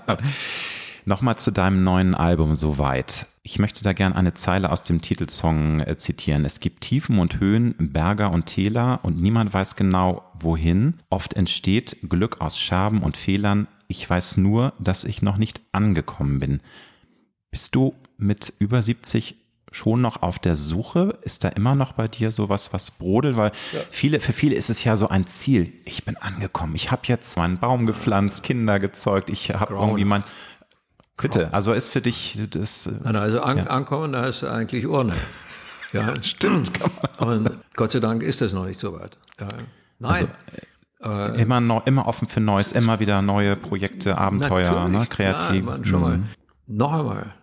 Nochmal 1.06 1.38
zu 1.38 1.52
deinem 1.52 1.84
neuen 1.84 2.16
Album 2.16 2.56
soweit. 2.56 3.28
Ich 3.44 3.60
möchte 3.60 3.84
da 3.84 3.94
gern 3.94 4.12
eine 4.12 4.34
Zeile 4.34 4.72
aus 4.72 4.84
dem 4.84 5.02
Titelsong 5.02 5.80
äh, 5.82 5.98
zitieren. 5.98 6.44
Es 6.44 6.60
gibt 6.60 6.82
Tiefen 6.82 7.20
und 7.20 7.40
Höhen, 7.40 7.76
Berger 7.78 8.32
und 8.32 8.48
Täler 8.48 9.00
und 9.04 9.22
niemand 9.22 9.54
weiß 9.54 9.76
genau 9.78 10.24
wohin. 10.34 10.96
Oft 11.10 11.36
entsteht 11.36 11.98
Glück 12.10 12.42
aus 12.42 12.60
Scherben 12.60 13.04
und 13.04 13.16
Fehlern. 13.16 13.68
Ich 13.88 14.10
weiß 14.10 14.38
nur, 14.38 14.74
dass 14.80 15.06
ich 15.06 15.22
noch 15.22 15.38
nicht 15.38 15.62
angekommen 15.72 16.40
bin. 16.40 16.60
Bist 17.52 17.76
du 17.76 17.94
mit 18.18 18.52
über 18.60 18.82
70 18.82 19.36
schon 19.78 20.02
noch 20.02 20.22
auf 20.22 20.40
der 20.40 20.56
Suche? 20.56 21.18
Ist 21.22 21.44
da 21.44 21.50
immer 21.50 21.76
noch 21.76 21.94
bei 21.94 22.08
dir 22.08 22.32
sowas, 22.32 22.74
was 22.74 22.92
brodelt? 22.92 23.38
Weil 23.38 23.52
ja. 23.72 23.80
viele, 23.92 24.20
für 24.20 24.34
viele 24.34 24.56
ist 24.56 24.70
es 24.70 24.84
ja 24.84 24.96
so 24.96 25.08
ein 25.10 25.26
Ziel. 25.28 25.72
Ich 25.86 26.04
bin 26.04 26.18
angekommen. 26.18 26.76
Ich 26.76 26.92
habe 26.92 27.04
jetzt 27.06 27.38
meinen 27.38 27.58
Baum 27.58 27.86
gepflanzt, 27.86 28.44
Kinder 28.44 28.80
gezeugt. 28.80 29.30
Ich 29.30 29.52
habe 29.54 29.76
irgendwie 29.76 30.06
mein. 30.06 30.24
Bitte, 31.16 31.52
also 31.54 31.74
ist 31.74 31.90
für 31.90 32.02
dich 32.02 32.40
das. 32.50 32.90
Nein, 33.04 33.16
also 33.16 33.42
an, 33.42 33.58
ja. 33.58 33.64
ankommen, 33.66 34.14
da 34.14 34.26
ist 34.26 34.44
eigentlich 34.44 34.88
Urne. 34.88 35.14
Ja, 35.94 36.22
stimmt. 36.22 36.72
Und 37.18 37.50
Gott 37.78 37.92
sei 37.92 38.02
Dank 38.02 38.22
ist 38.22 38.42
das 38.42 38.52
noch 38.52 38.66
nicht 38.66 38.78
so 38.78 38.92
weit. 39.00 39.18
Ja. 39.40 39.48
Nein. 40.00 40.28
Also, 41.00 41.38
äh, 41.38 41.42
immer, 41.42 41.62
noch, 41.62 41.86
immer 41.86 42.08
offen 42.08 42.28
für 42.28 42.42
Neues, 42.42 42.74
immer 42.74 43.00
wieder 43.00 43.22
neue 43.22 43.56
Projekte, 43.56 44.18
Abenteuer, 44.18 44.90
ne, 44.90 45.06
kreativ. 45.08 45.66
Ja, 45.66 45.86
schon 45.86 46.02
mal. 46.02 46.18
Mhm. 46.18 46.26
Noch 46.68 46.92
einmal, 46.92 47.34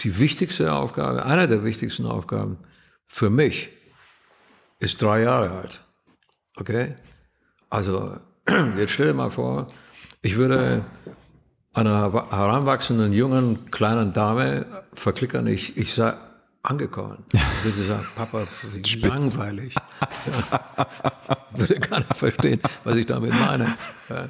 die 0.00 0.18
wichtigste 0.18 0.72
Aufgabe, 0.72 1.24
eine 1.24 1.48
der 1.48 1.64
wichtigsten 1.64 2.06
Aufgaben 2.06 2.58
für 3.06 3.30
mich 3.30 3.70
ist 4.80 5.00
drei 5.00 5.22
Jahre 5.22 5.50
alt. 5.50 5.84
Okay? 6.56 6.94
Also, 7.70 8.18
jetzt 8.76 8.92
stell 8.92 9.08
dir 9.08 9.14
mal 9.14 9.30
vor, 9.30 9.68
ich 10.22 10.36
würde 10.36 10.84
einer 11.72 12.12
heranwachsenden, 12.30 13.12
jungen, 13.12 13.70
kleinen 13.70 14.12
Dame 14.12 14.66
verklickern, 14.94 15.46
ich, 15.46 15.76
ich 15.76 15.94
sei 15.94 16.14
angekommen. 16.62 17.24
Ja. 17.32 17.40
Würde 17.62 17.82
sagen, 17.82 18.06
Papa, 18.16 18.42
wie 18.72 18.86
Spitz. 18.86 19.04
langweilig. 19.04 19.74
Ja. 19.74 20.86
Würde 21.56 21.78
gar 21.80 21.98
nicht 22.00 22.16
verstehen, 22.16 22.60
was 22.84 22.96
ich 22.96 23.06
damit 23.06 23.32
meine. 23.38 23.76
Ja. 24.08 24.28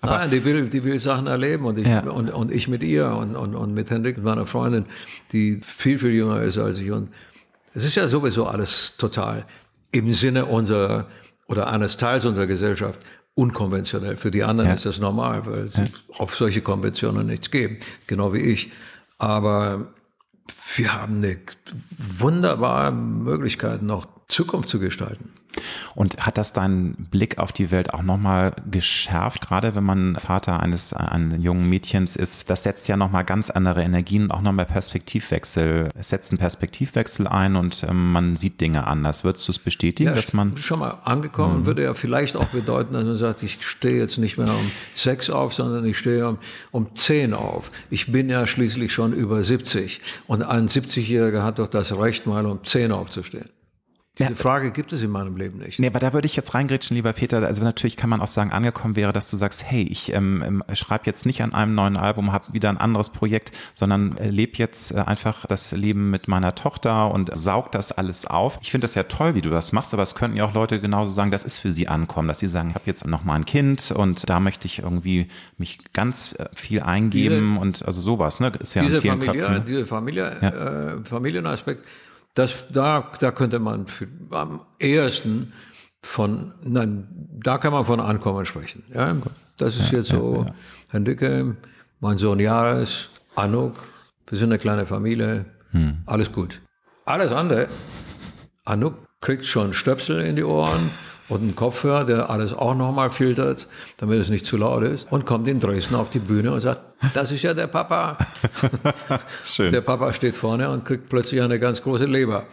Aber 0.00 0.18
Nein, 0.18 0.30
die 0.30 0.44
will, 0.44 0.68
die 0.68 0.84
will 0.84 0.98
Sachen 0.98 1.26
erleben 1.26 1.64
und 1.64 1.78
ich, 1.78 1.86
ja. 1.86 2.00
und, 2.00 2.30
und 2.30 2.52
ich 2.52 2.68
mit 2.68 2.82
ihr 2.82 3.10
und, 3.10 3.34
und, 3.34 3.54
und 3.54 3.74
mit 3.74 3.90
Hendrik, 3.90 4.22
meiner 4.22 4.46
Freundin, 4.46 4.86
die 5.32 5.56
viel, 5.56 5.98
viel 5.98 6.12
jünger 6.12 6.42
ist 6.42 6.58
als 6.58 6.80
ich. 6.80 6.90
Und 6.90 7.10
es 7.74 7.84
ist 7.84 7.94
ja 7.94 8.06
sowieso 8.06 8.46
alles 8.46 8.94
total 8.98 9.46
im 9.92 10.12
Sinne 10.12 10.46
unserer 10.46 11.06
oder 11.48 11.68
eines 11.68 11.96
Teils 11.96 12.24
unserer 12.24 12.46
Gesellschaft 12.46 13.00
unkonventionell. 13.34 14.16
Für 14.16 14.30
die 14.30 14.42
anderen 14.44 14.70
ja. 14.70 14.74
ist 14.74 14.86
das 14.86 14.98
normal, 14.98 15.46
weil 15.46 15.70
ja. 15.74 15.84
auf 16.18 16.34
solche 16.36 16.62
Konventionen 16.62 17.26
nichts 17.26 17.50
geben, 17.50 17.78
genau 18.06 18.32
wie 18.32 18.40
ich. 18.40 18.72
Aber 19.18 19.92
wir 20.76 20.94
haben 20.94 21.18
eine 21.18 21.38
wunderbare 22.18 22.92
Möglichkeit, 22.92 23.82
noch 23.82 24.06
Zukunft 24.28 24.68
zu 24.68 24.78
gestalten. 24.78 25.32
Und 25.94 26.18
hat 26.26 26.38
das 26.38 26.52
deinen 26.52 26.94
Blick 27.10 27.38
auf 27.38 27.52
die 27.52 27.70
Welt 27.70 27.94
auch 27.94 28.02
nochmal 28.02 28.52
geschärft, 28.70 29.42
gerade 29.42 29.74
wenn 29.74 29.84
man 29.84 30.16
Vater 30.16 30.60
eines, 30.60 30.92
eines 30.92 31.42
jungen 31.42 31.68
Mädchens 31.68 32.16
ist? 32.16 32.50
Das 32.50 32.62
setzt 32.62 32.88
ja 32.88 32.96
nochmal 32.96 33.24
ganz 33.24 33.50
andere 33.50 33.82
Energien 33.82 34.24
und 34.24 34.30
auch 34.30 34.42
nochmal 34.42 34.66
Perspektivwechsel. 34.66 35.88
Es 35.94 36.08
setzt 36.08 36.32
einen 36.32 36.38
Perspektivwechsel 36.38 37.26
ein 37.26 37.56
und 37.56 37.84
ähm, 37.88 38.12
man 38.12 38.36
sieht 38.36 38.60
Dinge 38.60 38.86
anders. 38.86 39.24
Würdest 39.24 39.46
du 39.48 39.52
es 39.52 39.58
bestätigen, 39.58 40.10
ja, 40.10 40.14
dass 40.14 40.32
man. 40.32 40.56
Schon 40.58 40.80
mal 40.80 40.98
angekommen 41.04 41.60
mhm. 41.60 41.66
würde 41.66 41.84
ja 41.84 41.94
vielleicht 41.94 42.36
auch 42.36 42.46
bedeuten, 42.46 42.94
dass 42.94 43.04
man 43.04 43.16
sagt, 43.16 43.42
ich 43.42 43.58
stehe 43.60 43.98
jetzt 43.98 44.18
nicht 44.18 44.38
mehr 44.38 44.48
um 44.48 44.70
sechs 44.94 45.30
auf, 45.30 45.54
sondern 45.54 45.84
ich 45.84 45.98
stehe 45.98 46.28
um, 46.28 46.38
um 46.70 46.94
zehn 46.94 47.34
auf. 47.34 47.70
Ich 47.90 48.12
bin 48.12 48.28
ja 48.28 48.46
schließlich 48.46 48.92
schon 48.92 49.12
über 49.12 49.42
70 49.42 50.00
und 50.26 50.42
ein 50.42 50.68
70-Jähriger 50.68 51.42
hat 51.42 51.58
doch 51.58 51.68
das 51.68 51.96
Recht, 51.96 52.26
mal 52.26 52.46
um 52.46 52.64
zehn 52.64 52.92
aufzustehen. 52.92 53.48
Diese 54.18 54.30
ja, 54.30 54.36
Frage 54.36 54.70
gibt 54.70 54.94
es 54.94 55.02
in 55.02 55.10
meinem 55.10 55.36
Leben 55.36 55.58
nicht. 55.58 55.78
Nee, 55.78 55.88
aber 55.88 55.98
da 55.98 56.14
würde 56.14 56.24
ich 56.24 56.34
jetzt 56.36 56.54
reingrätschen, 56.54 56.96
lieber 56.96 57.12
Peter. 57.12 57.46
Also 57.46 57.62
natürlich 57.62 57.98
kann 57.98 58.08
man 58.08 58.22
auch 58.22 58.28
sagen, 58.28 58.50
angekommen 58.50 58.96
wäre, 58.96 59.12
dass 59.12 59.30
du 59.30 59.36
sagst, 59.36 59.62
hey, 59.64 59.82
ich 59.82 60.14
ähm, 60.14 60.42
ähm 60.46 60.62
schreibe 60.72 61.04
jetzt 61.04 61.26
nicht 61.26 61.42
an 61.42 61.52
einem 61.52 61.74
neuen 61.74 61.98
Album, 61.98 62.32
habe 62.32 62.54
wieder 62.54 62.70
ein 62.70 62.78
anderes 62.78 63.10
Projekt, 63.10 63.52
sondern 63.74 64.16
äh, 64.16 64.30
lebe 64.30 64.56
jetzt 64.56 64.92
äh, 64.92 65.00
einfach 65.00 65.44
das 65.44 65.72
Leben 65.72 66.10
mit 66.10 66.28
meiner 66.28 66.54
Tochter 66.54 67.12
und 67.12 67.30
saug 67.36 67.70
das 67.72 67.92
alles 67.92 68.26
auf. 68.26 68.58
Ich 68.62 68.70
finde 68.70 68.86
das 68.86 68.94
ja 68.94 69.02
toll, 69.02 69.34
wie 69.34 69.42
du 69.42 69.50
das 69.50 69.72
machst, 69.72 69.92
aber 69.92 70.02
es 70.02 70.14
könnten 70.14 70.38
ja 70.38 70.46
auch 70.46 70.54
Leute 70.54 70.80
genauso 70.80 71.12
sagen, 71.12 71.30
das 71.30 71.44
ist 71.44 71.58
für 71.58 71.70
sie 71.70 71.86
ankommen, 71.86 72.26
dass 72.26 72.38
sie 72.38 72.48
sagen, 72.48 72.70
ich 72.70 72.74
habe 72.74 72.86
jetzt 72.86 73.06
noch 73.06 73.24
mal 73.24 73.34
ein 73.34 73.44
Kind 73.44 73.90
und 73.90 74.30
da 74.30 74.40
möchte 74.40 74.66
ich 74.66 74.78
irgendwie 74.78 75.28
mich 75.58 75.78
ganz 75.92 76.34
äh, 76.38 76.46
viel 76.56 76.80
eingeben 76.80 77.50
diese, 77.50 77.60
und 77.60 77.86
also 77.86 78.00
sowas, 78.00 78.40
ne? 78.40 78.50
Ist 78.60 78.72
ja 78.72 78.82
diese 78.82 79.02
Familie, 79.02 79.42
Köpfen, 79.42 79.64
diese 79.66 79.84
Familie, 79.84 80.36
ja. 80.40 80.48
äh, 80.48 81.04
Familienaspekt 81.04 81.84
das, 82.36 82.66
da, 82.70 83.10
da 83.18 83.32
könnte 83.32 83.58
man 83.58 83.86
für, 83.86 84.06
am 84.30 84.60
ehesten 84.78 85.54
von, 86.02 86.52
nein, 86.62 87.08
da 87.42 87.58
kann 87.58 87.72
man 87.72 87.86
von 87.86 87.98
Ankommen 87.98 88.44
sprechen. 88.44 88.84
Ja, 88.94 89.16
das 89.56 89.78
ist 89.78 89.90
ja, 89.90 89.98
jetzt 89.98 90.10
so, 90.10 90.42
ja, 90.42 90.46
ja. 90.46 90.54
Hendrike, 90.90 91.56
mein 92.00 92.18
Sohn 92.18 92.38
Jares, 92.38 93.08
Anuk, 93.34 93.76
wir 94.26 94.36
sind 94.36 94.50
eine 94.50 94.58
kleine 94.58 94.86
Familie, 94.86 95.46
hm. 95.70 96.02
alles 96.04 96.30
gut. 96.30 96.60
Alles 97.06 97.32
andere, 97.32 97.68
Anuk 98.66 98.96
kriegt 99.22 99.46
schon 99.46 99.72
Stöpsel 99.72 100.20
in 100.20 100.36
die 100.36 100.44
Ohren 100.44 100.90
und 101.28 101.42
einen 101.42 101.56
Kopfhörer, 101.56 102.04
der 102.04 102.30
alles 102.30 102.52
auch 102.52 102.74
nochmal 102.74 103.10
filtert, 103.10 103.68
damit 103.96 104.20
es 104.20 104.30
nicht 104.30 104.46
zu 104.46 104.56
laut 104.56 104.82
ist, 104.82 105.10
und 105.10 105.26
kommt 105.26 105.48
in 105.48 105.60
Dresden 105.60 105.94
auf 105.94 106.10
die 106.10 106.18
Bühne 106.18 106.52
und 106.52 106.60
sagt, 106.60 106.80
das 107.14 107.32
ist 107.32 107.42
ja 107.42 107.54
der 107.54 107.66
Papa. 107.66 108.16
Schön. 109.44 109.72
Der 109.72 109.80
Papa 109.80 110.12
steht 110.12 110.36
vorne 110.36 110.70
und 110.70 110.84
kriegt 110.84 111.08
plötzlich 111.08 111.42
eine 111.42 111.58
ganz 111.58 111.82
große 111.82 112.06
Leber 112.06 112.46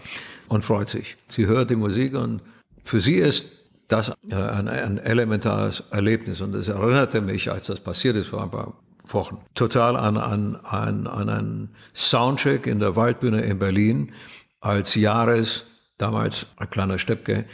und 0.48 0.64
freut 0.64 0.90
sich. 0.90 1.18
Sie 1.28 1.46
hört 1.46 1.70
die 1.70 1.76
Musik 1.76 2.16
und 2.16 2.42
für 2.84 3.00
sie 3.00 3.16
ist 3.16 3.46
das 3.88 4.12
ein, 4.32 4.68
ein 4.68 4.98
elementares 4.98 5.84
Erlebnis 5.92 6.42
und 6.42 6.56
es 6.56 6.68
erinnerte 6.68 7.22
mich, 7.22 7.52
als 7.52 7.68
das 7.68 7.80
passiert 7.80 8.16
ist 8.16 8.28
vor 8.28 8.44
ein 8.44 8.52
paar 8.52 8.74
Wochen, 9.10 9.40
total 9.54 9.96
an, 9.96 10.18
an, 10.18 10.56
an, 10.64 11.08
an 11.08 11.30
einen 11.30 11.76
Soundcheck 11.94 12.66
in 12.66 12.80
der 12.80 12.96
Waldbühne 12.96 13.42
in 13.42 13.60
Berlin, 13.60 14.14
als 14.62 14.96
Jahres, 14.96 15.66
damals 15.98 16.48
ein 16.58 16.70
kleiner 16.70 16.98
Steppke, 16.98 17.46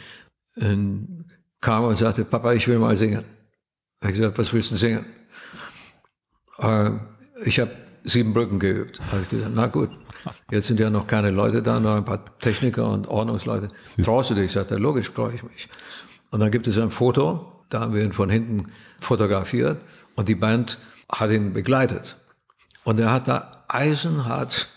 kam 1.62 1.84
und 1.86 1.96
sagte, 1.96 2.26
Papa, 2.26 2.54
ich 2.54 2.68
will 2.68 2.80
mal 2.80 2.96
singen. 2.96 3.24
Ich 4.02 4.08
habe 4.08 4.14
gesagt, 4.14 4.38
was 4.38 4.54
willst 4.54 4.72
du 4.72 4.78
singen? 4.78 5.06
Äh, 6.60 6.92
ich 7.44 7.60
habe 7.60 7.72
sieben 8.04 8.34
Brücken 8.34 8.60
geübt. 8.60 9.00
Habe 9.12 9.22
ich 9.24 9.30
gesagt, 9.30 9.52
na 9.54 9.68
gut, 9.68 9.90
jetzt 10.52 10.68
sind 10.68 10.80
ja 10.80 10.90
noch 10.90 11.08
keine 11.08 11.30
Leute 11.30 11.62
da, 11.62 11.80
noch 11.80 11.96
ein 11.96 12.06
paar 12.06 12.38
Techniker 12.40 12.90
und 12.90 13.08
Ordnungsleute. 13.08 13.70
Traust 14.02 14.30
du 14.30 14.36
dich? 14.36 14.52
Sagt 14.52 14.72
er, 14.72 14.80
logisch 14.80 15.12
traue 15.14 15.34
ich 15.34 15.44
mich. 15.44 15.68
Und 16.32 16.40
dann 16.40 16.52
gibt 16.52 16.68
es 16.68 16.78
ein 16.78 16.92
Foto, 16.92 17.64
da 17.70 17.82
haben 17.82 17.94
wir 17.94 18.04
ihn 18.04 18.14
von 18.14 18.30
hinten 18.30 18.68
fotografiert 19.02 19.82
und 20.16 20.30
die 20.30 20.36
Band 20.36 20.80
hat 21.12 21.32
ihn 21.32 21.54
begleitet. 21.54 22.18
Und 22.84 23.00
er 23.00 23.12
hat 23.12 23.28
da 23.28 23.52
eisenhart 23.68 24.68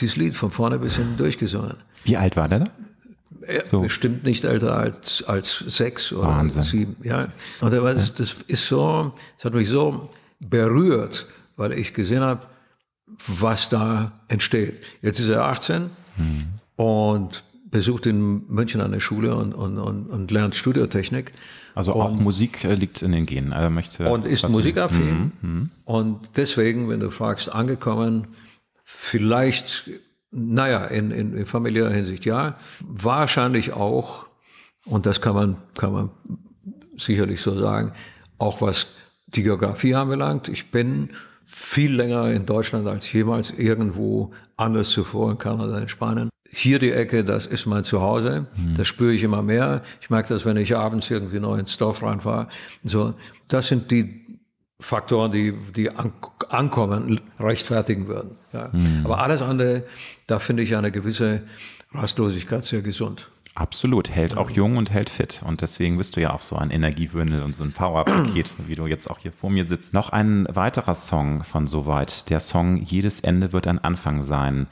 dieses 0.00 0.16
Lied 0.16 0.36
von 0.36 0.50
vorne 0.50 0.78
bis 0.78 0.96
hinten 0.96 1.16
durchgesungen. 1.16 1.76
Wie 2.04 2.16
alt 2.16 2.36
war 2.36 2.48
der 2.48 2.60
da? 2.60 2.66
So. 3.64 3.80
Bestimmt 3.80 4.24
nicht 4.24 4.44
älter 4.44 4.76
als, 4.76 5.22
als 5.24 5.58
sechs 5.66 6.12
oder 6.12 6.28
Wahnsinn. 6.28 6.62
sieben. 6.62 6.96
Ja. 7.02 7.28
Und 7.60 7.72
das, 7.72 8.14
das 8.14 8.36
ist 8.46 8.66
so, 8.66 9.12
das 9.36 9.44
hat 9.44 9.54
mich 9.54 9.68
so 9.68 10.10
berührt, 10.40 11.26
weil 11.56 11.72
ich 11.72 11.94
gesehen 11.94 12.22
habe, 12.22 12.46
was 13.26 13.68
da 13.68 14.12
entsteht. 14.28 14.80
Jetzt 15.02 15.20
ist 15.20 15.28
er 15.28 15.44
18 15.44 15.90
mhm. 16.16 16.44
und 16.76 17.44
besucht 17.70 18.06
in 18.06 18.46
München 18.48 18.80
eine 18.80 19.00
Schule 19.00 19.34
und, 19.34 19.54
und, 19.54 19.78
und, 19.78 20.06
und 20.06 20.30
lernt 20.30 20.54
Studiotechnik. 20.54 21.32
Also 21.74 21.92
auch 21.92 22.10
und, 22.10 22.20
Musik 22.20 22.64
äh, 22.64 22.74
liegt 22.74 23.02
in 23.02 23.12
den 23.12 23.26
Genen. 23.26 23.52
Er 23.52 23.70
möchte 23.70 24.08
und 24.10 24.26
ist 24.26 24.48
musikaffin. 24.48 25.32
Mhm. 25.40 25.50
Mhm. 25.50 25.70
Und 25.84 26.20
deswegen, 26.36 26.88
wenn 26.88 27.00
du 27.00 27.10
fragst, 27.10 27.52
angekommen, 27.52 28.28
vielleicht 28.84 29.90
naja, 30.30 30.84
in, 30.84 31.10
in, 31.10 31.36
in 31.36 31.46
familiärer 31.46 31.90
Hinsicht 31.90 32.24
ja. 32.24 32.56
Wahrscheinlich 32.80 33.72
auch, 33.72 34.26
und 34.84 35.06
das 35.06 35.20
kann 35.20 35.34
man, 35.34 35.56
kann 35.74 35.92
man 35.92 36.10
sicherlich 36.96 37.40
so 37.40 37.56
sagen, 37.56 37.92
auch 38.38 38.60
was 38.60 38.86
die 39.26 39.42
Geografie 39.42 39.94
anbelangt. 39.94 40.48
Ich 40.48 40.70
bin 40.70 41.10
viel 41.44 41.94
länger 41.94 42.30
in 42.30 42.44
Deutschland 42.46 42.86
als 42.88 43.12
jemals 43.12 43.50
irgendwo 43.50 44.32
anders 44.56 44.90
zuvor 44.90 45.30
in 45.30 45.38
Kanada, 45.38 45.78
in 45.78 45.88
Spanien. 45.88 46.28
Hier 46.50 46.78
die 46.78 46.92
Ecke, 46.92 47.24
das 47.24 47.46
ist 47.46 47.66
mein 47.66 47.84
Zuhause. 47.84 48.46
Mhm. 48.56 48.74
Das 48.76 48.88
spüre 48.88 49.12
ich 49.12 49.22
immer 49.22 49.42
mehr. 49.42 49.82
Ich 50.00 50.10
merke 50.10 50.28
das, 50.32 50.44
wenn 50.44 50.56
ich 50.56 50.76
abends 50.76 51.10
irgendwie 51.10 51.40
noch 51.40 51.56
ins 51.56 51.76
Dorf 51.76 52.02
reinfahre. 52.02 52.48
So, 52.84 53.14
das 53.48 53.68
sind 53.68 53.90
die 53.90 54.25
Faktoren, 54.78 55.32
die, 55.32 55.54
die 55.74 55.90
ankommen, 56.48 57.20
rechtfertigen 57.38 58.08
würden. 58.08 58.36
Ja. 58.52 58.68
Mhm. 58.72 59.02
Aber 59.04 59.22
alles 59.22 59.42
andere, 59.42 59.84
da 60.26 60.38
finde 60.38 60.62
ich 60.62 60.76
eine 60.76 60.92
gewisse 60.92 61.42
Rastlosigkeit 61.92 62.64
sehr 62.64 62.82
gesund. 62.82 63.30
Absolut, 63.56 64.10
hält 64.10 64.36
auch 64.36 64.50
jung 64.50 64.76
und 64.76 64.90
hält 64.90 65.08
fit. 65.08 65.40
Und 65.42 65.62
deswegen 65.62 65.96
bist 65.96 66.16
du 66.16 66.20
ja 66.20 66.34
auch 66.34 66.42
so 66.42 66.56
ein 66.56 66.70
Energiewündel 66.70 67.42
und 67.42 67.56
so 67.56 67.64
ein 67.64 67.72
Powerpaket, 67.72 68.50
wie 68.66 68.74
du 68.74 68.86
jetzt 68.86 69.10
auch 69.10 69.18
hier 69.18 69.32
vor 69.32 69.48
mir 69.48 69.64
sitzt. 69.64 69.94
Noch 69.94 70.10
ein 70.10 70.46
weiterer 70.50 70.94
Song 70.94 71.42
von 71.42 71.66
Soweit. 71.66 72.28
Der 72.28 72.40
Song 72.40 72.76
Jedes 72.76 73.20
Ende 73.20 73.54
wird 73.54 73.66
ein 73.66 73.78
Anfang 73.78 74.22
sein. 74.22 74.66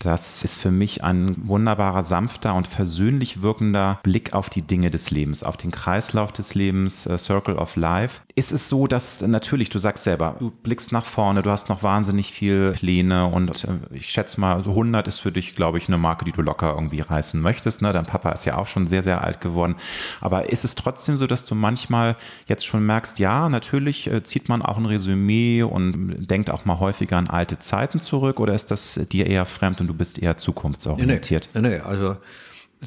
Das 0.00 0.42
ist 0.42 0.56
für 0.56 0.70
mich 0.70 1.04
ein 1.04 1.36
wunderbarer, 1.46 2.02
sanfter 2.02 2.54
und 2.54 2.66
versöhnlich 2.66 3.42
wirkender 3.42 4.00
Blick 4.02 4.32
auf 4.32 4.48
die 4.48 4.62
Dinge 4.62 4.90
des 4.90 5.10
Lebens, 5.10 5.42
auf 5.42 5.58
den 5.58 5.70
Kreislauf 5.70 6.32
des 6.32 6.54
Lebens, 6.54 7.06
uh, 7.06 7.18
Circle 7.18 7.56
of 7.56 7.76
Life. 7.76 8.22
Ist 8.34 8.50
es 8.50 8.70
so, 8.70 8.86
dass 8.86 9.20
natürlich, 9.20 9.68
du 9.68 9.78
sagst 9.78 10.04
selber, 10.04 10.36
du 10.38 10.50
blickst 10.50 10.92
nach 10.92 11.04
vorne, 11.04 11.42
du 11.42 11.50
hast 11.50 11.68
noch 11.68 11.82
wahnsinnig 11.82 12.32
viel 12.32 12.72
Pläne 12.72 13.26
und 13.26 13.64
äh, 13.64 13.74
ich 13.90 14.08
schätze 14.08 14.40
mal, 14.40 14.60
100 14.60 15.06
ist 15.06 15.20
für 15.20 15.32
dich, 15.32 15.54
glaube 15.54 15.76
ich, 15.76 15.88
eine 15.88 15.98
Marke, 15.98 16.24
die 16.24 16.32
du 16.32 16.40
locker 16.40 16.72
irgendwie 16.72 17.00
reißen 17.00 17.38
möchtest. 17.38 17.82
Ne? 17.82 17.92
Dein 17.92 18.06
Papa 18.06 18.32
ist 18.32 18.46
ja 18.46 18.56
auch 18.56 18.66
schon 18.66 18.86
sehr, 18.86 19.02
sehr 19.02 19.22
alt 19.22 19.42
geworden. 19.42 19.76
Aber 20.22 20.48
ist 20.48 20.64
es 20.64 20.76
trotzdem 20.76 21.18
so, 21.18 21.26
dass 21.26 21.44
du 21.44 21.54
manchmal 21.54 22.16
jetzt 22.46 22.64
schon 22.64 22.86
merkst, 22.86 23.18
ja, 23.18 23.50
natürlich 23.50 24.06
äh, 24.06 24.22
zieht 24.22 24.48
man 24.48 24.62
auch 24.62 24.78
ein 24.78 24.86
Resümee 24.86 25.62
und 25.62 26.30
denkt 26.30 26.48
auch 26.48 26.64
mal 26.64 26.80
häufiger 26.80 27.18
an 27.18 27.28
alte 27.28 27.58
Zeiten 27.58 27.98
zurück 27.98 28.40
oder 28.40 28.54
ist 28.54 28.70
das 28.70 28.98
dir 29.12 29.26
eher 29.26 29.44
fremd 29.44 29.82
und 29.82 29.89
du 29.90 29.94
bist 29.94 30.18
eher 30.20 30.36
zukunftsorientiert? 30.36 31.50
Nee, 31.54 31.60
nee, 31.60 31.68
nee, 31.68 31.78
also 31.80 32.16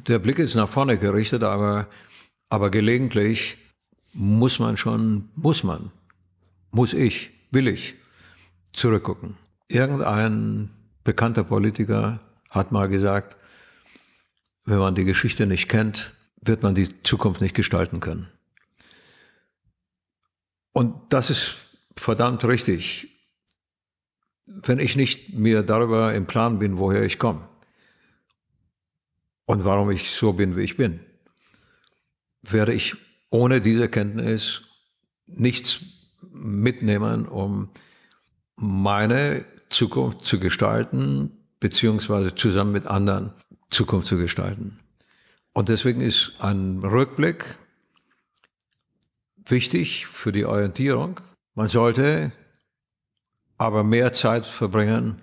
der 0.08 0.20
Blick 0.20 0.40
ist 0.40 0.56
nach 0.56 0.70
vorne 0.70 0.98
gerichtet, 0.98 1.44
aber, 1.44 1.88
aber 2.50 2.72
gelegentlich 2.72 3.58
muss 4.14 4.60
man 4.60 4.78
schon, 4.78 5.30
muss 5.36 5.64
man, 5.64 5.92
muss 6.72 6.94
ich, 6.94 7.32
will 7.52 7.68
ich 7.68 7.96
zurückgucken. 8.72 9.36
Irgendein 9.68 10.70
bekannter 11.04 11.44
Politiker 11.44 12.20
hat 12.50 12.72
mal 12.72 12.88
gesagt, 12.88 13.36
wenn 14.66 14.80
man 14.80 14.96
die 14.96 15.04
Geschichte 15.04 15.46
nicht 15.46 15.68
kennt, 15.68 16.14
wird 16.42 16.64
man 16.64 16.74
die 16.74 17.02
Zukunft 17.04 17.42
nicht 17.42 17.56
gestalten 17.56 18.00
können. 18.00 18.30
Und 20.72 20.96
das 21.10 21.30
ist 21.30 21.68
verdammt 21.98 22.46
richtig 22.46 23.13
wenn 24.46 24.80
ich 24.80 24.96
nicht 24.96 25.34
mir 25.34 25.64
darüber 25.64 26.14
im 26.14 26.28
Klaren 26.28 26.60
bin, 26.60 26.78
woher 26.78 27.04
ich 27.04 27.20
komme 27.20 27.48
und 29.46 29.66
warum 29.66 29.92
ich 29.92 30.12
so 30.12 30.34
bin, 30.34 30.56
wie 30.56 30.64
ich 30.64 30.78
bin, 30.78 31.00
werde 32.42 32.74
ich 32.74 32.96
ohne 33.30 33.62
diese 33.62 33.90
Kenntnis 33.90 34.62
nichts 35.28 35.82
mitnehmen, 36.32 37.28
um 37.28 37.70
meine 38.56 39.46
Zukunft 39.70 40.26
zu 40.26 40.40
gestalten, 40.40 41.32
beziehungsweise 41.60 42.36
zusammen 42.36 42.74
mit 42.74 42.86
anderen 42.86 43.34
Zukunft 43.70 44.08
zu 44.08 44.18
gestalten. 44.18 44.80
Und 45.54 45.70
deswegen 45.70 46.02
ist 46.02 46.34
ein 46.40 46.80
Rückblick 46.80 47.58
wichtig 49.46 50.08
für 50.08 50.32
die 50.32 50.46
Orientierung. 50.46 51.20
Man 51.56 51.68
sollte 51.68 52.32
aber 53.64 53.86
mehr 53.86 54.12
Zeit 54.12 54.46
verbringen 54.46 55.22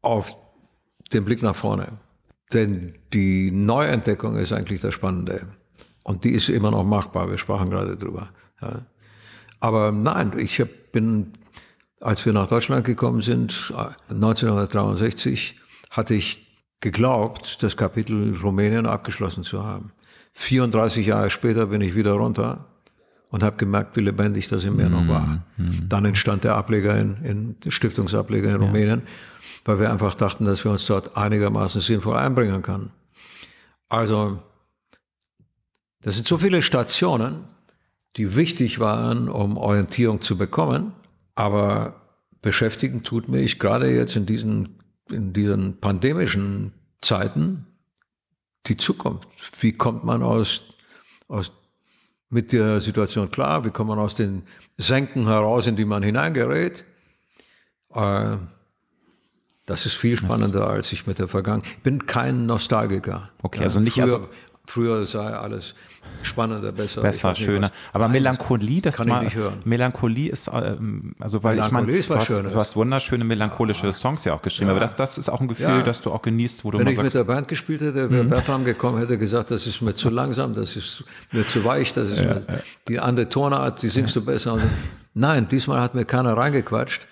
auf 0.00 0.34
den 1.12 1.26
Blick 1.26 1.42
nach 1.42 1.54
vorne. 1.54 1.98
Denn 2.54 2.94
die 3.12 3.50
Neuentdeckung 3.50 4.36
ist 4.36 4.52
eigentlich 4.52 4.80
das 4.80 4.94
Spannende. 4.94 5.48
Und 6.02 6.24
die 6.24 6.30
ist 6.30 6.48
immer 6.48 6.70
noch 6.70 6.84
machbar. 6.84 7.30
Wir 7.30 7.36
sprachen 7.36 7.68
gerade 7.68 7.94
drüber. 7.96 8.30
Ja. 8.62 8.86
Aber 9.60 9.92
nein, 9.92 10.32
ich 10.38 10.64
bin, 10.92 11.34
als 12.00 12.24
wir 12.24 12.32
nach 12.32 12.48
Deutschland 12.48 12.86
gekommen 12.86 13.20
sind, 13.20 13.74
1963, 14.08 15.60
hatte 15.90 16.14
ich 16.14 16.46
geglaubt, 16.80 17.62
das 17.62 17.76
Kapitel 17.76 18.34
Rumänien 18.34 18.86
abgeschlossen 18.86 19.44
zu 19.44 19.62
haben. 19.62 19.92
34 20.32 21.06
Jahre 21.06 21.28
später 21.28 21.66
bin 21.66 21.82
ich 21.82 21.94
wieder 21.94 22.12
runter 22.12 22.64
und 23.30 23.42
habe 23.42 23.56
gemerkt, 23.56 23.96
wie 23.96 24.00
lebendig 24.00 24.48
das 24.48 24.64
in 24.64 24.76
mir 24.76 24.88
noch 24.88 25.06
war. 25.06 25.44
Mhm. 25.56 25.88
Dann 25.88 26.04
entstand 26.04 26.44
der 26.44 26.54
Ableger 26.54 26.96
in, 26.96 27.56
in 27.62 27.70
Stiftungsableger 27.70 28.54
in 28.54 28.60
ja. 28.60 28.66
Rumänien, 28.66 29.02
weil 29.64 29.80
wir 29.80 29.90
einfach 29.90 30.14
dachten, 30.14 30.44
dass 30.44 30.64
wir 30.64 30.70
uns 30.70 30.86
dort 30.86 31.16
einigermaßen 31.16 31.80
sinnvoll 31.80 32.16
einbringen 32.16 32.62
können. 32.62 32.90
Also, 33.88 34.42
das 36.00 36.14
sind 36.14 36.26
so 36.26 36.38
viele 36.38 36.62
Stationen, 36.62 37.44
die 38.16 38.34
wichtig 38.34 38.78
waren, 38.78 39.28
um 39.28 39.56
Orientierung 39.56 40.20
zu 40.20 40.38
bekommen, 40.38 40.92
aber 41.34 42.00
beschäftigen 42.40 43.02
tut 43.02 43.28
mich 43.28 43.58
gerade 43.58 43.90
jetzt 43.90 44.16
in 44.16 44.26
diesen, 44.26 44.78
in 45.10 45.32
diesen 45.32 45.80
pandemischen 45.80 46.72
Zeiten 47.00 47.66
die 48.66 48.76
Zukunft. 48.76 49.28
Wie 49.60 49.72
kommt 49.72 50.04
man 50.04 50.22
aus, 50.22 50.62
aus 51.28 51.52
mit 52.30 52.52
der 52.52 52.80
Situation 52.80 53.30
klar, 53.30 53.64
wie 53.64 53.70
kommt 53.70 53.88
man 53.88 53.98
aus 53.98 54.14
den 54.14 54.42
Senken 54.76 55.26
heraus, 55.26 55.66
in 55.66 55.76
die 55.76 55.84
man 55.84 56.02
hineingerät. 56.02 56.84
Äh, 57.94 58.36
das 59.66 59.84
ist 59.84 59.94
viel 59.94 60.16
spannender, 60.16 60.66
als 60.68 60.92
ich 60.92 61.06
mit 61.06 61.18
der 61.18 61.28
Vergangenheit. 61.28 61.70
Ich 61.76 61.82
bin 61.82 62.06
kein 62.06 62.46
Nostalgiker. 62.46 63.30
Okay, 63.42 63.62
also 63.62 63.80
nicht, 63.80 63.94
früher, 63.94 64.04
also 64.04 64.28
früher 64.68 65.06
sei 65.06 65.26
alles 65.26 65.74
spannender, 66.22 66.72
besser. 66.72 67.00
Besser, 67.00 67.34
schöner. 67.34 67.70
Aber 67.92 68.04
Nein, 68.04 68.12
Melancholie, 68.12 68.80
das 68.82 68.98
kann 68.98 69.08
mal, 69.08 69.18
ich 69.18 69.24
nicht 69.24 69.36
hören. 69.36 69.58
Melancholie 69.64 70.30
ist, 70.30 70.50
ähm, 70.52 71.14
also 71.18 71.42
weil 71.42 71.56
Melancholie 71.56 71.98
ich 71.98 72.08
meine, 72.08 72.24
du, 72.26 72.42
du 72.42 72.54
hast 72.54 72.76
wunderschöne 72.76 73.24
melancholische 73.24 73.92
Songs 73.92 74.24
ja 74.24 74.34
auch 74.34 74.42
geschrieben, 74.42 74.68
ja. 74.68 74.72
aber 74.72 74.80
das, 74.80 74.94
das 74.94 75.18
ist 75.18 75.28
auch 75.28 75.40
ein 75.40 75.48
Gefühl, 75.48 75.66
ja. 75.66 75.82
das 75.82 76.00
du 76.00 76.12
auch 76.12 76.22
genießt, 76.22 76.64
wo 76.64 76.70
du 76.70 76.78
Wenn 76.78 76.86
ich 76.88 76.96
sagst, 76.96 77.04
mit 77.04 77.14
der 77.14 77.24
Band 77.24 77.48
gespielt 77.48 77.80
hätte, 77.80 78.10
wäre 78.10 78.24
mhm. 78.24 78.28
Bertram 78.28 78.64
gekommen, 78.64 78.98
hätte 78.98 79.18
gesagt, 79.18 79.50
das 79.50 79.66
ist 79.66 79.80
mir 79.80 79.94
zu 79.94 80.10
langsam, 80.10 80.54
das 80.54 80.76
ist 80.76 81.04
mir 81.32 81.46
zu 81.46 81.64
weich, 81.64 81.92
das 81.92 82.10
ist 82.10 82.20
ja, 82.20 82.34
mir, 82.34 82.42
die 82.88 83.00
andere 83.00 83.28
Tonart, 83.28 83.82
die 83.82 83.88
singst 83.88 84.14
du 84.16 84.24
besser. 84.24 84.58
Nein, 85.14 85.48
diesmal 85.48 85.80
hat 85.80 85.94
mir 85.94 86.04
keiner 86.04 86.36
reingequatscht. 86.36 87.06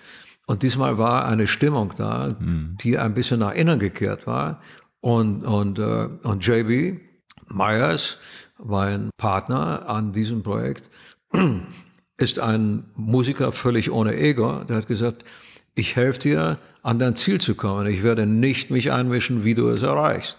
Und 0.45 0.63
diesmal 0.63 0.97
war 0.97 1.25
eine 1.25 1.45
Stimmung 1.45 1.93
da, 1.97 2.29
mhm. 2.39 2.77
die 2.79 2.97
ein 2.97 3.13
bisschen 3.13 3.39
nach 3.39 3.53
innen 3.53 3.79
gekehrt 3.79 4.27
war. 4.27 4.61
Und, 5.01 5.43
und, 5.43 5.77
äh, 5.77 6.07
und 6.23 6.45
JB 6.45 7.06
Myers, 7.49 8.17
mein 8.63 9.09
Partner 9.17 9.87
an 9.87 10.13
diesem 10.13 10.43
Projekt, 10.43 10.89
ist 12.17 12.39
ein 12.39 12.85
Musiker 12.95 13.51
völlig 13.51 13.91
ohne 13.91 14.15
Ego. 14.15 14.63
Der 14.63 14.77
hat 14.77 14.87
gesagt, 14.87 15.23
ich 15.75 15.95
helfe 15.95 16.19
dir, 16.19 16.57
an 16.81 16.99
dein 16.99 17.15
Ziel 17.15 17.41
zu 17.41 17.55
kommen. 17.55 17.85
Ich 17.87 18.01
werde 18.01 18.25
nicht 18.25 18.71
mich 18.71 18.91
einmischen, 18.91 19.43
wie 19.43 19.55
du 19.55 19.67
es 19.67 19.83
erreichst. 19.83 20.37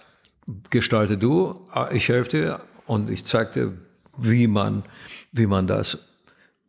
Gestalte 0.71 1.19
du, 1.19 1.67
ich 1.93 2.09
helfe 2.09 2.31
dir 2.31 2.61
und 2.87 3.11
ich 3.11 3.27
zeige 3.27 3.51
dir, 3.53 3.73
wie 4.17 4.47
man, 4.47 4.83
wie 5.31 5.47
man 5.47 5.67
das 5.67 5.99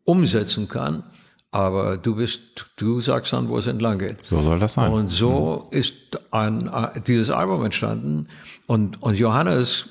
umsetzen 0.04 0.68
kann. 0.68 1.04
Aber 1.52 1.98
du 1.98 2.16
bist, 2.16 2.42
du 2.76 3.00
sagst 3.02 3.34
dann, 3.34 3.48
wo 3.48 3.58
es 3.58 3.68
entlang 3.68 3.98
geht. 3.98 4.18
So 4.30 4.42
soll 4.42 4.60
das 4.60 4.74
sein. 4.74 4.92
Und 4.92 5.08
so 5.08 5.70
mhm. 5.72 5.78
ist 5.78 5.96
ein, 6.32 6.70
dieses 7.08 7.32
Album 7.32 7.64
entstanden. 7.64 8.28
Und, 8.68 9.02
und 9.02 9.16
Johannes 9.18 9.90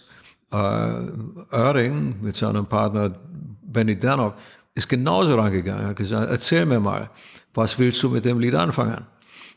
äh, 0.51 1.55
Oerding 1.55 2.17
mit 2.21 2.37
seinem 2.37 2.67
Partner 2.67 3.15
Benny 3.63 3.99
Danov 3.99 4.35
ist 4.75 4.89
genauso 4.89 5.35
rangegangen. 5.37 5.83
Er 5.83 5.89
hat 5.89 5.97
gesagt, 5.97 6.31
erzähl 6.31 6.65
mir 6.65 6.81
mal, 6.81 7.11
was 7.55 7.79
willst 7.79 8.03
du 8.03 8.09
mit 8.09 8.25
dem 8.25 8.39
Lied 8.39 8.55
anfangen? 8.55 9.05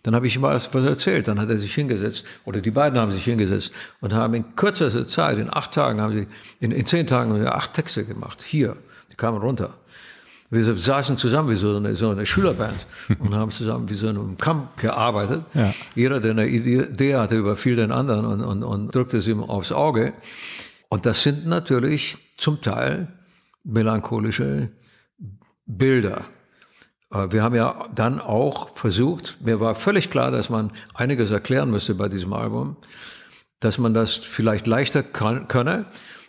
Dann 0.03 0.15
habe 0.15 0.25
ich 0.25 0.35
ihm 0.35 0.41
was, 0.41 0.73
was 0.73 0.83
erzählt. 0.83 1.27
Dann 1.27 1.39
hat 1.39 1.49
er 1.49 1.57
sich 1.57 1.73
hingesetzt, 1.75 2.25
oder 2.43 2.59
die 2.59 2.71
beiden 2.71 2.99
haben 2.99 3.11
sich 3.11 3.23
hingesetzt 3.23 3.71
und 4.01 4.13
haben 4.13 4.33
in 4.33 4.55
kürzester 4.55 5.05
Zeit, 5.05 5.37
in 5.37 5.53
acht 5.53 5.73
Tagen, 5.73 6.01
haben 6.01 6.17
sie, 6.17 6.27
in, 6.59 6.71
in 6.71 6.85
zehn 6.85 7.05
Tagen 7.05 7.31
haben 7.31 7.39
sie 7.39 7.47
acht 7.47 7.73
Texte 7.73 8.03
gemacht. 8.03 8.43
Hier, 8.43 8.75
die 9.11 9.15
kamen 9.15 9.39
runter. 9.39 9.75
Wir 10.49 10.75
saßen 10.75 11.15
zusammen 11.15 11.49
wie 11.49 11.55
so 11.55 11.77
eine, 11.77 11.95
so 11.95 12.09
eine 12.09 12.25
Schülerband 12.25 12.85
und 13.19 13.33
haben 13.35 13.51
zusammen 13.51 13.89
wie 13.89 13.93
so 13.93 14.09
einem 14.09 14.37
Kampf 14.37 14.81
gearbeitet. 14.81 15.43
Ja. 15.53 15.73
Jeder, 15.95 16.19
der 16.19 16.31
eine 16.31 16.47
Idee 16.47 17.15
hatte, 17.15 17.35
überfiel 17.35 17.75
den 17.75 17.91
anderen 17.91 18.25
und, 18.25 18.41
und, 18.41 18.63
und 18.63 18.93
drückte 18.93 19.17
es 19.17 19.27
ihm 19.27 19.43
aufs 19.43 19.71
Auge. 19.71 20.13
Und 20.91 21.05
das 21.05 21.23
sind 21.23 21.47
natürlich 21.47 22.17
zum 22.35 22.61
Teil 22.61 23.07
melancholische 23.63 24.71
Bilder. 25.65 26.25
Äh, 27.13 27.31
wir 27.31 27.43
haben 27.43 27.55
ja 27.55 27.87
dann 27.95 28.19
auch 28.19 28.75
versucht, 28.75 29.37
mir 29.39 29.61
war 29.61 29.75
völlig 29.75 30.09
klar, 30.09 30.31
dass 30.31 30.49
man 30.49 30.73
einiges 30.93 31.31
erklären 31.31 31.71
müsste 31.71 31.95
bei 31.95 32.09
diesem 32.09 32.33
Album, 32.33 32.75
dass 33.61 33.77
man 33.77 33.93
das 33.93 34.15
vielleicht 34.15 34.67
leichter 34.67 35.01
könne, 35.01 35.85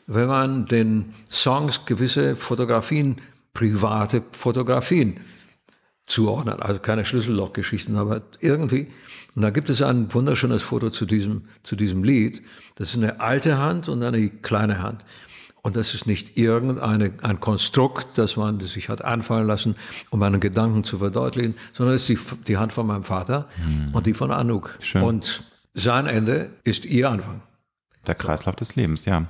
wenn 0.06 0.28
man 0.28 0.66
den 0.66 1.12
Songs 1.28 1.84
gewisse 1.84 2.36
Fotografien, 2.36 3.20
private 3.54 4.22
Fotografien 4.30 5.18
zuordnet. 6.12 6.60
Also 6.60 6.78
keine 6.78 7.04
Schlüssellochgeschichten, 7.04 7.96
aber 7.96 8.22
irgendwie. 8.40 8.88
Und 9.34 9.42
da 9.42 9.50
gibt 9.50 9.70
es 9.70 9.80
ein 9.82 10.12
wunderschönes 10.12 10.62
Foto 10.62 10.90
zu 10.90 11.06
diesem, 11.06 11.42
zu 11.62 11.74
diesem 11.74 12.04
Lied. 12.04 12.42
Das 12.74 12.90
ist 12.90 12.96
eine 12.96 13.20
alte 13.20 13.58
Hand 13.58 13.88
und 13.88 14.02
eine 14.02 14.28
kleine 14.28 14.82
Hand. 14.82 15.04
Und 15.62 15.76
das 15.76 15.94
ist 15.94 16.06
nicht 16.06 16.36
irgendein 16.36 17.20
ein 17.22 17.40
Konstrukt, 17.40 18.18
das 18.18 18.36
man 18.36 18.58
sich 18.60 18.88
hat 18.88 19.04
anfallen 19.04 19.46
lassen, 19.46 19.76
um 20.10 20.20
einen 20.22 20.40
Gedanken 20.40 20.82
zu 20.82 20.98
verdeutlichen, 20.98 21.54
sondern 21.72 21.94
es 21.94 22.10
ist 22.10 22.30
die, 22.30 22.44
die 22.48 22.56
Hand 22.56 22.72
von 22.72 22.86
meinem 22.86 23.04
Vater 23.04 23.48
mhm. 23.56 23.94
und 23.94 24.06
die 24.06 24.14
von 24.14 24.32
Anouk. 24.32 24.76
Schön. 24.80 25.02
Und 25.02 25.44
sein 25.74 26.06
Ende 26.06 26.50
ist 26.64 26.84
ihr 26.84 27.08
Anfang. 27.08 27.42
Der 28.08 28.16
Kreislauf 28.16 28.56
des 28.56 28.74
Lebens, 28.74 29.04
ja. 29.04 29.26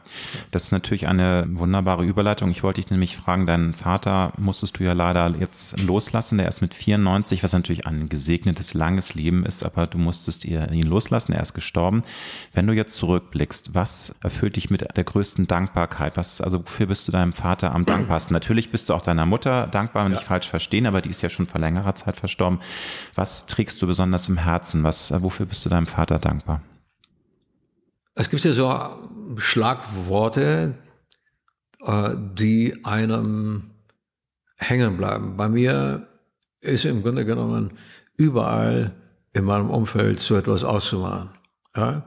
Das 0.50 0.64
ist 0.64 0.72
natürlich 0.72 1.06
eine 1.06 1.44
wunderbare 1.50 2.04
Überleitung. 2.04 2.50
Ich 2.50 2.62
wollte 2.62 2.80
dich 2.80 2.90
nämlich 2.90 3.18
fragen, 3.18 3.44
deinen 3.44 3.74
Vater 3.74 4.32
musstest 4.38 4.78
du 4.78 4.84
ja 4.84 4.94
leider 4.94 5.36
jetzt 5.38 5.78
loslassen. 5.82 6.38
Der 6.38 6.48
ist 6.48 6.62
mit 6.62 6.74
94, 6.74 7.42
was 7.42 7.52
natürlich 7.52 7.86
ein 7.86 8.08
gesegnetes, 8.08 8.72
langes 8.72 9.14
Leben 9.14 9.44
ist, 9.44 9.62
aber 9.62 9.86
du 9.86 9.98
musstest 9.98 10.46
ihn 10.46 10.86
loslassen. 10.86 11.34
Er 11.34 11.42
ist 11.42 11.52
gestorben. 11.52 12.02
Wenn 12.54 12.66
du 12.66 12.72
jetzt 12.72 12.96
zurückblickst, 12.96 13.74
was 13.74 14.14
erfüllt 14.22 14.56
dich 14.56 14.70
mit 14.70 14.86
der 14.96 15.04
größten 15.04 15.46
Dankbarkeit? 15.46 16.16
Was, 16.16 16.40
also 16.40 16.62
wofür 16.62 16.86
bist 16.86 17.06
du 17.06 17.12
deinem 17.12 17.34
Vater 17.34 17.74
am 17.74 17.84
dankbarsten? 17.84 18.32
Natürlich 18.32 18.70
bist 18.70 18.88
du 18.88 18.94
auch 18.94 19.02
deiner 19.02 19.26
Mutter 19.26 19.66
dankbar, 19.66 20.08
nicht 20.08 20.22
falsch 20.22 20.48
verstehen, 20.48 20.86
aber 20.86 21.02
die 21.02 21.10
ist 21.10 21.20
ja 21.20 21.28
schon 21.28 21.44
vor 21.44 21.60
längerer 21.60 21.94
Zeit 21.94 22.16
verstorben. 22.16 22.58
Was 23.16 23.44
trägst 23.44 23.82
du 23.82 23.86
besonders 23.86 24.30
im 24.30 24.38
Herzen? 24.38 24.82
Was, 24.82 25.12
wofür 25.22 25.44
bist 25.44 25.62
du 25.66 25.68
deinem 25.68 25.86
Vater 25.86 26.18
dankbar? 26.18 26.62
Es 28.14 28.28
gibt 28.28 28.44
ja 28.44 28.52
so 28.52 29.38
Schlagworte, 29.38 30.74
äh, 31.80 32.10
die 32.34 32.84
einem 32.84 33.70
hängen 34.56 34.96
bleiben. 34.96 35.36
Bei 35.36 35.48
mir 35.48 36.06
ist 36.60 36.84
im 36.84 37.02
Grunde 37.02 37.24
genommen 37.24 37.72
überall 38.16 38.94
in 39.32 39.44
meinem 39.44 39.70
Umfeld 39.70 40.18
so 40.18 40.36
etwas 40.36 40.62
auszumachen. 40.62 41.30
Ja? 41.74 42.06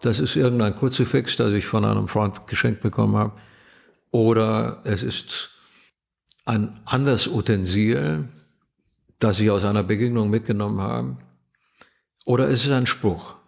Das 0.00 0.18
ist 0.20 0.36
irgendein 0.36 0.74
Kruzifix, 0.74 1.36
das 1.36 1.52
ich 1.52 1.66
von 1.66 1.84
einem 1.84 2.08
Freund 2.08 2.46
geschenkt 2.46 2.80
bekommen 2.80 3.16
habe. 3.16 3.32
Oder 4.10 4.80
es 4.84 5.02
ist 5.02 5.50
ein 6.46 6.80
anderes 6.86 7.28
Utensil, 7.28 8.28
das 9.18 9.38
ich 9.38 9.50
aus 9.50 9.64
einer 9.64 9.82
Begegnung 9.82 10.30
mitgenommen 10.30 10.80
habe. 10.80 11.16
Oder 12.24 12.48
es 12.48 12.64
ist 12.64 12.70
ein 12.70 12.86
Spruch 12.86 13.39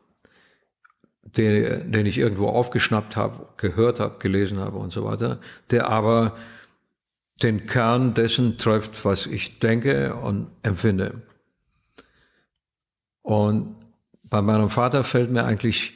den, 1.37 1.91
den 1.93 2.07
ich 2.07 2.19
irgendwo 2.19 2.49
aufgeschnappt 2.49 3.17
habe, 3.17 3.47
gehört 3.57 4.01
habe, 4.01 4.19
gelesen 4.19 4.59
habe 4.59 4.79
und 4.79 4.93
so 4.93 5.05
weiter, 5.05 5.39
der 5.71 5.89
aber 5.89 6.37
den 7.43 7.67
Kern 7.67 8.15
dessen 8.15 8.59
trifft, 8.59 9.05
was 9.05 9.27
ich 9.27 9.59
denke 9.59 10.15
und 10.15 10.51
empfinde. 10.63 11.23
Und 13.23 13.77
bei 14.25 14.43
meinem 14.43 14.71
Vater 14.71 15.05
fällt 15.05 15.31
mir 15.31 15.45
eigentlich 15.45 15.95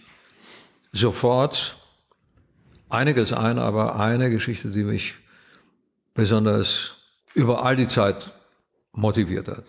sofort 0.92 1.76
einiges 2.88 3.32
ein, 3.32 3.58
aber 3.58 3.98
eine 3.98 4.30
Geschichte, 4.30 4.70
die 4.70 4.84
mich 4.84 5.14
besonders 6.14 6.94
über 7.34 7.64
all 7.64 7.76
die 7.76 7.88
Zeit 7.88 8.32
motiviert 8.92 9.48
hat. 9.48 9.64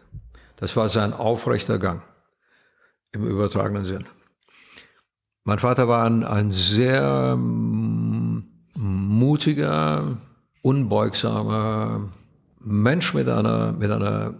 Das 0.55 0.76
war 0.76 0.89
sein 0.89 1.13
aufrechter 1.13 1.78
Gang 1.78 2.01
im 3.11 3.28
übertragenen 3.28 3.86
Sinn. 3.86 4.05
Mein 5.48 5.60
Vater 5.60 5.88
war 5.88 6.04
ein, 6.04 6.26
ein 6.26 6.52
sehr 6.52 7.38
mm, 7.38 8.43
mutiger, 8.74 10.18
unbeugsamer 10.62 12.10
Mensch 12.60 13.14
mit 13.14 13.30
einer, 13.30 13.72
mit 13.72 13.89
einer 13.89 14.34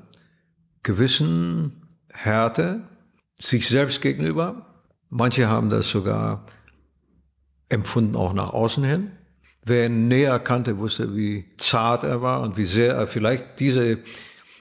gewissen 0.84 1.88
Härte 2.12 2.82
sich 3.40 3.70
selbst 3.70 4.02
gegenüber. 4.02 4.66
Manche 5.10 5.48
haben 5.48 5.70
das 5.70 5.90
sogar 5.90 6.44
empfunden 7.70 8.18
auch 8.18 8.34
nach 8.34 8.50
außen 8.50 8.84
hin. 8.84 9.12
Wer 9.64 9.86
ihn 9.86 10.10
näher 10.10 10.40
kannte, 10.40 10.78
wusste, 10.78 11.16
wie 11.16 11.46
zart 11.58 12.04
er 12.04 12.22
war 12.22 12.42
und 12.42 12.58
wie 12.58 12.66
sehr 12.66 12.96
er 12.96 13.08
vielleicht 13.08 13.62
diese 13.62 14.00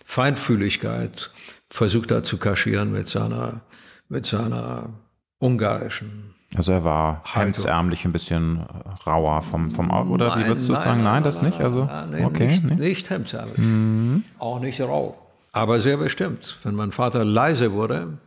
Feinfühligkeit 0.04 1.32
versucht 1.68 2.12
hat 2.12 2.24
zu 2.24 2.38
kaschieren 2.38 2.92
mit 2.92 3.08
seiner, 3.08 3.62
mit 4.08 4.26
seiner 4.26 4.90
ungarischen 5.40 6.35
also 6.56 6.72
er 6.72 6.84
war 6.84 7.22
hemdsärmlich 7.24 8.04
ein 8.04 8.12
bisschen 8.12 8.64
rauer 9.06 9.42
vom, 9.42 9.70
vom 9.70 9.90
oder 10.10 10.28
nein, 10.30 10.44
wie 10.44 10.48
würdest 10.48 10.68
du 10.68 10.72
nein, 10.72 10.82
sagen? 10.82 11.02
Nein, 11.02 11.12
nein 11.14 11.22
das 11.22 11.42
nicht? 11.42 11.60
Also, 11.60 11.84
nein, 11.84 12.24
okay, 12.24 12.46
nicht, 12.46 12.64
nicht? 12.64 12.78
nicht 12.78 13.10
hemdsärmlich. 13.10 13.58
Mhm. 13.58 14.24
Auch 14.38 14.60
nicht 14.60 14.80
rau. 14.80 15.18
Aber 15.52 15.80
sehr 15.80 15.96
bestimmt. 15.96 16.58
Wenn 16.62 16.74
mein 16.74 16.92
Vater 16.92 17.24
leise 17.24 17.72
wurde, 17.72 18.18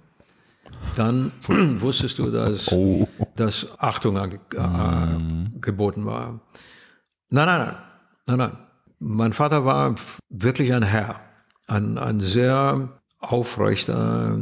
dann 0.95 1.31
wusstest 1.47 2.19
du, 2.19 2.31
dass, 2.31 2.71
oh. 2.71 3.07
dass 3.35 3.67
Achtung 3.77 4.17
äh, 4.17 4.29
mhm. 4.57 5.61
geboten 5.61 6.05
war. 6.05 6.39
Nein, 7.29 7.45
nein, 7.45 7.59
nein, 7.59 7.75
nein, 8.25 8.37
nein. 8.37 8.57
Mein 8.99 9.33
Vater 9.33 9.63
war 9.63 9.95
wirklich 10.29 10.73
ein 10.73 10.83
Herr, 10.83 11.21
ein, 11.67 11.97
ein 11.97 12.19
sehr 12.19 12.89
aufrechter, 13.19 14.39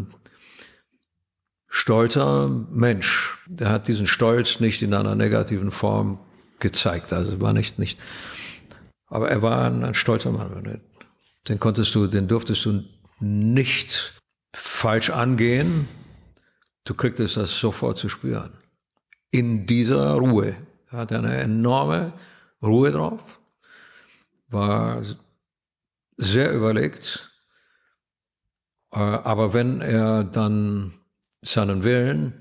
stolzer 1.78 2.50
Mensch. 2.72 3.38
Der 3.46 3.70
hat 3.70 3.88
diesen 3.88 4.08
Stolz 4.08 4.60
nicht 4.60 4.82
in 4.82 4.96
einer 4.96 5.14
negativen 5.14 5.70
Form 5.70 6.20
gezeigt. 6.60 7.14
Also 7.14 7.40
war 7.40 7.54
nicht, 7.54 7.78
nicht, 7.78 8.00
aber 9.06 9.30
er 9.30 9.44
war 9.44 9.66
ein, 9.66 9.86
ein 9.86 9.94
stolzer 9.94 10.32
Mann. 10.32 10.82
Den 11.48 11.60
konntest 11.60 11.94
du, 11.94 12.08
den 12.08 12.28
durftest 12.28 12.66
du 12.66 12.84
nicht 13.20 14.20
falsch 14.56 15.12
angehen. 15.12 15.88
Du 16.84 16.96
kriegtest 16.96 17.38
das 17.38 17.60
sofort 17.60 17.98
zu 18.00 18.10
spüren. 18.10 18.58
In 19.30 19.68
dieser 19.68 20.14
Ruhe. 20.14 20.56
Er 20.90 20.98
hatte 21.00 21.18
eine 21.20 21.36
enorme 21.38 22.14
Ruhe 22.64 22.92
drauf, 22.92 23.40
war 24.48 25.04
sehr 26.16 26.54
überlegt. 26.54 27.30
Äh, 28.92 29.00
aber 29.00 29.54
wenn 29.54 29.82
er 29.82 30.24
dann 30.24 30.94
seinen 31.48 31.84
Willen 31.84 32.34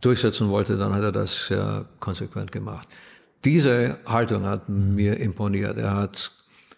durchsetzen 0.00 0.48
wollte, 0.48 0.76
dann 0.76 0.94
hat 0.94 1.02
er 1.02 1.12
das 1.12 1.46
sehr 1.46 1.86
konsequent 2.00 2.52
gemacht. 2.52 2.88
Diese 3.44 3.98
Haltung 4.06 4.44
hat 4.44 4.68
mir 4.68 5.18
imponiert. 5.18 5.78
Er 5.78 5.94
hat 5.94 6.32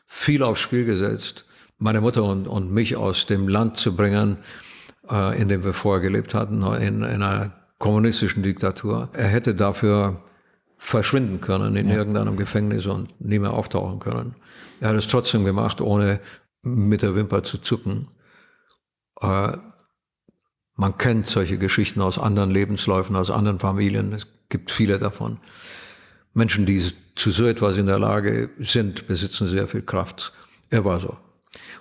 viel 0.07 0.43
aufs 0.43 0.61
Spiel 0.61 0.85
gesetzt, 0.85 1.47
meine 1.79 2.01
Mutter 2.01 2.25
und, 2.25 2.47
und 2.47 2.73
mich 2.73 2.97
aus 2.97 3.27
dem 3.27 3.49
Land 3.49 3.77
zu 3.77 3.95
bringen, 3.95 4.39
äh, 5.11 5.41
in 5.41 5.49
dem 5.49 5.65
wir 5.65 5.73
vorher 5.73 6.01
gelebt 6.01 6.35
hatten, 6.35 6.63
in, 6.63 7.03
in 7.03 7.23
einer 7.23 7.53
kommunistischen 7.79 8.43
Diktatur. 8.43 9.09
Er 9.13 9.29
hätte 9.29 9.55
dafür 9.55 10.23
verschwinden 10.79 11.41
können 11.41 11.77
in 11.77 11.89
ja. 11.89 11.97
irgendeinem 11.97 12.37
Gefängnis 12.37 12.87
und 12.87 13.21
nie 13.21 13.39
mehr 13.39 13.53
auftauchen 13.53 13.99
können. 13.99 14.35
Er 14.81 14.91
hat 14.91 14.97
es 14.97 15.09
trotzdem 15.09 15.45
gemacht, 15.45 15.81
ohne 15.81 16.21
mit 16.63 17.03
der 17.03 17.15
Wimper 17.15 17.43
zu 17.43 17.59
zucken. 17.59 18.09
Äh, 19.21 19.57
man 20.79 20.97
kennt 20.97 21.27
solche 21.27 21.59
Geschichten 21.59 22.01
aus 22.01 22.19
anderen 22.19 22.53
Lebensläufen, 22.53 23.17
aus 23.17 23.33
anderen 23.33 23.59
Familien. 23.59 24.13
Es 24.13 24.29
gibt 24.49 24.71
viele 24.71 25.01
davon. 25.01 25.39
Menschen, 26.35 26.67
die 26.67 26.81
zu 27.17 27.33
so 27.33 27.47
etwas 27.47 27.77
in 27.79 27.87
der 27.87 27.99
Lage 27.99 28.49
sind, 28.61 29.09
besitzen 29.09 29.49
sehr 29.49 29.67
viel 29.67 29.83
Kraft. 29.83 30.33
Er 30.71 30.85
war 30.85 31.01
so. 31.01 31.17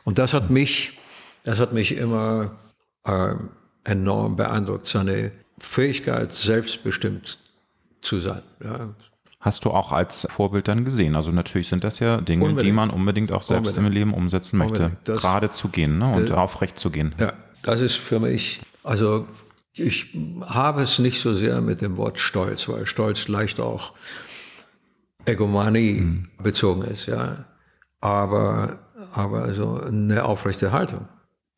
Und 0.03 0.17
das 0.17 0.33
hat 0.33 0.49
mich, 0.49 0.97
das 1.43 1.59
hat 1.59 1.73
mich 1.73 1.95
immer 1.95 2.55
äh, 3.03 3.35
enorm 3.83 4.35
beeindruckt, 4.35 4.87
seine 4.87 5.31
Fähigkeit, 5.59 6.33
selbstbestimmt 6.33 7.37
zu 8.01 8.19
sein. 8.19 8.41
Ja. 8.63 8.95
Hast 9.39 9.63
du 9.65 9.69
auch 9.69 9.91
als 9.91 10.27
Vorbild 10.31 10.67
dann 10.67 10.85
gesehen? 10.85 11.15
Also 11.15 11.29
natürlich 11.29 11.67
sind 11.67 11.83
das 11.83 11.99
ja 11.99 12.19
Dinge, 12.19 12.45
unbedingt. 12.45 12.67
die 12.67 12.71
man 12.71 12.89
unbedingt 12.89 13.31
auch 13.31 13.43
selbst 13.43 13.77
unbedingt. 13.77 13.87
im 13.87 13.93
Leben 13.93 14.13
umsetzen 14.15 14.57
möchte. 14.57 14.97
Gerade 15.05 15.51
zu 15.51 15.67
gehen 15.67 15.99
ne? 15.99 16.11
und 16.15 16.29
das, 16.29 16.31
aufrecht 16.31 16.79
zu 16.79 16.89
gehen. 16.89 17.13
Ja, 17.19 17.33
das 17.61 17.81
ist 17.81 17.97
für 17.97 18.19
mich 18.19 18.61
also 18.87 19.27
ich 19.73 20.15
habe 20.41 20.81
es 20.81 20.99
nicht 20.99 21.21
so 21.21 21.33
sehr 21.33 21.61
mit 21.61 21.81
dem 21.81 21.97
Wort 21.97 22.19
Stolz, 22.19 22.67
weil 22.67 22.85
Stolz 22.85 23.27
leicht 23.27 23.59
auch 23.59 23.93
Egomanie 25.25 26.01
mhm. 26.01 26.29
bezogen 26.41 26.83
ist, 26.83 27.05
ja. 27.05 27.45
Aber, 27.99 28.79
aber 29.13 29.43
also 29.43 29.79
eine 29.81 30.25
aufrechte 30.25 30.71
Haltung, 30.71 31.07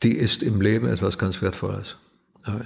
die 0.03 0.15
ist 0.15 0.43
im 0.43 0.61
Leben 0.61 0.87
etwas 0.87 1.17
ganz 1.17 1.41
Wertvolles. 1.41 1.97
Ja. 2.45 2.61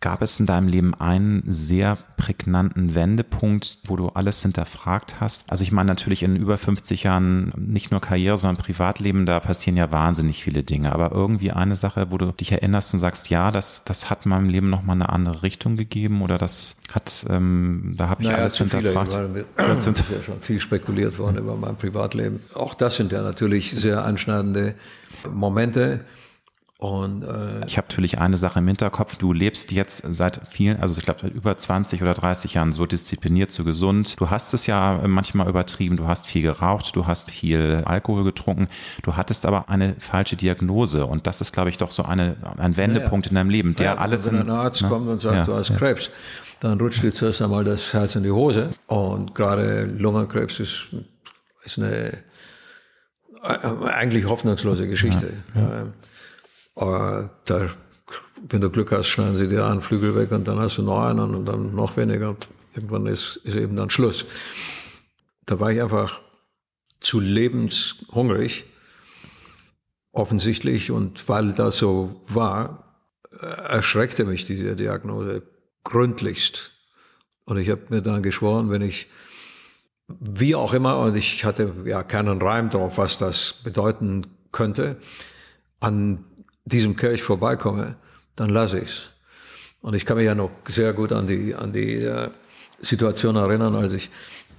Gab 0.00 0.20
es 0.20 0.38
in 0.38 0.44
deinem 0.44 0.68
Leben 0.68 0.94
einen 0.94 1.42
sehr 1.46 1.96
prägnanten 2.18 2.94
Wendepunkt, 2.94 3.78
wo 3.86 3.96
du 3.96 4.10
alles 4.10 4.42
hinterfragt 4.42 5.20
hast? 5.20 5.50
Also 5.50 5.64
ich 5.64 5.72
meine 5.72 5.88
natürlich 5.88 6.22
in 6.22 6.36
über 6.36 6.58
50 6.58 7.04
Jahren 7.04 7.50
nicht 7.56 7.90
nur 7.90 8.00
Karriere, 8.00 8.36
sondern 8.36 8.62
Privatleben, 8.62 9.24
da 9.24 9.40
passieren 9.40 9.78
ja 9.78 9.90
wahnsinnig 9.90 10.44
viele 10.44 10.62
Dinge. 10.64 10.92
Aber 10.92 11.12
irgendwie 11.12 11.50
eine 11.50 11.76
Sache, 11.76 12.10
wo 12.10 12.18
du 12.18 12.30
dich 12.32 12.52
erinnerst 12.52 12.92
und 12.92 13.00
sagst, 13.00 13.30
ja, 13.30 13.50
das, 13.50 13.84
das 13.84 14.10
hat 14.10 14.26
meinem 14.26 14.50
Leben 14.50 14.68
nochmal 14.68 14.96
eine 14.96 15.08
andere 15.08 15.42
Richtung 15.42 15.76
gegeben 15.76 16.20
oder 16.20 16.36
das 16.36 16.76
hat, 16.92 17.24
ähm, 17.30 17.94
da 17.96 18.10
habe 18.10 18.22
ich 18.22 18.28
naja, 18.28 18.40
alles 18.42 18.58
hinterfragt. 18.58 19.14
Viele, 19.14 19.46
es 19.76 19.86
ist 19.86 19.98
ja 20.10 20.22
schon 20.22 20.42
viel 20.42 20.60
spekuliert 20.60 21.18
worden 21.18 21.38
über 21.38 21.56
mein 21.56 21.76
Privatleben. 21.76 22.40
Auch 22.52 22.74
das 22.74 22.96
sind 22.96 23.12
ja 23.12 23.22
natürlich 23.22 23.70
sehr 23.70 24.04
anschneidende 24.04 24.74
Momente. 25.32 26.04
Und, 26.78 27.22
äh, 27.22 27.64
ich 27.66 27.78
habe 27.78 27.88
natürlich 27.88 28.18
eine 28.18 28.36
Sache 28.36 28.58
im 28.58 28.66
Hinterkopf. 28.66 29.16
Du 29.16 29.32
lebst 29.32 29.72
jetzt 29.72 30.04
seit 30.14 30.46
vielen, 30.46 30.78
also 30.78 30.98
ich 30.98 31.04
glaube 31.04 31.20
seit 31.22 31.32
über 31.32 31.56
20 31.56 32.02
oder 32.02 32.12
30 32.12 32.52
Jahren 32.52 32.72
so 32.72 32.84
diszipliniert, 32.84 33.50
so 33.50 33.64
gesund. 33.64 34.20
Du 34.20 34.28
hast 34.28 34.52
es 34.52 34.66
ja 34.66 35.00
manchmal 35.06 35.48
übertrieben. 35.48 35.96
Du 35.96 36.06
hast 36.06 36.26
viel 36.26 36.42
geraucht, 36.42 36.94
du 36.94 37.06
hast 37.06 37.30
viel 37.30 37.82
Alkohol 37.86 38.24
getrunken. 38.24 38.68
Du 39.02 39.16
hattest 39.16 39.46
aber 39.46 39.70
eine 39.70 39.94
falsche 39.98 40.36
Diagnose 40.36 41.06
und 41.06 41.26
das 41.26 41.40
ist, 41.40 41.52
glaube 41.52 41.70
ich, 41.70 41.78
doch 41.78 41.92
so 41.92 42.02
eine, 42.02 42.36
ein 42.58 42.76
Wendepunkt 42.76 43.24
ja, 43.24 43.30
ja. 43.30 43.30
in 43.30 43.34
deinem 43.36 43.50
Leben, 43.50 43.74
der 43.76 43.86
ja, 43.86 43.96
alles. 43.96 44.26
Wenn 44.26 44.40
ein 44.40 44.50
Arzt 44.50 44.82
na, 44.82 44.88
kommt 44.90 45.08
und 45.08 45.18
sagt, 45.18 45.48
du 45.48 45.54
hast 45.54 45.74
Krebs, 45.76 46.10
dann 46.60 46.78
rutscht 46.78 47.02
dir 47.02 47.14
zuerst 47.14 47.40
einmal 47.40 47.64
das 47.64 47.94
Herz 47.94 48.16
in 48.16 48.22
die 48.22 48.30
Hose. 48.30 48.68
Und 48.86 49.34
gerade 49.34 49.84
Lungenkrebs 49.84 50.60
ist, 50.60 50.88
ist 51.64 51.78
eine 51.78 52.18
äh, 53.42 53.86
eigentlich 53.86 54.26
hoffnungslose 54.26 54.86
Geschichte. 54.88 55.32
Ja, 55.54 55.62
aber 55.62 55.86
da, 56.76 57.70
wenn 58.48 58.60
du 58.60 58.70
Glück 58.70 58.92
hast, 58.92 59.08
schneiden 59.08 59.36
sie 59.36 59.48
dir 59.48 59.66
einen 59.66 59.80
Flügel 59.80 60.14
weg 60.14 60.30
und 60.30 60.46
dann 60.46 60.58
hast 60.58 60.78
du 60.78 60.82
noch 60.82 61.02
einen 61.02 61.34
und 61.34 61.46
dann 61.46 61.74
noch 61.74 61.96
weniger 61.96 62.36
irgendwann 62.74 63.06
ist, 63.06 63.36
ist 63.44 63.56
eben 63.56 63.74
dann 63.76 63.90
Schluss. 63.90 64.26
Da 65.46 65.58
war 65.58 65.72
ich 65.72 65.80
einfach 65.80 66.20
zu 67.00 67.20
lebenshungrig, 67.20 68.64
offensichtlich, 70.12 70.90
und 70.90 71.28
weil 71.28 71.52
das 71.52 71.78
so 71.78 72.20
war, 72.28 73.00
erschreckte 73.40 74.24
mich 74.24 74.44
diese 74.44 74.76
Diagnose 74.76 75.42
gründlichst. 75.84 76.72
Und 77.44 77.58
ich 77.58 77.70
habe 77.70 77.82
mir 77.90 78.02
dann 78.02 78.22
geschworen, 78.22 78.70
wenn 78.70 78.82
ich, 78.82 79.08
wie 80.08 80.54
auch 80.54 80.72
immer, 80.72 80.98
und 80.98 81.16
ich 81.16 81.44
hatte 81.44 81.72
ja 81.84 82.02
keinen 82.02 82.40
Reim 82.42 82.70
drauf, 82.70 82.98
was 82.98 83.18
das 83.18 83.54
bedeuten 83.62 84.26
könnte, 84.52 84.96
an 85.80 86.20
diesem 86.66 86.96
Kelch 86.96 87.22
vorbeikomme, 87.22 87.96
dann 88.34 88.50
lasse 88.50 88.80
ich's. 88.80 89.12
Und 89.80 89.94
ich 89.94 90.04
kann 90.04 90.16
mich 90.16 90.26
ja 90.26 90.34
noch 90.34 90.50
sehr 90.66 90.92
gut 90.92 91.12
an 91.12 91.26
die, 91.26 91.54
an 91.54 91.72
die 91.72 91.94
äh, 91.94 92.28
Situation 92.80 93.36
erinnern, 93.36 93.74
als 93.76 93.92
ich, 93.92 94.10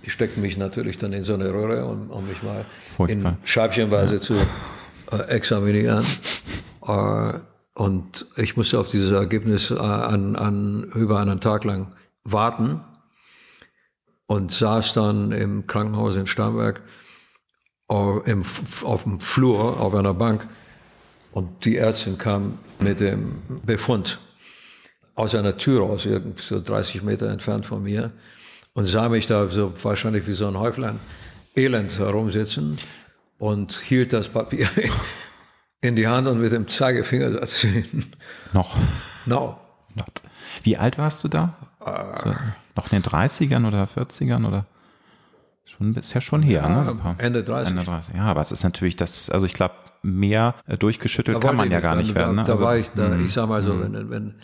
ich 0.02 0.14
steckte 0.14 0.40
mich 0.40 0.58
natürlich 0.58 0.98
dann 0.98 1.14
in 1.14 1.24
so 1.24 1.34
eine 1.34 1.54
Röhre, 1.54 1.86
um, 1.86 2.10
um 2.10 2.28
mich 2.28 2.42
mal 2.42 2.66
Furchtbar. 2.96 3.34
in 3.34 3.38
Scheibchenweise 3.44 4.16
ja. 4.16 4.22
zu 4.22 4.36
äh, 5.12 5.24
examinieren. 5.28 6.06
Äh, 6.88 7.34
und 7.74 8.26
ich 8.38 8.58
musste 8.58 8.80
auf 8.80 8.90
dieses 8.90 9.12
Ergebnis 9.12 9.70
äh, 9.70 9.76
an, 9.78 10.36
an, 10.36 10.84
über 10.96 11.20
einen 11.20 11.40
Tag 11.40 11.64
lang 11.66 11.94
warten 12.24 12.82
und 14.28 14.52
saß 14.52 14.94
dann 14.94 15.32
im 15.32 15.68
Krankenhaus 15.68 16.16
in 16.16 16.26
Starnberg 16.26 16.82
äh, 17.92 18.32
im, 18.32 18.44
auf 18.84 19.04
dem 19.04 19.20
Flur 19.20 19.80
auf 19.80 19.94
einer 19.94 20.14
Bank 20.14 20.48
und 21.38 21.66
die 21.66 21.78
Ärztin 21.78 22.18
kam 22.18 22.58
mit 22.80 23.00
dem 23.00 23.44
Befund 23.64 24.20
aus 25.14 25.36
einer 25.36 25.56
Tür 25.56 25.82
raus, 25.82 26.08
so 26.38 26.60
30 26.60 27.04
Meter 27.04 27.30
entfernt 27.30 27.68
von 27.68 27.84
mir, 27.84 28.10
und 28.74 28.86
sah 28.86 29.08
mich 29.08 29.28
da 29.28 29.48
so 29.48 29.72
wahrscheinlich 29.84 30.26
wie 30.26 30.34
so 30.34 30.48
ein 30.48 30.58
Häuflein 30.58 31.00
elend 31.56 32.00
herumsitzen 32.00 32.80
und 33.38 33.72
hielt 33.74 34.14
das 34.14 34.30
Papier 34.30 34.68
in 35.82 35.96
die 35.96 36.08
Hand 36.08 36.28
und 36.28 36.42
mit 36.42 36.54
dem 36.54 36.68
Zeigefinger 36.68 37.30
sagte 37.30 37.84
noch. 38.54 38.76
No. 39.28 39.60
Wie 40.64 40.76
alt 40.76 40.98
warst 40.98 41.24
du 41.24 41.28
da? 41.28 41.56
Uh, 41.80 42.20
so, 42.24 42.36
noch 42.76 42.92
in 42.92 43.00
den 43.00 43.04
30ern 43.04 43.68
oder 43.68 43.84
40ern 43.84 44.48
oder? 44.48 44.66
Schon, 45.70 45.94
ist 45.94 46.16
ja 46.16 46.22
schon 46.22 46.42
her, 46.42 46.62
ja, 46.64 46.84
ne? 46.84 47.16
Ende 47.20 47.44
30. 47.44 47.70
Ende 47.70 47.84
30. 47.84 48.16
Ja, 48.16 48.24
aber 48.24 48.42
es 48.42 48.52
ist 48.52 48.64
natürlich 48.64 48.96
das, 48.96 49.30
also 49.30 49.46
ich 49.46 49.54
glaube, 49.54 49.76
mehr 50.02 50.56
äh, 50.68 50.78
durchgeschüttelt 50.78 51.42
kann 51.42 51.56
man 51.56 51.72
ja 51.72 51.80
gar 51.80 51.96
nicht 51.96 52.16
werden. 52.16 52.36
Ne? 52.36 52.44
Da, 52.44 52.54
also, 52.54 52.64
war 52.64 52.78
ich, 52.78 52.90
da, 52.90 53.16
ich 53.18 53.34
sag 53.34 53.48
mal 53.48 53.64
so, 53.64 53.74
mhm. 53.74 53.94
wenn, 53.94 54.10
wenn, 54.10 54.36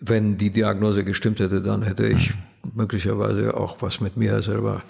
wenn 0.00 0.36
die 0.36 0.50
Diagnose 0.50 1.04
gestimmt 1.04 1.40
hätte, 1.40 1.62
dann 1.62 1.82
hätte 1.82 2.06
ich 2.06 2.34
mhm. 2.34 2.72
möglicherweise 2.74 3.56
auch 3.56 3.76
was 3.80 4.00
mit 4.00 4.16
mir 4.16 4.40
selber, 4.42 4.82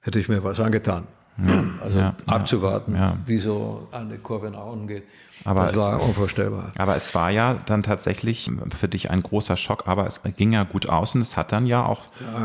hätte 0.00 0.18
ich 0.18 0.28
mir 0.28 0.42
was 0.44 0.60
angetan. 0.60 1.06
Ja, 1.46 1.64
also 1.80 1.98
ja, 1.98 2.16
abzuwarten, 2.26 2.94
ja. 2.94 3.16
wie 3.24 3.38
so 3.38 3.88
eine 3.92 4.18
Kurve 4.18 4.50
nach 4.50 4.66
unten 4.66 4.88
geht. 4.88 5.04
Aber 5.44 5.66
das 5.66 5.78
war 5.78 5.98
es, 5.98 6.02
unvorstellbar. 6.02 6.72
Aber 6.76 6.96
es 6.96 7.14
war 7.14 7.30
ja 7.30 7.54
dann 7.66 7.82
tatsächlich 7.82 8.50
für 8.78 8.88
dich 8.88 9.10
ein 9.10 9.22
großer 9.22 9.56
Schock, 9.56 9.84
aber 9.86 10.06
es 10.06 10.22
ging 10.22 10.52
ja 10.52 10.64
gut 10.64 10.88
aus 10.88 11.14
und 11.14 11.22
es 11.22 11.36
hat 11.36 11.52
dann 11.52 11.66
ja 11.66 11.84
auch 11.84 12.02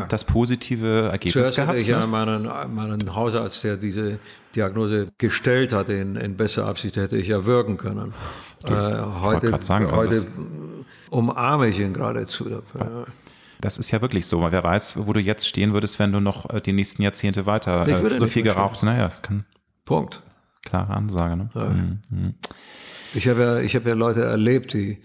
das 0.08 0.24
positive 0.24 1.08
Ergebnis 1.12 1.32
Zuerst 1.32 1.56
gehabt. 1.56 1.70
Hatte 1.70 1.80
ich 1.80 1.88
ja 1.88 2.06
meinen, 2.06 2.48
meinen 2.74 3.14
Hausarzt, 3.14 3.62
der 3.64 3.76
diese 3.76 4.18
Diagnose 4.54 5.08
gestellt 5.18 5.72
hat, 5.72 5.88
in, 5.90 6.16
in 6.16 6.36
besser 6.36 6.66
Absicht 6.66 6.96
hätte 6.96 7.16
ich 7.16 7.28
erwürgen 7.28 7.76
können. 7.76 8.14
Du, 8.64 8.72
äh, 8.72 9.02
heute 9.20 9.62
sagen, 9.62 9.92
heute 9.92 10.26
umarme 11.10 11.68
ich 11.68 11.78
ihn 11.78 11.92
geradezu 11.92 12.48
dafür. 12.48 13.06
Das 13.60 13.78
ist 13.78 13.90
ja 13.90 14.00
wirklich 14.00 14.26
so. 14.26 14.50
Wer 14.50 14.64
weiß, 14.64 15.06
wo 15.06 15.12
du 15.12 15.20
jetzt 15.20 15.46
stehen 15.46 15.72
würdest, 15.72 15.98
wenn 15.98 16.12
du 16.12 16.20
noch 16.20 16.50
äh, 16.50 16.60
die 16.60 16.72
nächsten 16.72 17.02
Jahrzehnte 17.02 17.46
weiter 17.46 17.86
äh, 17.86 18.18
so 18.18 18.26
viel 18.26 18.42
geraucht. 18.42 18.82
Naja, 18.82 19.08
das 19.08 19.22
kann. 19.22 19.44
Punkt. 19.84 20.22
Klare 20.64 20.94
Ansage. 20.94 21.36
Ne? 21.36 21.50
Ja. 21.54 21.64
Mhm. 21.64 22.34
Ich 23.16 23.28
habe 23.28 23.42
ja, 23.42 23.58
ich 23.58 23.74
habe 23.74 23.88
ja 23.88 23.94
Leute 23.94 24.22
erlebt, 24.22 24.74
die 24.74 24.98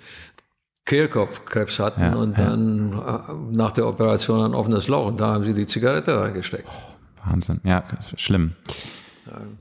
Kehlkopfkrebs 0.86 1.80
hatten 1.80 2.01
ja, 2.01 2.14
und 2.16 2.38
dann 2.38 2.93
äh, 2.93 3.55
nach 3.55 3.72
der 3.72 3.88
Operation 3.88 4.43
ein 4.43 4.53
offenes 4.53 4.88
Loch 4.88 5.05
und 5.05 5.22
da 5.22 5.34
haben 5.34 5.45
sie 5.45 5.53
die 5.53 5.66
Zigarette 5.66 6.20
reingesteckt. 6.20 6.68
Oh, 6.68 7.30
Wahnsinn. 7.30 7.62
Ja, 7.64 7.84
das 7.95 8.12
ist 8.12 8.22
schlimm. 8.22 8.55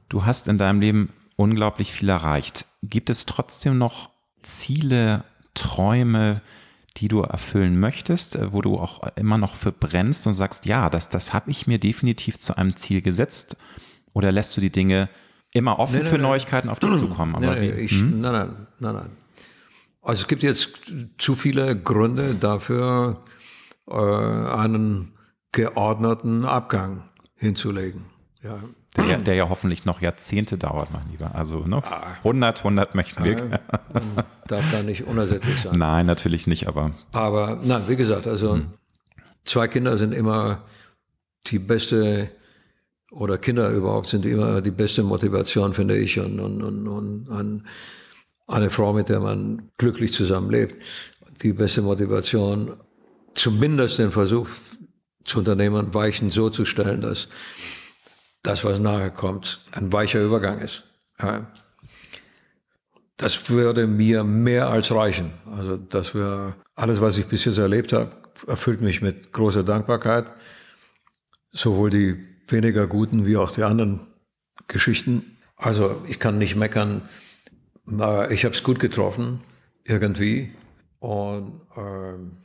Du 0.09 0.25
hast 0.25 0.49
in 0.49 0.59
deinem 0.59 0.81
Leben 0.81 1.13
unglaublich 1.37 1.93
viel 1.93 2.09
erreicht. 2.09 2.67
Gibt 2.83 3.09
es 3.09 3.25
trotzdem 3.27 3.79
noch 3.79 4.11
Ziele, 4.43 5.23
Träume, 5.55 6.41
die 6.97 7.07
du 7.07 7.21
erfüllen 7.23 7.79
möchtest, 7.79 8.35
äh, 8.35 8.53
wo 8.53 8.63
du 8.63 8.79
auch 8.79 9.03
immer 9.17 9.39
noch 9.39 9.55
für 9.55 9.73
brennst 9.73 10.27
und 10.27 10.35
sagst, 10.35 10.67
ja, 10.67 10.91
das, 10.91 11.09
das 11.09 11.33
habe 11.33 11.51
ich 11.51 11.67
mir 11.69 11.79
definitiv 11.79 12.39
zu 12.39 12.57
einem 12.57 12.77
Ziel 12.77 13.01
gesetzt? 13.01 13.57
Oder 14.13 14.33
lässt 14.33 14.57
du 14.57 14.61
die 14.61 14.73
Dinge 14.73 15.09
immer 15.53 15.79
offen 15.79 15.97
nee, 15.97 16.03
nee, 16.03 16.09
für 16.09 16.17
nee. 16.17 16.23
Neuigkeiten 16.23 16.69
auf 16.69 16.79
dich 16.79 16.95
zukommen? 16.97 17.35
Aber 17.35 17.57
nee, 17.57 17.71
ich, 17.71 17.93
hm? 17.93 18.21
nein, 18.21 18.33
nein, 18.33 18.67
nein, 18.79 18.95
nein. 18.95 19.11
Also 20.03 20.23
es 20.23 20.29
gibt 20.29 20.43
jetzt 20.43 20.71
zu 21.19 21.35
viele 21.35 21.77
Gründe 21.77 22.35
dafür, 22.35 23.23
äh, 23.89 23.95
einen 23.95 25.13
geordneten 25.53 26.45
Abgang 26.45 27.05
hinzulegen. 27.35 28.07
Ja. 28.43 28.61
Der, 28.97 29.19
der, 29.19 29.35
ja 29.35 29.49
hoffentlich 29.49 29.85
noch 29.85 30.01
Jahrzehnte 30.01 30.59
dauert, 30.59 30.91
mein 30.93 31.09
Lieber. 31.11 31.35
Also 31.35 31.61
ne? 31.61 31.83
100, 32.19 32.59
100 32.59 32.95
möchten 32.95 33.23
wir. 33.23 33.37
Ja, 33.37 33.61
darf 34.49 34.65
da 34.73 34.83
nicht 34.83 35.07
unersättlich 35.07 35.61
sein. 35.61 35.79
Nein, 35.79 36.07
natürlich 36.07 36.47
nicht, 36.47 36.67
aber. 36.67 36.91
Aber 37.13 37.61
nein, 37.63 37.85
wie 37.87 37.97
gesagt, 37.97 38.27
also 38.27 38.55
hm. 38.55 38.67
zwei 39.45 39.69
Kinder 39.69 39.97
sind 39.97 40.13
immer 40.13 40.63
die 41.47 41.61
beste, 41.61 42.31
oder 43.11 43.39
Kinder 43.39 43.71
überhaupt 43.71 44.09
sind 44.09 44.25
immer 44.25 44.61
die 44.61 44.71
beste 44.71 45.03
Motivation, 45.03 45.75
finde 45.75 45.97
ich, 45.97 46.19
und, 46.19 46.39
und, 46.41 46.63
und, 46.63 47.29
und 47.29 47.65
eine 48.47 48.71
Frau, 48.71 48.93
mit 48.93 49.09
der 49.09 49.21
man 49.21 49.71
glücklich 49.79 50.13
zusammenlebt, 50.13 50.77
die 51.43 51.53
beste 51.53 51.83
Motivation, 51.83 52.75
zumindest 53.35 53.99
den 53.99 54.11
Versuch 54.11 54.49
zu 55.25 55.39
unternehmen, 55.39 55.95
Weichen 55.95 56.31
so 56.31 56.51
zu 56.51 56.65
stellen, 56.65 57.01
dass 57.01 57.29
das, 58.43 58.65
was 58.65 58.79
nachher 58.79 59.11
kommt, 59.11 59.65
ein 59.73 59.93
weicher 59.93 60.23
Übergang 60.23 60.61
ist. 60.61 60.85
Ja. 61.21 61.47
Das 63.17 63.51
würde 63.51 63.87
mir 63.87 64.25
mehr 64.25 64.71
als 64.71 64.91
reichen. 64.93 65.33
Also, 65.55 65.77
dass 65.77 66.15
wir 66.15 66.57
alles, 66.75 67.01
was 67.01 67.19
ich 67.19 67.27
bis 67.27 67.45
jetzt 67.45 67.59
erlebt 67.59 67.93
habe, 67.93 68.13
erfüllt 68.47 68.81
mich 68.81 69.03
mit 69.03 69.33
großer 69.33 69.63
Dankbarkeit. 69.63 70.33
Sowohl 71.53 71.91
die 71.91 72.30
weniger 72.53 72.87
guten 72.87 73.27
wie 73.27 73.37
auch 73.37 73.51
die 73.51 73.63
anderen 73.63 74.01
Geschichten. 74.69 75.37
Also, 75.57 76.03
ich 76.09 76.19
kann 76.19 76.39
nicht 76.39 76.57
meckern. 76.57 77.03
Ich 78.31 78.45
habe 78.45 78.55
es 78.55 78.63
gut 78.63 78.79
getroffen, 78.79 79.41
irgendwie. 79.85 80.53
Und 81.01 81.61
ähm, 81.77 82.37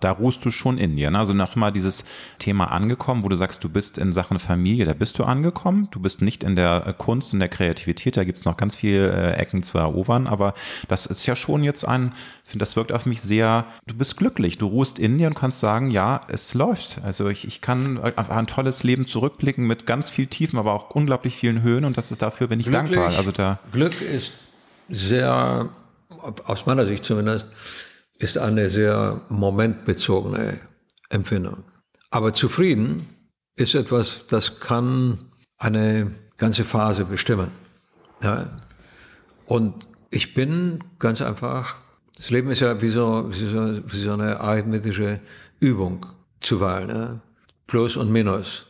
da 0.00 0.12
ruhst 0.12 0.44
du 0.44 0.50
schon 0.50 0.78
in 0.78 0.96
dir. 0.96 1.10
Ne? 1.10 1.18
Also 1.18 1.32
nochmal 1.34 1.72
dieses 1.72 2.04
Thema 2.38 2.72
angekommen, 2.72 3.22
wo 3.22 3.28
du 3.28 3.36
sagst, 3.36 3.62
du 3.62 3.68
bist 3.68 3.98
in 3.98 4.12
Sachen 4.12 4.38
Familie, 4.38 4.86
da 4.86 4.94
bist 4.94 5.18
du 5.18 5.24
angekommen. 5.24 5.88
Du 5.90 6.00
bist 6.00 6.22
nicht 6.22 6.42
in 6.42 6.56
der 6.56 6.94
Kunst, 6.98 7.32
in 7.34 7.40
der 7.40 7.48
Kreativität, 7.48 8.16
da 8.16 8.24
gibt's 8.24 8.44
noch 8.44 8.56
ganz 8.56 8.74
viele 8.74 9.12
äh, 9.12 9.32
Ecken 9.34 9.62
zu 9.62 9.78
erobern, 9.78 10.26
aber 10.26 10.54
das 10.88 11.06
ist 11.06 11.26
ja 11.26 11.36
schon 11.36 11.62
jetzt 11.62 11.84
ein, 11.84 12.12
ich 12.44 12.50
finde, 12.50 12.62
das 12.62 12.76
wirkt 12.76 12.92
auf 12.92 13.06
mich 13.06 13.20
sehr, 13.20 13.66
du 13.86 13.94
bist 13.94 14.16
glücklich, 14.16 14.58
du 14.58 14.66
ruhst 14.66 14.98
in 14.98 15.18
dir 15.18 15.26
und 15.26 15.34
kannst 15.34 15.60
sagen, 15.60 15.90
ja, 15.90 16.22
es 16.28 16.54
läuft. 16.54 17.00
Also 17.04 17.28
ich, 17.28 17.46
ich 17.46 17.60
kann 17.60 17.98
auf 18.16 18.30
ein 18.30 18.46
tolles 18.46 18.82
Leben 18.82 19.06
zurückblicken 19.06 19.66
mit 19.66 19.86
ganz 19.86 20.10
viel 20.10 20.26
Tiefen, 20.26 20.58
aber 20.58 20.72
auch 20.72 20.90
unglaublich 20.90 21.36
vielen 21.36 21.62
Höhen 21.62 21.84
und 21.84 21.96
das 21.96 22.10
ist 22.10 22.22
dafür 22.22 22.48
bin 22.48 22.60
ich 22.60 22.66
Glücklich, 22.66 22.98
dankbar. 22.98 23.18
Also 23.18 23.32
da 23.32 23.58
Glück 23.72 24.00
ist 24.00 24.32
sehr, 24.88 25.68
aus 26.44 26.66
meiner 26.66 26.86
Sicht 26.86 27.04
zumindest, 27.04 27.46
ist 28.20 28.38
eine 28.38 28.70
sehr 28.70 29.20
momentbezogene 29.28 30.60
Empfindung. 31.08 31.64
Aber 32.10 32.32
zufrieden 32.32 33.08
ist 33.56 33.74
etwas, 33.74 34.26
das 34.26 34.60
kann 34.60 35.32
eine 35.58 36.12
ganze 36.36 36.64
Phase 36.64 37.04
bestimmen. 37.04 37.50
Ja? 38.22 38.60
Und 39.46 39.86
Ich 40.12 40.34
bin 40.34 40.82
ganz 40.98 41.22
einfach, 41.22 41.76
das 42.16 42.30
Leben 42.30 42.50
ist 42.50 42.60
ja 42.60 42.82
wie 42.82 42.88
so, 42.88 43.30
wie 43.30 43.46
so, 43.46 43.92
wie 43.92 44.00
so 44.00 44.12
eine 44.12 44.40
arithmetische 44.40 45.20
Übung 45.60 46.04
zuweilen. 46.40 46.88
Ne? 46.88 47.20
Plus 47.68 47.96
und 47.96 48.10
Minus. 48.10 48.66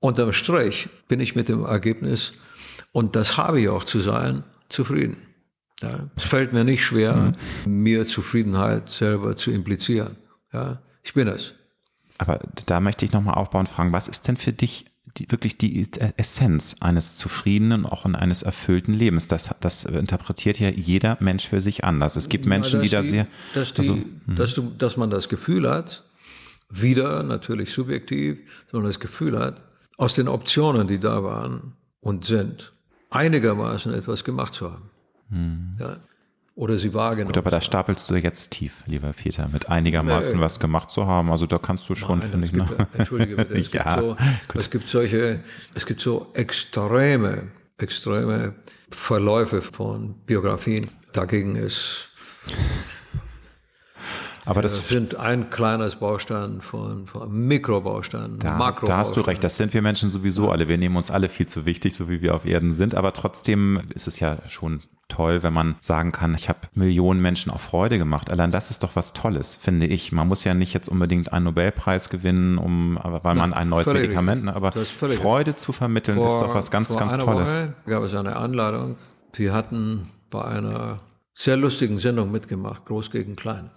Unterm 0.00 0.34
Strich 0.34 0.90
bin 1.08 1.20
ich 1.20 1.34
mit 1.34 1.48
dem 1.48 1.64
Ergebnis, 1.64 2.32
und 2.92 3.16
das 3.16 3.36
habe 3.38 3.60
ich 3.60 3.68
auch 3.70 3.84
zu 3.84 4.00
sein, 4.00 4.44
zufrieden. 4.68 5.16
Ja, 5.80 6.10
es 6.16 6.24
fällt 6.24 6.52
mir 6.52 6.64
nicht 6.64 6.84
schwer, 6.84 7.34
mhm. 7.64 7.82
mir 7.82 8.06
Zufriedenheit 8.06 8.90
selber 8.90 9.36
zu 9.36 9.50
implizieren. 9.50 10.16
Ja, 10.52 10.82
ich 11.02 11.14
bin 11.14 11.28
es. 11.28 11.54
Aber 12.18 12.40
da 12.66 12.80
möchte 12.80 13.04
ich 13.04 13.12
nochmal 13.12 13.34
aufbauen 13.34 13.60
und 13.60 13.68
fragen, 13.68 13.92
was 13.92 14.08
ist 14.08 14.26
denn 14.26 14.36
für 14.36 14.52
dich 14.52 14.86
die, 15.16 15.30
wirklich 15.30 15.56
die 15.56 15.88
Essenz 16.16 16.76
eines 16.80 17.16
zufriedenen, 17.16 17.86
auch 17.86 18.04
eines 18.04 18.42
erfüllten 18.42 18.92
Lebens? 18.92 19.28
Das, 19.28 19.54
das 19.60 19.84
interpretiert 19.84 20.58
ja 20.58 20.68
jeder 20.68 21.16
Mensch 21.20 21.46
für 21.46 21.60
sich 21.60 21.84
anders. 21.84 22.16
Es 22.16 22.28
gibt 22.28 22.46
Menschen, 22.46 22.80
ja, 22.80 22.82
die 22.82 22.88
da 22.88 23.02
sehr... 23.02 23.26
Dass, 23.54 23.72
die, 23.72 23.80
also, 23.80 23.98
dass, 24.26 24.54
du, 24.54 24.62
dass 24.70 24.96
man 24.96 25.10
das 25.10 25.28
Gefühl 25.28 25.70
hat, 25.70 26.04
wieder 26.70 27.22
natürlich 27.22 27.72
subjektiv, 27.72 28.38
sondern 28.70 28.90
das 28.90 29.00
Gefühl 29.00 29.38
hat, 29.38 29.62
aus 29.96 30.14
den 30.14 30.28
Optionen, 30.28 30.86
die 30.88 30.98
da 30.98 31.22
waren 31.22 31.74
und 32.00 32.24
sind, 32.24 32.72
einigermaßen 33.10 33.94
etwas 33.94 34.24
gemacht 34.24 34.54
zu 34.54 34.70
haben. 34.70 34.90
Hm. 35.30 35.76
Ja. 35.78 35.96
Oder 36.54 36.76
sie 36.76 36.92
wahrgenommen. 36.92 37.28
Gut, 37.28 37.38
aber 37.38 37.50
da 37.50 37.60
stapelst 37.60 38.10
du 38.10 38.16
jetzt 38.16 38.50
tief, 38.50 38.82
lieber 38.86 39.12
Peter, 39.12 39.48
mit 39.48 39.68
einigermaßen 39.68 40.38
nee. 40.38 40.42
was 40.42 40.58
gemacht 40.58 40.90
zu 40.90 41.06
haben. 41.06 41.30
Also 41.30 41.46
da 41.46 41.58
kannst 41.58 41.88
du 41.88 41.94
schon, 41.94 42.20
finde 42.20 42.46
ich. 42.46 42.52
Gibt, 42.52 42.76
ne? 42.76 42.88
Entschuldige 42.94 43.36
bitte, 43.36 43.54
es, 43.58 43.70
ja, 43.70 43.94
gibt 43.94 44.00
so, 44.00 44.16
es 44.58 44.70
gibt 44.70 44.88
solche, 44.88 45.40
es 45.74 45.86
gibt 45.86 46.00
so 46.00 46.32
extreme, 46.34 47.52
extreme 47.78 48.56
Verläufe 48.90 49.62
von 49.62 50.14
Biografien. 50.26 50.90
Dagegen 51.12 51.54
ist 51.54 52.10
aber 54.48 54.62
das, 54.62 54.76
das 54.76 54.88
sind 54.88 55.16
ein 55.16 55.50
kleines 55.50 55.96
Baustein 55.96 56.62
von, 56.62 57.06
von 57.06 57.30
Mikrobaustein, 57.30 58.38
da, 58.38 58.54
Makrobaustein. 58.54 58.88
Da 58.88 58.96
hast 58.96 59.16
du 59.16 59.20
recht. 59.20 59.44
Das 59.44 59.56
sind 59.56 59.74
wir 59.74 59.82
Menschen 59.82 60.08
sowieso 60.08 60.46
ja. 60.46 60.52
alle. 60.52 60.68
Wir 60.68 60.78
nehmen 60.78 60.96
uns 60.96 61.10
alle 61.10 61.28
viel 61.28 61.46
zu 61.46 61.66
wichtig, 61.66 61.94
so 61.94 62.08
wie 62.08 62.22
wir 62.22 62.34
auf 62.34 62.46
Erden 62.46 62.72
sind. 62.72 62.94
Aber 62.94 63.12
trotzdem 63.12 63.82
ist 63.94 64.08
es 64.08 64.20
ja 64.20 64.38
schon 64.48 64.80
toll, 65.08 65.42
wenn 65.42 65.52
man 65.52 65.76
sagen 65.80 66.12
kann, 66.12 66.34
ich 66.34 66.48
habe 66.48 66.60
Millionen 66.74 67.20
Menschen 67.20 67.52
auch 67.52 67.60
Freude 67.60 67.98
gemacht. 67.98 68.30
Allein 68.30 68.50
das 68.50 68.70
ist 68.70 68.82
doch 68.82 68.96
was 68.96 69.12
Tolles, 69.12 69.54
finde 69.54 69.86
ich. 69.86 70.12
Man 70.12 70.28
muss 70.28 70.44
ja 70.44 70.54
nicht 70.54 70.72
jetzt 70.72 70.88
unbedingt 70.88 71.32
einen 71.32 71.44
Nobelpreis 71.44 72.08
gewinnen, 72.08 72.56
um, 72.56 72.98
weil 73.02 73.34
man 73.34 73.52
ein 73.52 73.68
neues 73.68 73.86
Medikament, 73.86 74.46
richtig. 74.46 74.56
aber 74.56 74.72
Freude 74.72 75.56
zu 75.56 75.72
vermitteln 75.72 76.16
vor, 76.16 76.26
ist 76.26 76.40
doch 76.40 76.54
was 76.54 76.70
ganz, 76.70 76.96
ganz 76.96 77.18
Tolles. 77.18 77.54
Woche 77.54 77.74
gab 77.86 78.02
es 78.02 78.14
eine 78.14 78.38
Einladung. 78.38 78.96
Wir 79.34 79.52
hatten 79.52 80.08
bei 80.30 80.44
einer 80.44 81.00
sehr 81.34 81.56
lustigen 81.56 81.98
Sendung 81.98 82.30
mitgemacht, 82.30 82.86
Groß 82.86 83.10
gegen 83.10 83.36
Klein. 83.36 83.70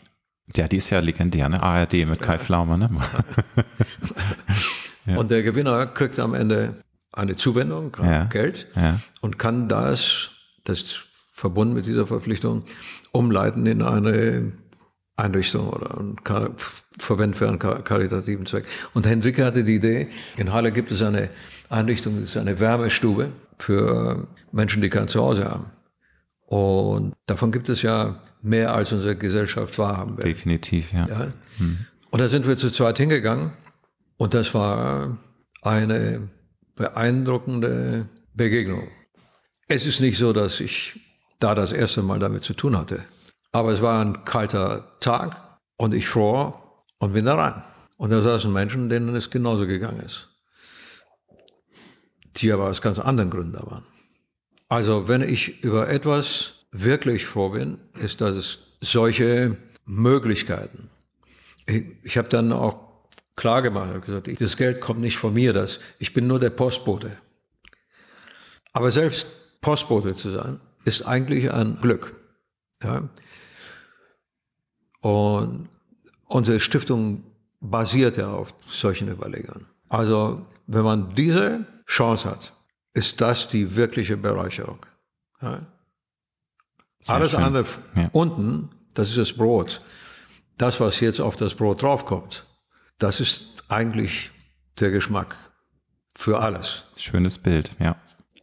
Ja, 0.55 0.67
die 0.67 0.77
ist 0.77 0.89
ja 0.89 0.99
legendär, 0.99 1.49
ne? 1.49 1.61
ARD 1.61 1.93
mit 2.05 2.19
Kai 2.19 2.37
Pflaume, 2.37 2.77
ne? 2.77 2.89
ja. 5.05 5.17
Und 5.17 5.31
der 5.31 5.43
Gewinner 5.43 5.85
kriegt 5.87 6.19
am 6.19 6.33
Ende 6.33 6.75
eine 7.11 7.35
Zuwendung, 7.35 7.95
ja. 8.01 8.25
Geld, 8.25 8.67
ja. 8.75 8.99
und 9.21 9.37
kann 9.37 9.67
das, 9.67 10.31
das 10.63 10.79
ist 10.79 11.05
verbunden 11.31 11.73
mit 11.73 11.85
dieser 11.85 12.07
Verpflichtung, 12.07 12.63
umleiten 13.11 13.65
in 13.65 13.81
eine 13.81 14.53
Einrichtung 15.17 15.69
oder 15.69 15.99
verwenden 16.97 17.35
für 17.35 17.47
einen 17.47 17.59
karitativen 17.59 18.45
Zweck. 18.45 18.65
Und 18.93 19.05
Henrike 19.05 19.45
hatte 19.45 19.63
die 19.63 19.75
Idee, 19.75 20.07
in 20.37 20.53
Halle 20.53 20.71
gibt 20.71 20.91
es 20.91 21.01
eine 21.01 21.29
Einrichtung, 21.69 22.21
das 22.21 22.31
ist 22.31 22.37
eine 22.37 22.59
Wärmestube 22.59 23.31
für 23.59 24.27
Menschen, 24.51 24.81
die 24.81 24.89
kein 24.89 25.07
Zuhause 25.07 25.49
haben. 25.49 25.65
Und 26.51 27.13
davon 27.27 27.53
gibt 27.53 27.69
es 27.69 27.81
ja 27.81 28.19
mehr 28.41 28.73
als 28.75 28.91
unsere 28.91 29.15
Gesellschaft 29.15 29.79
wahrhaben 29.79 30.17
will. 30.17 30.25
Definitiv, 30.25 30.91
ja. 30.91 31.07
ja? 31.07 31.27
Hm. 31.59 31.85
Und 32.09 32.19
da 32.19 32.27
sind 32.27 32.45
wir 32.45 32.57
zu 32.57 32.69
zweit 32.71 32.97
hingegangen 32.97 33.53
und 34.17 34.33
das 34.33 34.53
war 34.53 35.17
eine 35.61 36.27
beeindruckende 36.75 38.09
Begegnung. 38.33 38.89
Es 39.69 39.85
ist 39.85 40.01
nicht 40.01 40.17
so, 40.17 40.33
dass 40.33 40.59
ich 40.59 40.99
da 41.39 41.55
das 41.55 41.71
erste 41.71 42.01
Mal 42.01 42.19
damit 42.19 42.43
zu 42.43 42.53
tun 42.53 42.77
hatte, 42.77 42.99
aber 43.53 43.71
es 43.71 43.81
war 43.81 44.03
ein 44.03 44.25
kalter 44.25 44.97
Tag 44.99 45.57
und 45.77 45.93
ich 45.93 46.09
fror 46.09 46.83
und 46.99 47.13
bin 47.13 47.23
da 47.23 47.35
rein. 47.35 47.63
Und 47.95 48.09
da 48.09 48.21
saßen 48.21 48.51
Menschen, 48.51 48.89
denen 48.89 49.15
es 49.15 49.29
genauso 49.29 49.65
gegangen 49.67 50.01
ist, 50.01 50.27
die 52.35 52.51
aber 52.51 52.65
aus 52.65 52.81
ganz 52.81 52.99
anderen 52.99 53.29
Gründen 53.29 53.53
da 53.53 53.65
waren. 53.65 53.85
Also 54.71 55.09
wenn 55.09 55.21
ich 55.21 55.65
über 55.65 55.89
etwas 55.89 56.53
wirklich 56.71 57.25
froh 57.25 57.49
bin, 57.49 57.77
ist, 57.99 58.21
dass 58.21 58.37
es 58.37 58.59
solche 58.79 59.57
Möglichkeiten. 59.85 60.89
Ich, 61.65 61.83
ich 62.03 62.17
habe 62.17 62.29
dann 62.29 62.53
auch 62.53 62.79
klar 63.35 63.61
gemacht, 63.63 64.01
gesagt, 64.05 64.29
ich, 64.29 64.39
das 64.39 64.55
Geld 64.55 64.79
kommt 64.79 65.01
nicht 65.01 65.17
von 65.17 65.33
mir, 65.33 65.51
das, 65.51 65.81
ich 65.99 66.13
bin 66.13 66.25
nur 66.25 66.39
der 66.39 66.51
Postbote. 66.51 67.17
Aber 68.71 68.91
selbst 68.91 69.27
Postbote 69.59 70.15
zu 70.15 70.29
sein, 70.29 70.61
ist 70.85 71.05
eigentlich 71.05 71.51
ein 71.51 71.77
Glück. 71.81 72.15
Ja? 72.81 73.09
Und 75.01 75.67
unsere 76.27 76.61
Stiftung 76.61 77.25
basiert 77.59 78.15
ja 78.15 78.31
auf 78.31 78.53
solchen 78.67 79.09
Überlegungen. 79.09 79.65
Also, 79.89 80.45
wenn 80.65 80.83
man 80.83 81.13
diese 81.13 81.65
Chance 81.87 82.29
hat, 82.29 82.53
ist 82.93 83.21
das 83.21 83.47
die 83.47 83.75
wirkliche 83.75 84.17
Bereicherung. 84.17 84.85
Ja? 85.41 85.65
Alles 87.07 87.31
schön. 87.31 87.41
andere 87.41 87.65
ja. 87.95 88.09
unten, 88.11 88.69
das 88.93 89.09
ist 89.09 89.17
das 89.17 89.33
Brot. 89.33 89.81
Das, 90.57 90.79
was 90.79 90.99
jetzt 90.99 91.19
auf 91.19 91.35
das 91.35 91.55
Brot 91.55 91.81
draufkommt, 91.81 92.45
das 92.99 93.19
ist 93.19 93.63
eigentlich 93.69 94.31
der 94.79 94.91
Geschmack 94.91 95.35
für 96.13 96.39
alles. 96.39 96.83
Schönes 96.97 97.37
Bild, 97.37 97.71
ja. 97.79 97.95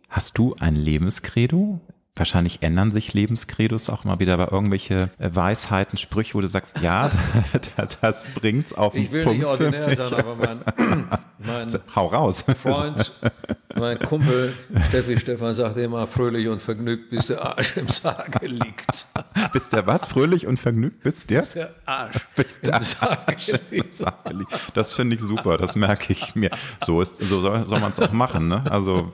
Hast 0.09 0.39
du 0.39 0.57
ein 0.59 0.75
Lebenskredo? 0.75 1.81
Wahrscheinlich 2.17 2.63
ändern 2.63 2.91
sich 2.91 3.15
Lebenskredos 3.15 3.89
auch 3.89 4.05
mal 4.05 4.19
wieder 4.19 4.37
bei 4.37 4.49
irgendwelche 4.51 5.11
äh, 5.19 5.31
Weisheiten, 5.33 5.97
Sprüche, 5.97 6.35
wo 6.35 6.41
du 6.41 6.49
sagst, 6.49 6.81
ja, 6.81 7.11
das 8.01 8.25
bringt's 8.35 8.73
auf 8.73 8.95
den 8.95 9.05
Ich 9.05 9.13
will 9.13 9.23
Punkt 9.23 9.39
nicht 9.39 9.47
ordinär 9.47 9.95
sein, 9.95 10.15
aber 10.15 10.35
mein, 10.35 11.09
mein 11.39 11.81
Hau 11.95 12.07
raus. 12.07 12.43
Freund, 12.61 13.13
mein 13.77 13.99
Kumpel 13.99 14.55
Steffi 14.89 15.19
Stefan 15.19 15.55
sagt 15.55 15.77
immer, 15.77 16.07
fröhlich 16.07 16.49
und 16.49 16.61
vergnügt, 16.61 17.11
bis 17.11 17.27
der 17.27 17.43
Arsch 17.45 17.77
im 17.77 17.89
Sarge 17.89 18.47
liegt. 18.47 19.07
Bis 19.53 19.69
der 19.69 19.87
was? 19.87 20.07
Fröhlich 20.07 20.47
und 20.47 20.59
vergnügt? 20.59 21.03
Bis 21.03 21.27
der? 21.27 21.41
Bis 21.41 21.51
der 21.51 21.75
Arsch 21.85 22.27
bis 22.35 22.61
der 22.61 22.77
im 23.71 23.85
Sarge 23.93 24.35
liegt. 24.35 24.53
Das 24.75 24.95
finde 24.95 25.17
ich 25.17 25.23
super, 25.23 25.59
das 25.59 25.77
merke 25.77 26.13
ich 26.13 26.35
mir. 26.35 26.51
So, 26.83 27.03
ist, 27.03 27.17
so 27.19 27.41
soll, 27.41 27.67
soll 27.67 27.81
man 27.81 27.93
es 27.93 28.01
auch 28.01 28.13
machen, 28.13 28.49
ne? 28.49 28.65
Also, 28.71 29.13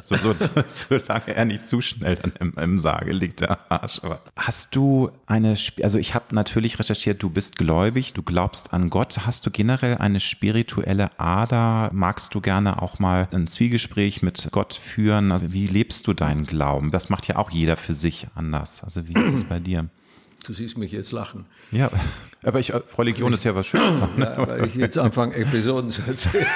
so, 0.00 0.16
so, 0.16 0.34
solange 0.66 1.34
er 1.34 1.44
nicht 1.44 1.66
zu 1.66 1.80
schnell 1.80 2.16
dann 2.16 2.32
im, 2.40 2.54
im 2.58 2.78
Sarge 2.78 3.12
liegt, 3.12 3.40
der 3.40 3.58
Arsch. 3.70 4.00
Aber 4.02 4.20
hast 4.36 4.76
du 4.76 5.10
eine, 5.26 5.56
also 5.82 5.98
ich 5.98 6.14
habe 6.14 6.34
natürlich 6.34 6.78
recherchiert, 6.78 7.22
du 7.22 7.30
bist 7.30 7.56
gläubig, 7.56 8.12
du 8.12 8.22
glaubst 8.22 8.72
an 8.74 8.90
Gott. 8.90 9.20
Hast 9.26 9.46
du 9.46 9.50
generell 9.50 9.96
eine 9.96 10.20
spirituelle 10.20 11.18
Ader? 11.18 11.90
Magst 11.92 12.34
du 12.34 12.40
gerne 12.40 12.82
auch 12.82 12.98
mal 12.98 13.28
ein 13.32 13.46
Zwiegespräch 13.46 13.93
mit 14.22 14.48
Gott 14.52 14.74
führen? 14.74 15.32
Also 15.32 15.52
wie 15.52 15.66
lebst 15.66 16.06
du 16.06 16.12
deinen 16.12 16.44
Glauben? 16.44 16.90
Das 16.90 17.10
macht 17.10 17.28
ja 17.28 17.36
auch 17.36 17.50
jeder 17.50 17.76
für 17.76 17.92
sich 17.92 18.26
anders. 18.34 18.82
Also 18.82 19.08
wie 19.08 19.14
ist 19.14 19.32
es 19.32 19.44
bei 19.44 19.58
dir? 19.58 19.88
Du 20.44 20.52
siehst 20.52 20.76
mich 20.76 20.92
jetzt 20.92 21.12
lachen. 21.12 21.46
Ja, 21.70 21.90
aber 22.42 22.60
ich, 22.60 22.72
Religion 22.98 23.32
ist 23.32 23.44
ja 23.44 23.54
was 23.54 23.66
Schönes. 23.66 24.00
Ne? 24.00 24.08
Ja, 24.18 24.46
weil 24.46 24.66
ich 24.66 24.74
jetzt 24.74 24.98
anfange, 24.98 25.34
Episoden 25.34 25.90
zu 25.90 26.02
erzählen. 26.02 26.46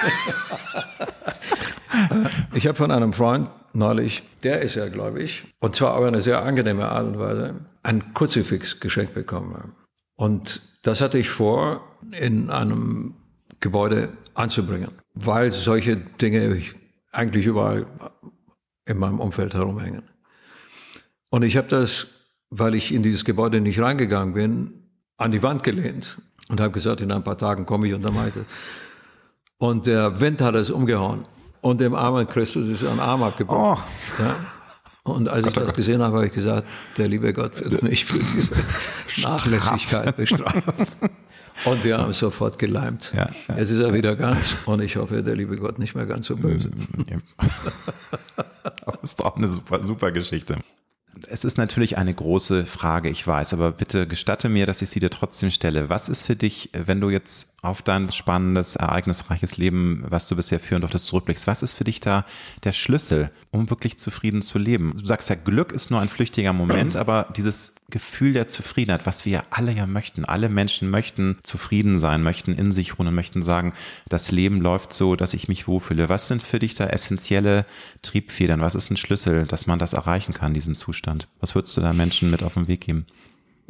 ich 2.54 2.66
habe 2.66 2.76
von 2.76 2.90
einem 2.90 3.12
Freund 3.12 3.48
neulich, 3.72 4.22
der 4.42 4.60
ist 4.60 4.74
ja, 4.74 4.88
glaube 4.88 5.22
ich, 5.22 5.46
und 5.60 5.74
zwar 5.74 5.96
auf 5.96 6.04
eine 6.04 6.20
sehr 6.20 6.42
angenehme 6.42 6.90
Art 6.90 7.06
und 7.06 7.18
Weise, 7.18 7.54
ein 7.82 8.12
Kruzifix 8.12 8.80
geschenkt 8.80 9.14
bekommen. 9.14 9.72
Und 10.16 10.62
das 10.82 11.00
hatte 11.00 11.18
ich 11.18 11.30
vor, 11.30 11.80
in 12.12 12.50
einem 12.50 13.14
Gebäude 13.60 14.10
anzubringen, 14.34 14.90
weil 15.14 15.50
solche 15.50 15.96
Dinge 15.96 16.62
eigentlich 17.12 17.46
überall 17.46 17.86
in 18.86 18.98
meinem 18.98 19.20
Umfeld 19.20 19.54
herumhängen. 19.54 20.02
Und 21.30 21.42
ich 21.42 21.56
habe 21.56 21.68
das, 21.68 22.06
weil 22.50 22.74
ich 22.74 22.92
in 22.92 23.02
dieses 23.02 23.24
Gebäude 23.24 23.60
nicht 23.60 23.80
reingegangen 23.80 24.34
bin, 24.34 24.88
an 25.16 25.32
die 25.32 25.42
Wand 25.42 25.62
gelehnt 25.62 26.18
und 26.48 26.60
habe 26.60 26.70
gesagt, 26.70 27.00
in 27.00 27.12
ein 27.12 27.24
paar 27.24 27.36
Tagen 27.36 27.66
komme 27.66 27.88
ich 27.88 27.94
und 27.94 28.02
dann 28.02 28.14
meinte. 28.14 28.46
Und 29.58 29.86
der 29.86 30.20
Wind 30.20 30.40
hat 30.40 30.54
es 30.54 30.70
umgehauen. 30.70 31.22
Und 31.60 31.80
dem 31.80 31.94
armen 31.94 32.28
Christus 32.28 32.68
ist 32.68 32.84
ein 32.84 33.00
Arm 33.00 33.22
abgebrochen. 33.22 33.82
Oh. 34.18 34.22
Ja? 34.22 34.34
Und 35.02 35.28
als 35.28 35.46
ich 35.46 35.52
das 35.52 35.74
gesehen 35.74 36.02
habe, 36.02 36.16
habe 36.16 36.26
ich 36.26 36.32
gesagt, 36.32 36.66
der 36.96 37.08
liebe 37.08 37.32
Gott 37.32 37.52
wird 37.58 37.82
mich 37.82 38.04
für 38.04 38.18
diese 38.18 38.54
Nachlässigkeit 39.22 40.16
bestrafen. 40.16 40.74
Und 41.64 41.84
wir 41.84 41.98
haben 41.98 42.10
es 42.10 42.18
sofort 42.18 42.58
geleimt. 42.58 43.12
Ja, 43.14 43.30
ja. 43.48 43.56
Jetzt 43.56 43.70
ist 43.70 43.80
er 43.80 43.92
wieder 43.92 44.16
ganz 44.16 44.54
und 44.66 44.80
ich 44.80 44.96
hoffe, 44.96 45.22
der 45.22 45.36
liebe 45.36 45.56
Gott 45.56 45.78
nicht 45.78 45.94
mehr 45.94 46.06
ganz 46.06 46.26
so 46.26 46.36
böse. 46.36 46.70
das 48.86 48.96
ist 49.02 49.24
auch 49.24 49.36
eine 49.36 49.48
super, 49.48 49.84
super 49.84 50.12
Geschichte. 50.12 50.56
es 51.28 51.44
ist 51.44 51.58
natürlich 51.58 51.98
eine 51.98 52.14
große 52.14 52.64
Frage, 52.64 53.08
ich 53.08 53.26
weiß, 53.26 53.54
aber 53.54 53.72
bitte 53.72 54.06
gestatte 54.06 54.48
mir, 54.48 54.66
dass 54.66 54.82
ich 54.82 54.90
sie 54.90 55.00
dir 55.00 55.10
trotzdem 55.10 55.50
stelle. 55.50 55.88
Was 55.88 56.08
ist 56.08 56.22
für 56.24 56.36
dich, 56.36 56.70
wenn 56.72 57.00
du 57.00 57.10
jetzt 57.10 57.56
auf 57.60 57.82
dein 57.82 58.10
spannendes, 58.12 58.76
ereignisreiches 58.76 59.56
Leben, 59.56 60.04
was 60.08 60.28
du 60.28 60.36
bisher 60.36 60.60
führen 60.60 60.80
durftest, 60.80 61.06
zurückblickst, 61.06 61.48
was 61.48 61.62
ist 61.62 61.74
für 61.74 61.82
dich 61.82 61.98
da 61.98 62.24
der 62.62 62.70
Schlüssel, 62.70 63.32
um 63.50 63.68
wirklich 63.68 63.98
zufrieden 63.98 64.42
zu 64.42 64.58
leben? 64.58 64.94
Du 64.96 65.04
sagst 65.04 65.28
ja, 65.28 65.34
Glück 65.34 65.72
ist 65.72 65.90
nur 65.90 66.00
ein 66.00 66.08
flüchtiger 66.08 66.52
Moment, 66.52 66.94
aber 66.94 67.32
dieses 67.36 67.74
Gefühl 67.90 68.32
der 68.32 68.46
Zufriedenheit, 68.46 69.06
was 69.06 69.24
wir 69.24 69.42
alle 69.50 69.72
ja 69.72 69.86
möchten, 69.86 70.24
alle 70.24 70.48
Menschen 70.48 70.88
möchten 70.88 71.38
zufrieden 71.42 71.98
sein, 71.98 72.22
möchten 72.22 72.54
in 72.54 72.70
sich 72.70 72.96
ruhen 72.96 73.08
und 73.08 73.14
möchten 73.14 73.42
sagen, 73.42 73.72
das 74.08 74.30
Leben 74.30 74.60
läuft 74.60 74.92
so, 74.92 75.16
dass 75.16 75.34
ich 75.34 75.48
mich 75.48 75.66
wohlfühle. 75.66 76.08
Was 76.08 76.28
sind 76.28 76.42
für 76.42 76.60
dich 76.60 76.74
da 76.74 76.86
essentielle 76.86 77.66
Triebfedern? 78.02 78.60
Was 78.60 78.76
ist 78.76 78.90
ein 78.90 78.96
Schlüssel, 78.96 79.48
dass 79.48 79.66
man 79.66 79.80
das 79.80 79.94
erreichen 79.94 80.32
kann, 80.32 80.54
diesen 80.54 80.76
Zustand? 80.76 81.26
Was 81.40 81.56
würdest 81.56 81.76
du 81.76 81.80
da 81.80 81.92
Menschen 81.92 82.30
mit 82.30 82.44
auf 82.44 82.54
den 82.54 82.68
Weg 82.68 82.82
geben? 82.82 83.06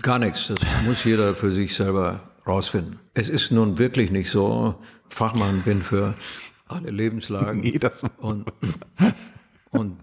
Gar 0.03 0.19
nichts. 0.19 0.49
Das 0.49 0.59
muss 0.85 1.05
jeder 1.05 1.35
für 1.35 1.51
sich 1.51 1.75
selber 1.75 2.21
rausfinden. 2.49 2.99
Es 3.15 3.29
ist 3.29 3.51
nun 3.51 3.79
wirklich 3.79 4.11
nicht 4.11 4.31
so, 4.31 4.75
Fachmann 5.09 5.63
bin 5.63 5.83
für 5.83 6.15
alle 6.67 6.91
Lebenslagen 6.91 7.61
nee, 7.61 7.79
das 7.79 8.05
und, 8.19 8.47
und 9.71 9.99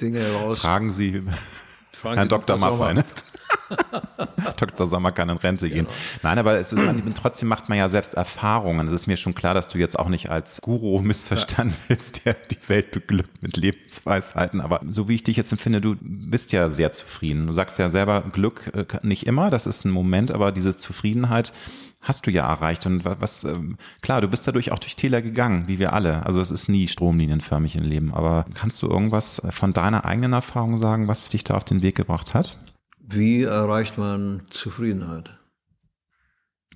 Dinge 0.00 0.24
raus. 0.32 0.60
Fragen 0.60 0.90
Sie 0.90 1.22
Fragen 1.92 2.16
Herrn 2.16 2.28
Sie 2.28 2.34
Dr. 2.34 2.58
Maffei, 2.58 2.92
ne? 2.92 3.04
Dr. 4.58 4.86
Sommer 4.86 5.12
kann 5.12 5.28
in 5.28 5.38
Rente 5.38 5.68
gehen. 5.68 5.86
Genau. 5.86 5.90
Nein, 6.22 6.38
aber 6.38 6.58
ist, 6.58 6.74
man, 6.74 7.14
trotzdem 7.14 7.48
macht 7.48 7.68
man 7.68 7.78
ja 7.78 7.88
selbst 7.88 8.14
Erfahrungen. 8.14 8.86
Es 8.86 8.92
ist 8.92 9.06
mir 9.06 9.16
schon 9.16 9.34
klar, 9.34 9.54
dass 9.54 9.68
du 9.68 9.78
jetzt 9.78 9.98
auch 9.98 10.08
nicht 10.08 10.30
als 10.30 10.60
Guru 10.60 11.00
missverstanden 11.00 11.76
willst, 11.88 12.24
der 12.24 12.34
die 12.34 12.58
Welt 12.68 12.92
beglückt 12.92 13.42
mit 13.42 13.56
Lebensweisheiten. 13.56 14.60
Aber 14.60 14.80
so 14.86 15.08
wie 15.08 15.14
ich 15.14 15.24
dich 15.24 15.36
jetzt 15.36 15.52
empfinde, 15.52 15.80
du 15.80 15.96
bist 16.00 16.52
ja 16.52 16.70
sehr 16.70 16.92
zufrieden. 16.92 17.46
Du 17.46 17.52
sagst 17.52 17.78
ja 17.78 17.88
selber, 17.88 18.22
Glück 18.32 18.70
äh, 18.74 18.84
nicht 19.02 19.26
immer, 19.26 19.50
das 19.50 19.66
ist 19.66 19.84
ein 19.84 19.90
Moment, 19.90 20.30
aber 20.30 20.52
diese 20.52 20.76
Zufriedenheit 20.76 21.52
hast 22.08 22.26
du 22.26 22.30
ja 22.30 22.48
erreicht. 22.48 22.86
Und 22.86 23.04
wa- 23.04 23.16
was, 23.20 23.44
ähm, 23.44 23.76
klar, 24.02 24.20
du 24.20 24.28
bist 24.28 24.46
dadurch 24.46 24.72
auch 24.72 24.78
durch 24.78 24.96
Täler 24.96 25.22
gegangen, 25.22 25.66
wie 25.66 25.78
wir 25.78 25.92
alle. 25.92 26.24
Also 26.26 26.40
es 26.40 26.50
ist 26.50 26.68
nie 26.68 26.88
stromlinienförmig 26.88 27.76
im 27.76 27.84
Leben. 27.84 28.14
Aber 28.14 28.46
kannst 28.54 28.82
du 28.82 28.88
irgendwas 28.88 29.42
von 29.50 29.72
deiner 29.72 30.04
eigenen 30.04 30.32
Erfahrung 30.32 30.78
sagen, 30.78 31.08
was 31.08 31.28
dich 31.28 31.44
da 31.44 31.54
auf 31.54 31.64
den 31.64 31.82
Weg 31.82 31.96
gebracht 31.96 32.34
hat? 32.34 32.58
Wie 33.00 33.42
erreicht 33.42 33.98
man 33.98 34.42
Zufriedenheit? 34.50 35.38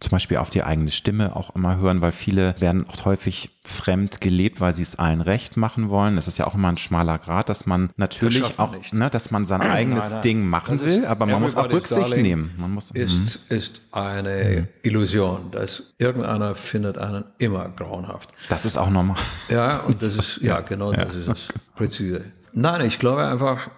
Zum 0.00 0.10
Beispiel 0.10 0.38
auf 0.38 0.50
die 0.50 0.62
eigene 0.62 0.90
Stimme 0.90 1.36
auch 1.36 1.54
immer 1.54 1.76
hören, 1.76 2.00
weil 2.00 2.12
viele 2.12 2.54
werden 2.60 2.86
auch 2.88 3.04
häufig 3.04 3.50
fremd 3.62 4.20
gelebt, 4.22 4.60
weil 4.60 4.72
sie 4.72 4.82
es 4.82 4.98
allen 4.98 5.20
recht 5.20 5.56
machen 5.58 5.88
wollen. 5.88 6.16
Es 6.16 6.26
ist 6.26 6.38
ja 6.38 6.46
auch 6.46 6.54
immer 6.54 6.68
ein 6.68 6.78
schmaler 6.78 7.18
Grad, 7.18 7.48
dass 7.50 7.66
man 7.66 7.90
natürlich 7.96 8.40
man 8.56 8.68
auch, 8.68 8.76
nicht. 8.76 8.94
ne, 8.94 9.10
dass 9.10 9.30
man 9.30 9.44
sein 9.44 9.60
eigenes 9.62 10.10
Nein. 10.10 10.22
Ding 10.22 10.46
machen 10.48 10.78
Das 10.78 10.86
ist 10.86 11.00
will, 11.00 11.06
aber 11.06 11.26
man 11.26 11.42
muss 11.42 11.54
auch 11.54 11.68
Rücksicht 11.70 12.00
darling 12.00 12.22
nehmen. 12.22 12.54
Man 12.56 12.72
muss, 12.72 12.92
Mhm. 12.94 13.00
Ist, 13.00 13.40
ist 13.50 13.82
eine 13.92 14.68
Illusion, 14.82 15.50
dass 15.50 15.82
irgendeiner 15.98 16.54
findet 16.54 16.96
einen 16.98 17.24
immer 17.38 17.68
grauenhaft. 17.68 18.30
das 18.48 18.64
ist 18.64 18.76
auch 18.78 18.90
normal. 18.90 19.18
Ja, 19.48 19.80
und 19.80 20.02
das 20.02 20.16
ist, 20.16 20.38
ja, 20.42 20.60
genau, 20.62 20.92
das 20.92 21.14
ist 21.14 21.28
es. 21.28 21.48
Präzise. 21.76 22.24
Nein, 22.52 22.86
ich 22.86 22.98
glaube 22.98 23.26
einfach, 23.26 23.68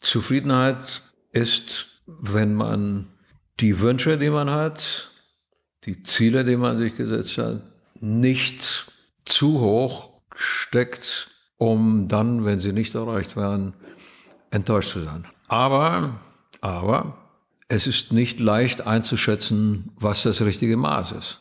Zufriedenheit 0.00 1.02
ist, 1.32 1.86
wenn 2.06 2.54
man 2.54 3.06
die 3.60 3.80
Wünsche, 3.80 4.18
die 4.18 4.30
man 4.30 4.50
hat, 4.50 5.12
die 5.86 6.02
Ziele, 6.02 6.44
die 6.44 6.56
man 6.56 6.76
sich 6.76 6.96
gesetzt 6.96 7.36
hat, 7.38 7.62
nicht 8.00 8.90
zu 9.24 9.60
hoch 9.60 10.10
steckt, 10.34 11.30
um 11.56 12.08
dann, 12.08 12.44
wenn 12.44 12.60
sie 12.60 12.72
nicht 12.72 12.94
erreicht 12.94 13.36
werden, 13.36 13.74
enttäuscht 14.50 14.90
zu 14.90 15.00
sein. 15.00 15.24
Aber, 15.48 16.20
aber, 16.60 17.18
es 17.68 17.86
ist 17.86 18.12
nicht 18.12 18.40
leicht 18.40 18.86
einzuschätzen, 18.86 19.90
was 19.96 20.22
das 20.22 20.40
richtige 20.42 20.76
Maß 20.76 21.12
ist. 21.12 21.40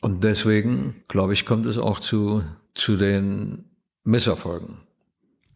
Und 0.00 0.22
deswegen, 0.22 1.02
glaube 1.08 1.32
ich, 1.32 1.44
kommt 1.44 1.66
es 1.66 1.76
auch 1.78 1.98
zu, 2.00 2.44
zu 2.74 2.96
den 2.96 3.64
Misserfolgen, 4.04 4.78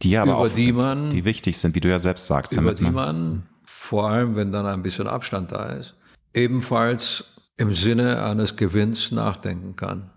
Die 0.01 0.17
aber 0.17 0.31
über 0.31 0.37
auch, 0.39 0.49
die 0.49 0.73
man- 0.73 1.09
die 1.11 1.23
wichtig 1.25 1.57
sind, 1.57 1.75
wie 1.75 1.79
du 1.79 1.89
ja 1.89 1.99
selbst 1.99 2.25
sagst. 2.27 2.53
über 2.53 2.73
die 2.73 2.83
man, 2.91 3.43
vor 3.63 4.09
allem 4.09 4.35
wenn 4.35 4.51
dann 4.51 4.65
ein 4.65 4.83
bisschen 4.83 5.07
Abstand 5.07 5.51
da 5.51 5.67
ist, 5.67 5.95
ebenfalls 6.33 7.25
im 7.57 7.73
Sinne 7.73 8.23
eines 8.23 8.55
Gewinns 8.55 9.11
nachdenken 9.11 9.75
kann. 9.75 10.09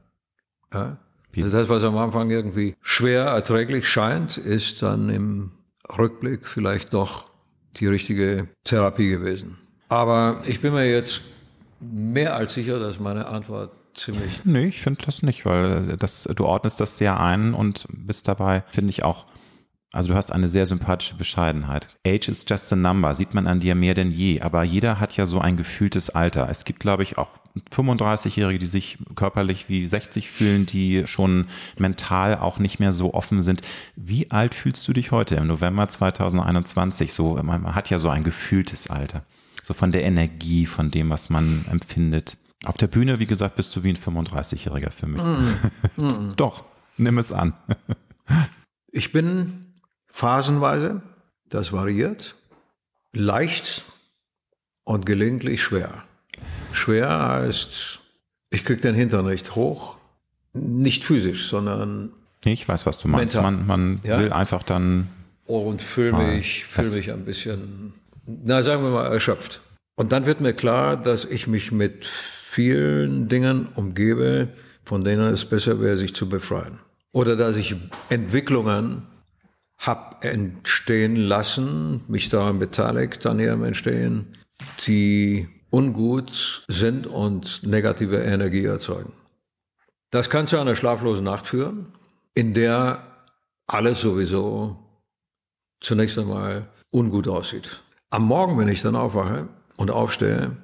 Ja? 0.73 0.99
Also 1.37 1.51
das, 1.51 1.69
was 1.69 1.85
am 1.85 1.99
Anfang 1.99 2.31
irgendwie 2.31 2.77
schwer 2.81 3.25
erträglich 3.25 3.89
scheint, 3.89 4.39
ist 4.39 4.83
dann 4.83 5.11
im 5.11 5.51
Rückblick 5.99 6.49
vielleicht 6.49 6.95
doch 6.95 7.31
die 7.79 7.87
richtige 7.87 8.49
Therapie 8.65 9.11
gewesen. 9.11 9.59
Aber 9.89 10.43
ich 10.47 10.61
bin 10.61 10.73
mir 10.73 10.91
jetzt 10.91 11.21
mehr 11.81 12.35
als 12.35 12.55
sicher, 12.55 12.79
dass 12.79 12.99
meine 12.99 13.27
Antwort 13.27 13.73
ziemlich 13.95 14.45
Nee, 14.45 14.67
ich 14.67 14.81
finde 14.81 15.01
das 15.05 15.23
nicht, 15.23 15.45
weil 15.45 15.97
das, 15.99 16.25
du 16.25 16.47
ordnest 16.47 16.81
das 16.81 16.99
sehr 16.99 17.21
ein 17.21 17.55
und 17.55 17.87
bist 17.91 18.29
dabei, 18.29 18.65
finde 18.69 18.91
ich 18.91 19.05
auch, 19.05 19.27
also 19.97 20.11
du 20.11 20.15
hast 20.15 20.31
eine 20.31 20.47
sehr 20.47 20.67
sympathische 20.67 21.17
Bescheidenheit. 21.17 21.97
Age 22.07 22.29
is 22.29 22.45
just 22.49 22.73
a 22.73 22.77
number, 22.77 23.15
sieht 23.15 23.35
man 23.35 23.47
an 23.47 23.61
dir 23.61 23.75
mehr 23.75 23.95
denn 23.95 24.11
je, 24.11 24.41
aber 24.43 24.63
jeder 24.63 25.01
hat 25.01 25.17
ja 25.17 25.25
so 25.27 25.41
ein 25.41 25.57
gefühltes 25.57 26.11
Alter. 26.11 26.49
Es 26.51 26.65
gibt, 26.65 26.81
glaube 26.81 27.03
ich, 27.03 27.17
auch 27.17 27.31
35-Jährige, 27.73 28.59
die 28.59 28.67
sich 28.67 28.99
körperlich 29.15 29.69
wie 29.69 29.87
60 29.89 30.31
fühlen, 30.31 30.67
die 30.67 31.07
schon 31.07 31.47
mental 31.79 32.37
auch 32.37 32.59
nicht 32.59 32.79
mehr 32.79 32.93
so 32.93 33.15
offen 33.15 33.41
sind. 33.41 33.63
Wie 33.97 34.31
alt 34.31 34.55
fühlst 34.55 34.87
du 34.87 34.93
dich 34.93 35.11
heute 35.13 35.37
im 35.37 35.47
November 35.47 35.89
2021? 35.89 37.13
So, 37.13 37.41
man 37.43 37.63
man 37.63 37.75
hat 37.75 37.89
ja 37.89 37.99
so 37.99 38.11
ein 38.11 38.23
gefühltes 38.23 38.91
Alter. 38.91 39.25
So 39.63 39.73
von 39.73 39.91
der 39.91 40.05
Energie, 40.05 40.67
von 40.67 40.91
dem, 40.91 41.09
was 41.11 41.31
man 41.31 41.65
empfindet. 41.71 42.37
Auf 42.65 42.77
der 42.77 42.87
Bühne, 42.87 43.19
wie 43.19 43.27
gesagt, 43.27 43.57
bist 43.57 43.75
du 43.75 43.83
wie 43.83 43.91
ein 43.91 43.97
35-Jähriger 43.97 44.91
für 44.91 45.07
mich. 45.07 45.23
Doch, 46.37 46.65
nimm 46.99 47.17
es 47.19 47.33
an. 47.33 47.55
Ich 48.93 49.13
bin 49.13 49.66
phasenweise, 50.17 51.03
das 51.51 51.73
variiert, 51.73 52.35
leicht 53.13 53.83
und 54.85 55.05
gelegentlich 55.05 55.63
schwer. 55.63 56.05
Schwer 56.73 57.09
heißt, 57.29 58.01
ich 58.51 58.65
kriege 58.65 58.81
den 58.81 58.95
Hintern 58.95 59.27
nicht 59.27 59.55
hoch, 59.55 59.97
nicht 60.55 61.05
physisch, 61.05 61.49
sondern 61.49 62.13
Ich 62.47 62.67
weiß, 62.67 62.87
was 62.87 62.97
du 62.99 63.09
meinst. 63.09 63.35
Mental. 63.35 63.53
Man, 63.53 63.67
man 63.67 64.01
Ja. 64.05 64.19
will 64.19 64.33
einfach 64.33 64.63
dann, 64.63 65.09
und 65.47 65.83
fühle 65.83 66.13
mich, 66.17 66.65
fühl 66.65 66.91
mich 66.93 67.13
ein 67.13 67.25
bisschen, 67.27 67.93
na 68.27 68.63
sagen 68.63 68.83
wir 68.85 68.91
mal, 68.91 69.07
erschöpft. 69.13 69.61
Und 69.97 70.13
dann 70.13 70.25
wird 70.27 70.41
mir 70.41 70.55
klar, 70.55 70.97
dass 70.97 71.25
ich 71.27 71.47
mich 71.47 71.73
mit 71.73 72.07
vielen 72.07 73.29
Dingen 73.29 73.69
umgebe, 73.75 74.49
von 74.85 75.05
denen 75.05 75.27
es 75.33 75.45
besser 75.45 75.79
wäre, 75.81 75.99
sich 75.99 76.15
zu 76.15 76.29
befreien. 76.29 76.79
Oder 77.13 77.37
dass 77.37 77.57
ich 77.59 77.75
Entwicklungen 78.09 79.03
hab 79.79 80.25
entstehen 80.25 81.17
lassen, 81.17 82.03
mich 82.09 82.29
daran 82.29 82.59
beteiligt 82.59 83.27
an 83.27 83.39
ihrem 83.39 83.65
Entstehen, 83.65 84.37
die 84.87 85.49
ungut 85.71 86.65
sind 86.69 87.07
und 87.07 87.63
negative 87.63 88.19
Energie 88.19 88.65
erzeugen. 88.65 89.13
Das 90.11 90.31
kann 90.31 90.47
zu 90.47 90.59
einer 90.59 90.77
schlaflosen 90.77 91.25
Nacht 91.25 91.47
führen, 91.47 91.93
in 92.35 92.55
der 92.55 93.03
alles 93.67 94.01
sowieso 94.01 94.79
zunächst 95.81 96.19
einmal 96.19 96.69
ungut 96.91 97.29
aussieht. 97.29 97.83
Am 98.11 98.25
Morgen, 98.25 98.59
wenn 98.59 98.69
ich 98.69 98.83
dann 98.83 98.97
aufwache 98.97 99.49
und 99.77 99.91
aufstehe, 99.91 100.57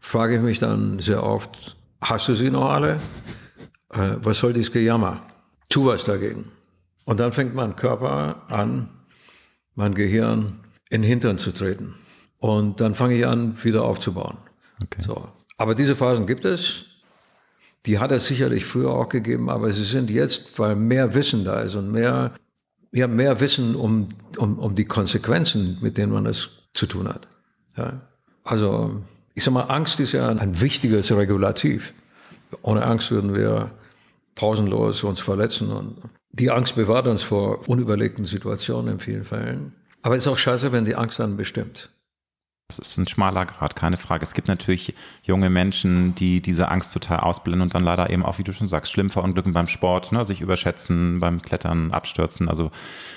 frage 0.00 0.36
ich 0.36 0.42
mich 0.42 0.58
dann 0.58 0.98
sehr 0.98 1.22
oft, 1.22 1.76
hast 2.02 2.28
du 2.28 2.34
sie 2.34 2.50
noch 2.50 2.70
alle? 2.70 3.00
Äh, 3.90 4.16
was 4.20 4.38
soll 4.38 4.52
dieses 4.52 4.72
Gejammer? 4.72 5.22
Tu 5.70 5.86
was 5.86 6.04
dagegen. 6.04 6.50
Und 7.04 7.20
dann 7.20 7.32
fängt 7.32 7.54
mein 7.54 7.76
Körper 7.76 8.42
an, 8.48 8.88
mein 9.74 9.94
Gehirn 9.94 10.60
in 10.90 11.02
den 11.02 11.08
Hintern 11.08 11.38
zu 11.38 11.52
treten. 11.52 11.94
Und 12.38 12.80
dann 12.80 12.94
fange 12.94 13.16
ich 13.16 13.26
an, 13.26 13.62
wieder 13.62 13.84
aufzubauen. 13.84 14.38
okay. 14.82 15.02
So. 15.06 15.28
Aber 15.56 15.74
diese 15.74 15.96
Phasen 15.96 16.26
gibt 16.26 16.44
es. 16.44 16.86
Die 17.86 17.98
hat 17.98 18.12
es 18.12 18.26
sicherlich 18.26 18.64
früher 18.64 18.90
auch 18.90 19.10
gegeben, 19.10 19.50
aber 19.50 19.70
sie 19.70 19.84
sind 19.84 20.10
jetzt, 20.10 20.58
weil 20.58 20.74
mehr 20.74 21.12
Wissen 21.12 21.44
da 21.44 21.60
ist 21.60 21.74
und 21.74 21.92
mehr, 21.92 22.32
ja, 22.92 23.06
mehr 23.06 23.40
Wissen 23.40 23.76
um, 23.76 24.08
um, 24.38 24.58
um 24.58 24.74
die 24.74 24.86
Konsequenzen, 24.86 25.78
mit 25.82 25.98
denen 25.98 26.12
man 26.12 26.24
es 26.24 26.48
zu 26.72 26.86
tun 26.86 27.08
hat. 27.08 27.28
Ja. 27.76 27.98
Also, 28.42 29.02
ich 29.34 29.44
sag 29.44 29.52
mal, 29.52 29.64
Angst 29.64 30.00
ist 30.00 30.12
ja 30.12 30.28
ein 30.28 30.60
wichtiges 30.62 31.12
Regulativ. 31.12 31.92
Ohne 32.62 32.84
Angst 32.84 33.10
würden 33.10 33.34
wir 33.34 33.70
pausenlos 34.34 35.04
uns 35.04 35.20
verletzen 35.20 35.70
und 35.70 35.96
die 36.38 36.50
Angst 36.50 36.74
bewahrt 36.74 37.06
uns 37.06 37.22
vor 37.22 37.68
unüberlegten 37.68 38.26
Situationen 38.26 38.94
in 38.94 39.00
vielen 39.00 39.24
Fällen. 39.24 39.72
Aber 40.02 40.16
es 40.16 40.24
ist 40.24 40.32
auch 40.32 40.38
scheiße, 40.38 40.72
wenn 40.72 40.84
die 40.84 40.96
Angst 40.96 41.18
dann 41.18 41.36
bestimmt. 41.36 41.90
Das 42.68 42.78
ist 42.78 42.96
ein 42.96 43.06
schmaler 43.06 43.46
Grad, 43.46 43.76
keine 43.76 43.98
Frage. 43.98 44.22
Es 44.22 44.32
gibt 44.32 44.48
natürlich 44.48 44.94
junge 45.22 45.50
Menschen, 45.50 46.14
die 46.14 46.40
diese 46.40 46.68
Angst 46.68 46.92
total 46.92 47.20
ausblenden 47.20 47.60
und 47.62 47.74
dann 47.74 47.84
leider 47.84 48.10
eben 48.10 48.24
auch, 48.24 48.38
wie 48.38 48.42
du 48.42 48.52
schon 48.52 48.66
sagst, 48.66 48.90
schlimm 48.90 49.10
verunglücken 49.10 49.52
beim 49.52 49.66
Sport, 49.66 50.12
ne, 50.12 50.24
sich 50.24 50.40
überschätzen, 50.40 51.20
beim 51.20 51.40
Klettern, 51.40 51.92
abstürzen. 51.92 52.48
Also, 52.48 52.70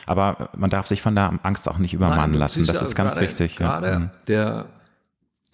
aber 0.06 0.50
man 0.56 0.70
darf 0.70 0.86
sich 0.86 1.02
von 1.02 1.16
der 1.16 1.40
Angst 1.44 1.68
auch 1.70 1.78
nicht 1.78 1.94
übermannen 1.94 2.32
Nein, 2.32 2.40
lassen. 2.40 2.66
Das 2.66 2.82
ist 2.82 2.94
ganz 2.94 3.14
gerade, 3.14 3.26
wichtig. 3.26 3.56
Gerade 3.56 3.88
ja. 3.88 4.00
Mhm. 4.00 4.10
der, 4.28 4.66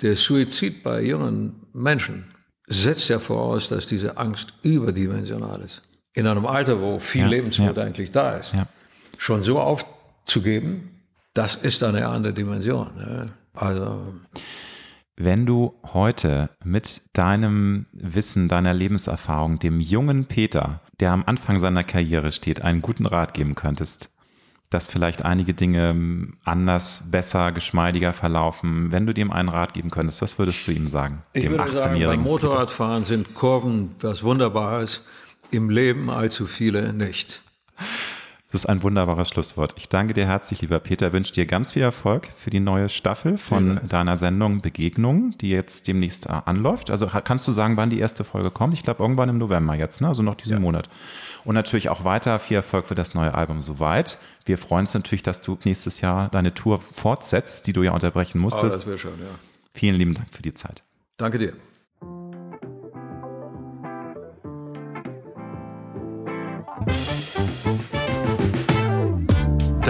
der 0.02 0.16
Suizid 0.18 0.84
bei 0.84 1.02
jungen 1.02 1.68
Menschen 1.72 2.26
setzt 2.68 3.10
ja 3.10 3.20
voraus, 3.20 3.70
dass 3.70 3.86
diese 3.86 4.18
Angst 4.18 4.54
überdimensional 4.64 5.62
ist. 5.62 5.84
In 6.14 6.28
einem 6.28 6.46
Alter, 6.46 6.80
wo 6.80 7.00
viel 7.00 7.22
ja, 7.22 7.28
Lebensmut 7.28 7.78
ja. 7.78 7.84
eigentlich 7.84 8.12
da 8.12 8.38
ist, 8.38 8.54
schon 9.18 9.44
so 9.44 9.60
aufzugeben, 9.60 11.02
das 11.34 11.56
ist 11.56 11.82
eine 11.84 12.08
andere 12.08 12.34
Dimension. 12.34 12.96
Ne? 12.96 13.34
Also. 13.54 14.14
Wenn 15.16 15.46
du 15.46 15.74
heute 15.94 16.50
mit 16.64 17.02
deinem 17.14 17.86
Wissen, 17.92 18.48
deiner 18.48 18.74
Lebenserfahrung 18.74 19.60
dem 19.60 19.80
jungen 19.80 20.26
Peter, 20.26 20.82
der 21.00 21.12
am 21.12 21.24
Anfang 21.26 21.60
seiner 21.60 21.84
Karriere 21.84 22.32
steht, 22.32 22.62
einen 22.62 22.82
guten 22.82 23.06
Rat 23.06 23.34
geben 23.34 23.56
könntest, 23.56 24.10
dass 24.74 24.88
vielleicht 24.88 25.24
einige 25.24 25.54
Dinge 25.54 25.96
anders, 26.44 27.10
besser, 27.12 27.52
geschmeidiger 27.52 28.14
verlaufen, 28.14 28.92
wenn 28.92 29.06
du 29.06 29.14
dem 29.14 29.32
einen 29.32 29.50
Rat 29.50 29.74
geben 29.74 29.92
könntest, 29.92 30.22
was 30.22 30.40
würdest 30.40 30.68
du 30.68 30.72
ihm 30.72 30.88
sagen? 30.88 31.22
Ich 31.34 31.44
dem 31.44 31.52
würde 31.52 31.80
sagen, 31.80 32.00
beim 32.00 32.22
Motorradfahren 32.22 33.06
sind 33.06 33.36
Kurven 33.36 33.96
was 34.02 34.24
Wunderbares, 34.24 35.04
im 35.54 35.70
Leben 35.70 36.10
allzu 36.10 36.46
viele 36.46 36.94
nicht. 36.94 37.42
Das 38.54 38.66
ist 38.66 38.70
ein 38.70 38.84
wunderbares 38.84 39.30
Schlusswort. 39.30 39.74
Ich 39.78 39.90
danke 39.90 40.14
dir 40.14 40.28
herzlich, 40.28 40.62
lieber 40.62 40.80
Peter. 40.80 41.12
Wünsche 41.12 41.34
dir 41.34 41.48
ganz 41.48 41.72
viel 41.72 41.82
Erfolg 41.82 42.28
für 42.38 42.52
die 42.52 42.60
neue 42.60 42.88
Staffel 42.88 43.40
von 43.40 43.80
deiner 43.90 44.16
Sendung 44.16 44.62
Begegnung, 44.62 45.32
die 45.32 45.50
jetzt 45.50 45.88
demnächst 45.88 46.28
äh, 46.28 46.34
anläuft. 46.46 46.92
Also 46.92 47.08
kannst 47.08 47.48
du 47.48 47.52
sagen, 47.52 47.78
wann 47.78 47.90
die 47.90 47.98
erste 47.98 48.24
Folge 48.24 48.52
kommt? 48.52 48.76
Ich 48.76 48.84
glaube, 48.84 49.02
irgendwann 49.02 49.30
im 49.30 49.40
November 49.40 49.74
jetzt, 49.74 50.02
ne? 50.02 50.08
also 50.08 50.22
noch 50.22 50.36
diesen 50.36 50.58
ja. 50.58 50.60
Monat. 50.60 50.88
Und 51.46 51.56
natürlich 51.56 51.90
auch 51.90 52.04
weiter 52.04 52.38
viel 52.38 52.58
Erfolg 52.58 52.86
für 52.86 52.94
das 52.94 53.16
neue 53.16 53.34
Album 53.34 53.60
soweit. 53.60 54.20
Wir 54.46 54.60
freuen 54.60 54.82
uns 54.82 54.94
natürlich, 54.94 55.24
dass 55.24 55.42
du 55.42 55.58
nächstes 55.66 56.02
Jahr 56.02 56.30
deine 56.30 56.54
Tour 56.54 56.80
fortsetzt, 56.80 57.66
die 57.66 57.74
du 57.74 57.82
ja 57.82 57.92
unterbrechen 57.92 58.40
musstest. 58.40 58.66
Oh, 58.66 58.70
das 58.70 58.86
wäre 58.86 58.98
schön, 59.00 59.20
ja. 59.20 59.40
Vielen 59.74 59.96
lieben 59.96 60.14
Dank 60.14 60.28
für 60.32 60.44
die 60.44 60.54
Zeit. 60.54 60.84
Danke 61.18 61.40
dir. 61.40 61.54